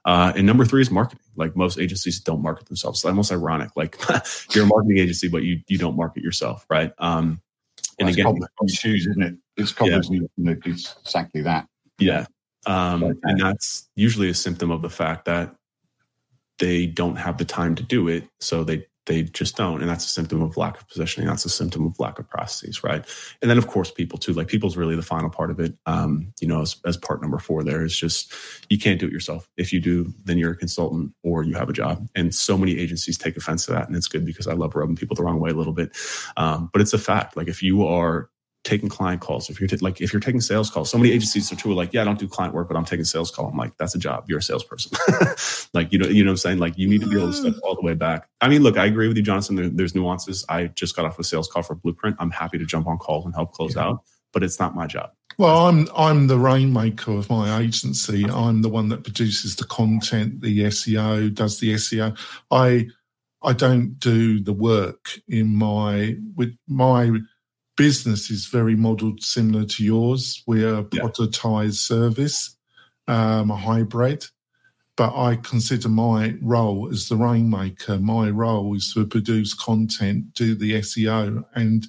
Uh, 0.04 0.32
and 0.36 0.46
number 0.46 0.64
three 0.64 0.82
is 0.82 0.90
marketing. 0.90 1.24
Like 1.36 1.56
most 1.56 1.78
agencies 1.78 2.20
don't 2.20 2.42
market 2.42 2.66
themselves. 2.66 3.00
It's 3.00 3.06
almost 3.06 3.32
ironic. 3.32 3.70
Like 3.76 3.96
you're 4.54 4.64
a 4.64 4.68
marketing 4.68 4.98
agency, 4.98 5.28
but 5.28 5.42
you, 5.42 5.60
you 5.68 5.78
don't 5.78 5.96
market 5.96 6.22
yourself, 6.22 6.66
right? 6.68 6.92
Um, 6.98 7.40
and 7.98 8.14
well, 8.16 8.32
again, 8.32 8.48
shoes, 8.68 9.06
isn't 9.06 9.22
it? 9.22 9.34
It's, 9.56 9.74
yeah. 9.80 10.00
it's 10.64 10.96
exactly 11.02 11.42
that. 11.42 11.66
Yeah. 11.98 12.26
Um, 12.66 13.04
okay. 13.04 13.18
And 13.24 13.40
that's 13.40 13.88
usually 13.96 14.28
a 14.28 14.34
symptom 14.34 14.70
of 14.70 14.82
the 14.82 14.90
fact 14.90 15.24
that 15.24 15.54
they 16.58 16.86
don't 16.86 17.16
have 17.16 17.38
the 17.38 17.44
time 17.44 17.74
to 17.74 17.82
do 17.82 18.08
it. 18.08 18.28
So 18.40 18.64
they 18.64 18.86
they 19.06 19.24
just 19.24 19.56
don't. 19.56 19.80
And 19.80 19.90
that's 19.90 20.04
a 20.04 20.08
symptom 20.08 20.40
of 20.40 20.56
lack 20.56 20.78
of 20.78 20.86
positioning. 20.86 21.26
That's 21.26 21.44
a 21.44 21.48
symptom 21.48 21.84
of 21.84 21.98
lack 21.98 22.18
of 22.20 22.28
processes, 22.28 22.84
right? 22.84 23.04
And 23.40 23.50
then 23.50 23.58
of 23.58 23.66
course 23.66 23.90
people 23.90 24.18
too. 24.18 24.34
Like 24.34 24.46
people's 24.46 24.76
really 24.76 24.94
the 24.94 25.02
final 25.02 25.30
part 25.30 25.50
of 25.50 25.58
it. 25.58 25.74
Um, 25.86 26.32
you 26.40 26.46
know, 26.46 26.60
as, 26.60 26.76
as 26.84 26.96
part 26.96 27.20
number 27.20 27.38
four 27.38 27.64
there 27.64 27.82
is 27.82 27.96
just 27.96 28.32
you 28.68 28.78
can't 28.78 29.00
do 29.00 29.06
it 29.06 29.12
yourself. 29.12 29.48
If 29.56 29.72
you 29.72 29.80
do, 29.80 30.12
then 30.24 30.38
you're 30.38 30.52
a 30.52 30.56
consultant 30.56 31.12
or 31.24 31.42
you 31.42 31.54
have 31.54 31.68
a 31.68 31.72
job. 31.72 32.06
And 32.14 32.32
so 32.34 32.56
many 32.56 32.78
agencies 32.78 33.18
take 33.18 33.36
offense 33.36 33.64
to 33.66 33.72
that. 33.72 33.88
And 33.88 33.96
it's 33.96 34.06
good 34.06 34.24
because 34.24 34.46
I 34.46 34.52
love 34.52 34.76
rubbing 34.76 34.96
people 34.96 35.16
the 35.16 35.24
wrong 35.24 35.40
way 35.40 35.50
a 35.50 35.54
little 35.54 35.72
bit. 35.72 35.96
Um, 36.36 36.70
but 36.72 36.80
it's 36.80 36.92
a 36.92 36.98
fact. 36.98 37.36
Like 37.36 37.48
if 37.48 37.62
you 37.62 37.84
are 37.86 38.28
taking 38.62 38.88
client 38.88 39.20
calls, 39.20 39.48
if 39.48 39.60
you're 39.60 39.68
t- 39.68 39.76
like 39.78 40.00
if 40.00 40.12
you're 40.12 40.20
taking 40.20 40.40
sales 40.40 40.70
calls, 40.70 40.90
so 40.90 40.98
many 40.98 41.10
agencies 41.10 41.50
are 41.52 41.56
too 41.56 41.72
like, 41.72 41.92
yeah, 41.92 42.02
I 42.02 42.04
don't 42.04 42.18
do 42.18 42.28
client 42.28 42.54
work, 42.54 42.68
but 42.68 42.76
I'm 42.76 42.84
taking 42.84 43.04
sales 43.04 43.30
call. 43.30 43.46
I'm 43.46 43.56
like, 43.56 43.76
that's 43.78 43.94
a 43.94 43.98
job. 43.98 44.24
You're 44.28 44.38
a 44.38 44.42
salesperson. 44.42 44.92
like 45.74 45.92
you 45.92 45.98
know, 45.98 46.08
you 46.08 46.24
know 46.24 46.30
what 46.30 46.32
I'm 46.32 46.36
saying? 46.38 46.58
Like 46.58 46.76
you 46.76 46.88
need 46.88 47.00
to 47.00 47.08
be 47.08 47.16
able 47.16 47.32
to 47.32 47.32
step 47.32 47.54
all 47.62 47.74
the 47.74 47.82
way 47.82 47.94
back. 47.94 48.28
I 48.40 48.48
mean, 48.48 48.62
look, 48.62 48.76
I 48.76 48.86
agree 48.86 49.08
with 49.08 49.16
you, 49.16 49.22
Jonathan. 49.22 49.56
There, 49.56 49.68
there's 49.68 49.94
nuances. 49.94 50.44
I 50.48 50.68
just 50.68 50.94
got 50.94 51.04
off 51.04 51.18
a 51.18 51.24
sales 51.24 51.48
call 51.48 51.62
for 51.62 51.74
Blueprint. 51.74 52.16
I'm 52.18 52.30
happy 52.30 52.58
to 52.58 52.66
jump 52.66 52.86
on 52.86 52.98
calls 52.98 53.24
and 53.24 53.34
help 53.34 53.52
close 53.52 53.76
yeah. 53.76 53.84
out, 53.84 54.02
but 54.32 54.42
it's 54.42 54.60
not 54.60 54.74
my 54.74 54.86
job. 54.86 55.10
Well, 55.38 55.66
I'm 55.66 55.88
I'm 55.96 56.26
the 56.26 56.38
rainmaker 56.38 57.12
of 57.12 57.30
my 57.30 57.60
agency. 57.60 58.26
I'm 58.26 58.60
the 58.60 58.68
one 58.68 58.90
that 58.90 59.04
produces 59.04 59.56
the 59.56 59.64
content, 59.64 60.42
the 60.42 60.60
SEO, 60.64 61.32
does 61.32 61.60
the 61.60 61.74
SEO. 61.74 62.18
I 62.50 62.88
I 63.42 63.54
don't 63.54 63.98
do 63.98 64.42
the 64.42 64.52
work 64.52 65.12
in 65.28 65.56
my 65.56 66.16
with 66.36 66.54
my 66.68 67.20
business 67.80 68.30
is 68.30 68.44
very 68.44 68.76
modeled 68.76 69.22
similar 69.22 69.64
to 69.64 69.82
yours. 69.82 70.42
We're 70.46 70.74
a 70.74 70.86
yeah. 70.92 71.00
productized 71.00 71.76
service, 71.76 72.58
um, 73.08 73.50
a 73.50 73.56
hybrid. 73.56 74.26
But 74.98 75.16
I 75.16 75.36
consider 75.36 75.88
my 75.88 76.34
role 76.42 76.90
as 76.92 77.08
the 77.08 77.16
rainmaker. 77.16 77.98
My 77.98 78.28
role 78.28 78.76
is 78.76 78.92
to 78.92 79.06
produce 79.06 79.54
content, 79.54 80.34
do 80.34 80.54
the 80.54 80.72
SEO, 80.82 81.42
and 81.54 81.86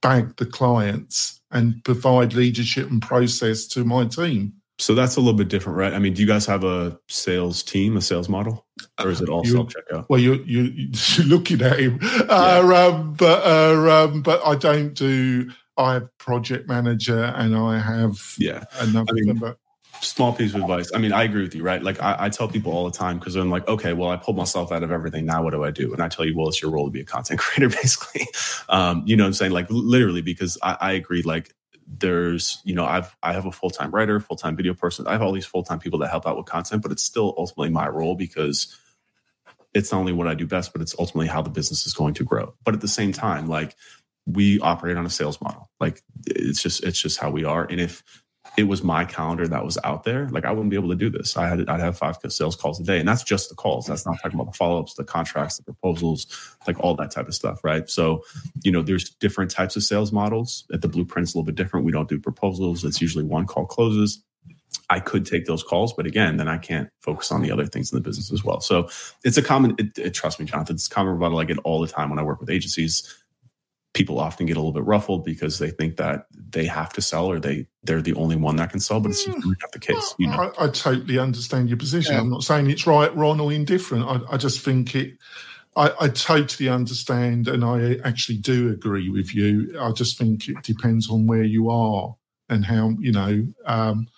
bag 0.00 0.36
the 0.36 0.46
clients 0.46 1.40
and 1.50 1.82
provide 1.82 2.34
leadership 2.34 2.88
and 2.88 3.02
process 3.02 3.66
to 3.66 3.82
my 3.82 4.06
team. 4.06 4.52
So 4.80 4.94
that's 4.94 5.16
a 5.16 5.20
little 5.20 5.36
bit 5.36 5.48
different, 5.48 5.76
right? 5.76 5.92
I 5.92 5.98
mean, 5.98 6.14
do 6.14 6.22
you 6.22 6.28
guys 6.28 6.46
have 6.46 6.62
a 6.62 6.98
sales 7.08 7.64
team, 7.64 7.96
a 7.96 8.00
sales 8.00 8.28
model, 8.28 8.64
or 9.02 9.10
is 9.10 9.20
it 9.20 9.28
all 9.28 9.44
self 9.44 9.74
checkout? 9.74 10.06
Well, 10.08 10.20
you 10.20 10.34
you 10.46 10.62
you're 10.62 11.26
looking 11.26 11.60
at 11.62 11.80
him, 11.80 11.98
yeah. 12.00 12.26
uh, 12.28 12.90
um, 12.92 13.14
but 13.14 13.44
uh, 13.44 14.04
um, 14.04 14.22
but 14.22 14.40
I 14.46 14.54
don't 14.54 14.94
do. 14.94 15.50
I 15.76 15.94
have 15.94 16.16
project 16.18 16.68
manager, 16.68 17.24
and 17.24 17.56
I 17.56 17.78
have 17.80 18.34
yeah 18.38 18.64
another 18.78 19.10
I 19.10 19.14
mean, 19.14 19.26
member. 19.26 19.56
small 20.00 20.32
piece 20.32 20.54
of 20.54 20.60
advice. 20.60 20.92
I 20.94 20.98
mean, 20.98 21.12
I 21.12 21.24
agree 21.24 21.42
with 21.42 21.56
you, 21.56 21.64
right? 21.64 21.82
Like 21.82 22.00
I, 22.00 22.16
I 22.26 22.28
tell 22.28 22.46
people 22.46 22.72
all 22.72 22.84
the 22.84 22.96
time 22.96 23.18
because 23.18 23.34
I'm 23.34 23.50
like, 23.50 23.66
okay, 23.66 23.94
well, 23.94 24.10
I 24.10 24.16
pulled 24.16 24.36
myself 24.36 24.70
out 24.70 24.84
of 24.84 24.92
everything. 24.92 25.26
Now 25.26 25.42
what 25.42 25.50
do 25.50 25.64
I 25.64 25.72
do? 25.72 25.92
And 25.92 26.00
I 26.00 26.08
tell 26.08 26.24
you, 26.24 26.36
well, 26.36 26.48
it's 26.48 26.62
your 26.62 26.70
role 26.70 26.84
to 26.84 26.90
be 26.92 27.00
a 27.00 27.04
content 27.04 27.40
creator, 27.40 27.68
basically. 27.68 28.28
Um, 28.68 29.02
you 29.06 29.16
know 29.16 29.24
what 29.24 29.28
I'm 29.28 29.34
saying? 29.34 29.50
Like 29.50 29.66
literally, 29.70 30.22
because 30.22 30.56
I, 30.62 30.76
I 30.80 30.92
agree, 30.92 31.22
like 31.22 31.52
there's, 31.90 32.60
you 32.64 32.74
know, 32.74 32.84
I've 32.84 33.16
I 33.22 33.32
have 33.32 33.46
a 33.46 33.52
full-time 33.52 33.90
writer, 33.90 34.20
full-time 34.20 34.56
video 34.56 34.74
person. 34.74 35.06
I 35.06 35.12
have 35.12 35.22
all 35.22 35.32
these 35.32 35.46
full-time 35.46 35.78
people 35.78 35.98
that 36.00 36.10
help 36.10 36.26
out 36.26 36.36
with 36.36 36.46
content, 36.46 36.82
but 36.82 36.92
it's 36.92 37.02
still 37.02 37.34
ultimately 37.38 37.70
my 37.70 37.88
role 37.88 38.14
because 38.14 38.76
it's 39.74 39.90
not 39.92 39.98
only 39.98 40.12
what 40.12 40.26
I 40.26 40.34
do 40.34 40.46
best, 40.46 40.72
but 40.72 40.82
it's 40.82 40.94
ultimately 40.98 41.28
how 41.28 41.42
the 41.42 41.50
business 41.50 41.86
is 41.86 41.94
going 41.94 42.14
to 42.14 42.24
grow. 42.24 42.54
But 42.64 42.74
at 42.74 42.80
the 42.80 42.88
same 42.88 43.12
time, 43.12 43.48
like 43.48 43.74
we 44.26 44.60
operate 44.60 44.96
on 44.96 45.06
a 45.06 45.10
sales 45.10 45.40
model. 45.40 45.70
Like 45.80 46.02
it's 46.26 46.62
just 46.62 46.84
it's 46.84 47.00
just 47.00 47.18
how 47.18 47.30
we 47.30 47.44
are. 47.44 47.64
And 47.64 47.80
if 47.80 48.02
it 48.58 48.66
was 48.66 48.82
my 48.82 49.04
calendar 49.04 49.46
that 49.46 49.64
was 49.64 49.78
out 49.84 50.02
there, 50.02 50.28
like 50.30 50.44
I 50.44 50.50
wouldn't 50.50 50.70
be 50.70 50.76
able 50.76 50.88
to 50.88 50.96
do 50.96 51.08
this. 51.08 51.36
I 51.36 51.46
had 51.46 51.68
I'd 51.68 51.78
have 51.78 51.96
five 51.96 52.16
sales 52.28 52.56
calls 52.56 52.80
a 52.80 52.82
day, 52.82 52.98
and 52.98 53.08
that's 53.08 53.22
just 53.22 53.50
the 53.50 53.54
calls. 53.54 53.86
That's 53.86 54.04
not 54.04 54.16
talking 54.20 54.34
about 54.34 54.50
the 54.50 54.56
follow 54.56 54.80
ups, 54.80 54.94
the 54.94 55.04
contracts, 55.04 55.58
the 55.58 55.62
proposals, 55.62 56.26
like 56.66 56.76
all 56.80 56.96
that 56.96 57.12
type 57.12 57.28
of 57.28 57.36
stuff, 57.36 57.62
right? 57.62 57.88
So, 57.88 58.24
you 58.64 58.72
know, 58.72 58.82
there's 58.82 59.10
different 59.10 59.52
types 59.52 59.76
of 59.76 59.84
sales 59.84 60.10
models. 60.10 60.64
At 60.72 60.82
the 60.82 60.88
blueprint's 60.88 61.34
a 61.34 61.38
little 61.38 61.46
bit 61.46 61.54
different. 61.54 61.86
We 61.86 61.92
don't 61.92 62.08
do 62.08 62.18
proposals. 62.18 62.84
It's 62.84 63.00
usually 63.00 63.22
one 63.22 63.46
call 63.46 63.64
closes. 63.64 64.24
I 64.90 64.98
could 64.98 65.24
take 65.24 65.46
those 65.46 65.62
calls, 65.62 65.92
but 65.92 66.06
again, 66.06 66.36
then 66.36 66.48
I 66.48 66.58
can't 66.58 66.90
focus 66.98 67.30
on 67.30 67.42
the 67.42 67.52
other 67.52 67.66
things 67.66 67.92
in 67.92 67.96
the 67.96 68.02
business 68.02 68.32
as 68.32 68.42
well. 68.42 68.60
So 68.60 68.88
it's 69.22 69.36
a 69.36 69.42
common. 69.42 69.76
It, 69.78 69.96
it, 69.96 70.14
trust 70.14 70.40
me, 70.40 70.46
Jonathan. 70.46 70.74
It's 70.74 70.88
a 70.88 70.90
common 70.90 71.12
rebuttal 71.12 71.38
I 71.38 71.44
get 71.44 71.58
all 71.58 71.80
the 71.80 71.86
time 71.86 72.10
when 72.10 72.18
I 72.18 72.24
work 72.24 72.40
with 72.40 72.50
agencies 72.50 73.22
people 73.98 74.20
often 74.20 74.46
get 74.46 74.56
a 74.56 74.60
little 74.60 74.72
bit 74.72 74.84
ruffled 74.84 75.24
because 75.24 75.58
they 75.58 75.70
think 75.70 75.96
that 75.96 76.26
they 76.50 76.64
have 76.64 76.92
to 76.92 77.02
sell 77.02 77.26
or 77.26 77.40
they 77.40 77.66
they're 77.82 78.00
the 78.00 78.14
only 78.14 78.36
one 78.36 78.54
that 78.56 78.70
can 78.70 78.78
sell, 78.78 79.00
but 79.00 79.10
it's 79.10 79.24
just 79.24 79.44
not 79.44 79.72
the 79.72 79.80
case. 79.80 80.14
You 80.18 80.28
know? 80.28 80.52
I, 80.56 80.66
I 80.66 80.68
totally 80.68 81.18
understand 81.18 81.68
your 81.68 81.78
position. 81.78 82.14
Yeah. 82.14 82.20
I'm 82.20 82.30
not 82.30 82.44
saying 82.44 82.70
it's 82.70 82.86
right, 82.86 83.14
wrong, 83.16 83.40
or 83.40 83.52
indifferent. 83.52 84.04
I, 84.04 84.34
I 84.34 84.36
just 84.36 84.64
think 84.64 84.94
it. 84.94 85.18
I, 85.76 85.92
I, 86.00 86.08
totally 86.08 86.68
understand, 86.68 87.46
and 87.46 87.64
I 87.64 87.98
actually 88.04 88.38
do 88.38 88.70
agree 88.70 89.10
with 89.10 89.34
you. 89.34 89.76
I 89.80 89.92
just 89.92 90.16
think 90.16 90.48
it 90.48 90.62
depends 90.62 91.10
on 91.10 91.26
where 91.26 91.44
you 91.44 91.68
are 91.70 92.16
and 92.48 92.64
how 92.64 92.94
you 93.00 93.12
know. 93.12 93.46
Um, 93.66 94.08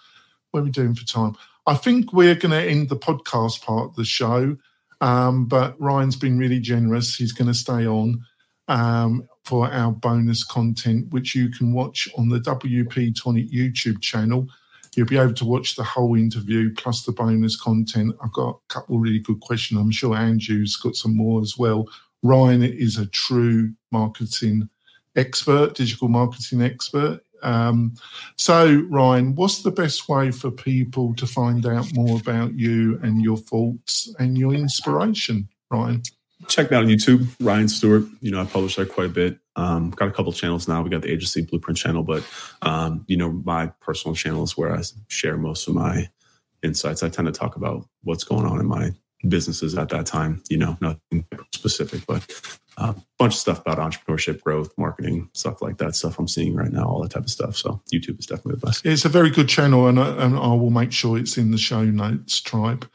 what 0.50 0.60
are 0.60 0.64
we 0.64 0.70
doing 0.70 0.94
for 0.94 1.06
time? 1.06 1.36
I 1.66 1.74
think 1.74 2.12
we're 2.12 2.34
going 2.34 2.52
to 2.52 2.70
end 2.70 2.88
the 2.88 2.96
podcast 2.96 3.62
part 3.62 3.90
of 3.90 3.96
the 3.96 4.04
show, 4.04 4.56
um, 5.00 5.46
but 5.46 5.80
Ryan's 5.80 6.16
been 6.16 6.38
really 6.38 6.60
generous. 6.60 7.16
He's 7.16 7.32
going 7.32 7.48
to 7.48 7.54
stay 7.54 7.86
on. 7.86 8.24
Um, 8.70 9.28
for 9.50 9.68
our 9.68 9.90
bonus 9.90 10.44
content, 10.44 11.10
which 11.10 11.34
you 11.34 11.48
can 11.48 11.72
watch 11.72 12.08
on 12.16 12.28
the 12.28 12.38
WP 12.38 13.20
Tonic 13.20 13.50
YouTube 13.50 14.00
channel. 14.00 14.46
You'll 14.94 15.08
be 15.08 15.18
able 15.18 15.34
to 15.34 15.44
watch 15.44 15.74
the 15.74 15.82
whole 15.82 16.14
interview 16.14 16.72
plus 16.74 17.04
the 17.04 17.10
bonus 17.10 17.60
content. 17.60 18.14
I've 18.22 18.32
got 18.32 18.50
a 18.50 18.72
couple 18.72 19.00
really 19.00 19.18
good 19.18 19.40
questions. 19.40 19.80
I'm 19.80 19.90
sure 19.90 20.16
Andrew's 20.16 20.76
got 20.76 20.94
some 20.94 21.16
more 21.16 21.40
as 21.40 21.58
well. 21.58 21.88
Ryan 22.22 22.62
is 22.62 22.98
a 22.98 23.06
true 23.06 23.72
marketing 23.90 24.68
expert, 25.16 25.74
digital 25.74 26.06
marketing 26.06 26.62
expert. 26.62 27.20
Um, 27.42 27.94
so, 28.36 28.86
Ryan, 28.88 29.34
what's 29.34 29.62
the 29.62 29.72
best 29.72 30.08
way 30.08 30.30
for 30.30 30.50
people 30.50 31.14
to 31.16 31.26
find 31.26 31.66
out 31.66 31.92
more 31.94 32.20
about 32.20 32.54
you 32.54 33.00
and 33.02 33.20
your 33.20 33.38
thoughts 33.38 34.14
and 34.18 34.38
your 34.38 34.54
inspiration, 34.54 35.48
Ryan? 35.70 36.02
Check 36.48 36.70
me 36.70 36.76
out 36.76 36.84
on 36.84 36.88
YouTube, 36.88 37.28
Ryan 37.40 37.68
Stewart. 37.68 38.04
You 38.20 38.30
know, 38.30 38.40
I 38.40 38.44
publish 38.44 38.76
there 38.76 38.86
quite 38.86 39.06
a 39.06 39.10
bit. 39.10 39.38
Um, 39.56 39.90
got 39.90 40.08
a 40.08 40.12
couple 40.12 40.32
channels 40.32 40.68
now. 40.68 40.82
We 40.82 40.90
got 40.90 41.02
the 41.02 41.10
agency 41.10 41.42
blueprint 41.42 41.78
channel, 41.78 42.02
but 42.02 42.24
um, 42.62 43.04
you 43.08 43.16
know, 43.16 43.30
my 43.44 43.66
personal 43.80 44.14
channel 44.14 44.42
is 44.42 44.56
where 44.56 44.74
I 44.74 44.82
share 45.08 45.36
most 45.36 45.68
of 45.68 45.74
my 45.74 46.08
insights. 46.62 47.02
I 47.02 47.08
tend 47.08 47.26
to 47.26 47.32
talk 47.32 47.56
about 47.56 47.86
what's 48.02 48.24
going 48.24 48.46
on 48.46 48.60
in 48.60 48.66
my 48.66 48.92
businesses 49.28 49.76
at 49.76 49.88
that 49.90 50.06
time. 50.06 50.42
You 50.48 50.58
know, 50.58 50.78
nothing 50.80 51.26
specific, 51.52 52.06
but 52.06 52.26
a 52.78 52.82
uh, 52.82 52.94
bunch 53.18 53.34
of 53.34 53.38
stuff 53.38 53.60
about 53.60 53.78
entrepreneurship, 53.78 54.40
growth, 54.40 54.72
marketing, 54.78 55.28
stuff 55.34 55.60
like 55.60 55.76
that. 55.78 55.94
Stuff 55.94 56.18
I'm 56.18 56.28
seeing 56.28 56.54
right 56.54 56.72
now, 56.72 56.84
all 56.84 57.02
that 57.02 57.10
type 57.10 57.24
of 57.24 57.30
stuff. 57.30 57.56
So 57.56 57.80
YouTube 57.92 58.18
is 58.18 58.26
definitely 58.26 58.54
the 58.60 58.66
best. 58.66 58.86
It's 58.86 59.04
a 59.04 59.10
very 59.10 59.28
good 59.28 59.48
channel, 59.48 59.86
and 59.86 60.00
I, 60.00 60.24
and 60.24 60.36
I 60.36 60.48
will 60.54 60.70
make 60.70 60.92
sure 60.92 61.18
it's 61.18 61.36
in 61.36 61.50
the 61.50 61.58
show 61.58 61.84
notes. 61.84 62.40
Tribe. 62.40 62.88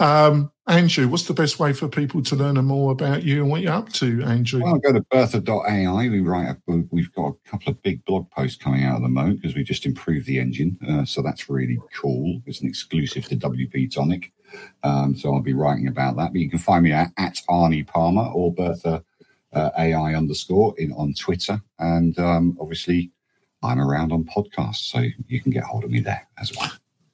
Um, 0.00 0.50
Andrew, 0.68 1.08
what's 1.08 1.24
the 1.24 1.32
best 1.32 1.58
way 1.58 1.72
for 1.72 1.88
people 1.88 2.22
to 2.22 2.36
learn 2.36 2.62
more 2.62 2.92
about 2.92 3.22
you 3.22 3.40
and 3.40 3.50
what 3.50 3.62
you're 3.62 3.72
up 3.72 3.88
to, 3.94 4.22
Andrew? 4.22 4.62
Well, 4.62 4.76
go 4.78 4.92
to 4.92 5.00
bertha.ai. 5.10 6.08
We 6.10 6.20
write. 6.20 6.56
A, 6.68 6.84
we've 6.90 7.12
got 7.14 7.28
a 7.28 7.48
couple 7.48 7.70
of 7.72 7.82
big 7.82 8.04
blog 8.04 8.30
posts 8.30 8.62
coming 8.62 8.84
out 8.84 8.96
at 8.96 9.02
the 9.02 9.08
moment 9.08 9.40
because 9.40 9.56
we 9.56 9.64
just 9.64 9.86
improved 9.86 10.26
the 10.26 10.38
engine. 10.38 10.78
Uh, 10.86 11.06
so 11.06 11.22
that's 11.22 11.48
really 11.48 11.78
cool. 11.94 12.42
It's 12.44 12.60
an 12.60 12.68
exclusive 12.68 13.24
to 13.28 13.36
WP 13.36 13.94
Tonic. 13.94 14.30
Um, 14.82 15.16
so 15.16 15.32
I'll 15.32 15.40
be 15.40 15.54
writing 15.54 15.88
about 15.88 16.16
that. 16.16 16.32
But 16.32 16.40
you 16.40 16.50
can 16.50 16.58
find 16.58 16.84
me 16.84 16.92
at, 16.92 17.12
at 17.16 17.40
Arnie 17.48 17.86
Palmer 17.86 18.30
or 18.34 18.52
Bertha 18.52 19.02
uh, 19.54 19.70
AI 19.78 20.14
underscore 20.14 20.74
in 20.78 20.92
on 20.92 21.14
Twitter, 21.14 21.62
and 21.78 22.18
um, 22.18 22.58
obviously 22.60 23.10
I'm 23.62 23.80
around 23.80 24.12
on 24.12 24.24
podcasts, 24.24 24.90
so 24.90 25.02
you 25.28 25.40
can 25.40 25.50
get 25.50 25.64
hold 25.64 25.84
of 25.84 25.90
me 25.90 26.00
there 26.00 26.28
as 26.38 26.54
well. 26.54 26.70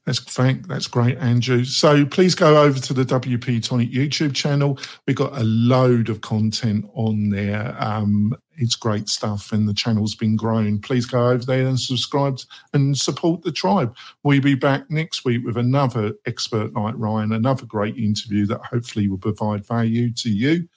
That's 0.06 0.20
thank. 0.20 0.68
That's 0.68 0.86
great, 0.86 1.16
Andrew. 1.18 1.64
So 1.64 2.04
please 2.04 2.34
go 2.34 2.62
over 2.62 2.78
to 2.78 2.92
the 2.92 3.04
WP 3.04 3.66
Tonic 3.66 3.90
YouTube 3.90 4.34
channel. 4.34 4.78
We've 5.06 5.16
got 5.16 5.36
a 5.38 5.44
load 5.44 6.10
of 6.10 6.20
content 6.20 6.84
on 6.94 7.30
there. 7.30 7.74
Um, 7.78 8.36
it's 8.56 8.76
great 8.76 9.08
stuff, 9.08 9.52
and 9.52 9.66
the 9.66 9.72
channel's 9.72 10.14
been 10.14 10.36
growing. 10.36 10.80
Please 10.80 11.06
go 11.06 11.30
over 11.30 11.44
there 11.44 11.66
and 11.66 11.80
subscribe 11.80 12.38
and 12.74 12.96
support 12.96 13.42
the 13.42 13.52
tribe. 13.52 13.96
We'll 14.22 14.42
be 14.42 14.54
back 14.54 14.90
next 14.90 15.24
week 15.24 15.44
with 15.44 15.56
another 15.56 16.12
expert 16.26 16.74
like 16.74 16.94
Ryan, 16.98 17.32
another 17.32 17.64
great 17.64 17.96
interview 17.96 18.46
that 18.46 18.60
hopefully 18.60 19.08
will 19.08 19.18
provide 19.18 19.66
value 19.66 20.12
to 20.12 20.30
you. 20.30 20.68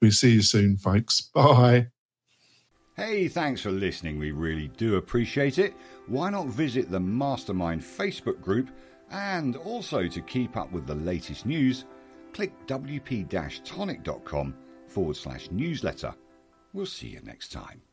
We'll 0.00 0.12
see 0.12 0.34
you 0.34 0.42
soon, 0.42 0.76
folks. 0.76 1.20
Bye. 1.20 1.88
Hey, 2.96 3.28
thanks 3.28 3.60
for 3.60 3.70
listening. 3.70 4.18
We 4.18 4.30
really 4.30 4.68
do 4.68 4.96
appreciate 4.96 5.58
it. 5.58 5.74
Why 6.06 6.30
not 6.30 6.46
visit 6.46 6.90
the 6.90 7.00
Mastermind 7.00 7.82
Facebook 7.82 8.40
group? 8.40 8.70
And 9.10 9.56
also 9.56 10.06
to 10.06 10.20
keep 10.20 10.56
up 10.56 10.72
with 10.72 10.86
the 10.86 10.94
latest 10.94 11.46
news, 11.46 11.84
click 12.32 12.52
wp 12.66 13.64
tonic.com 13.64 14.54
forward 14.86 15.16
slash 15.16 15.50
newsletter. 15.50 16.14
We'll 16.72 16.86
see 16.86 17.08
you 17.08 17.20
next 17.22 17.52
time. 17.52 17.85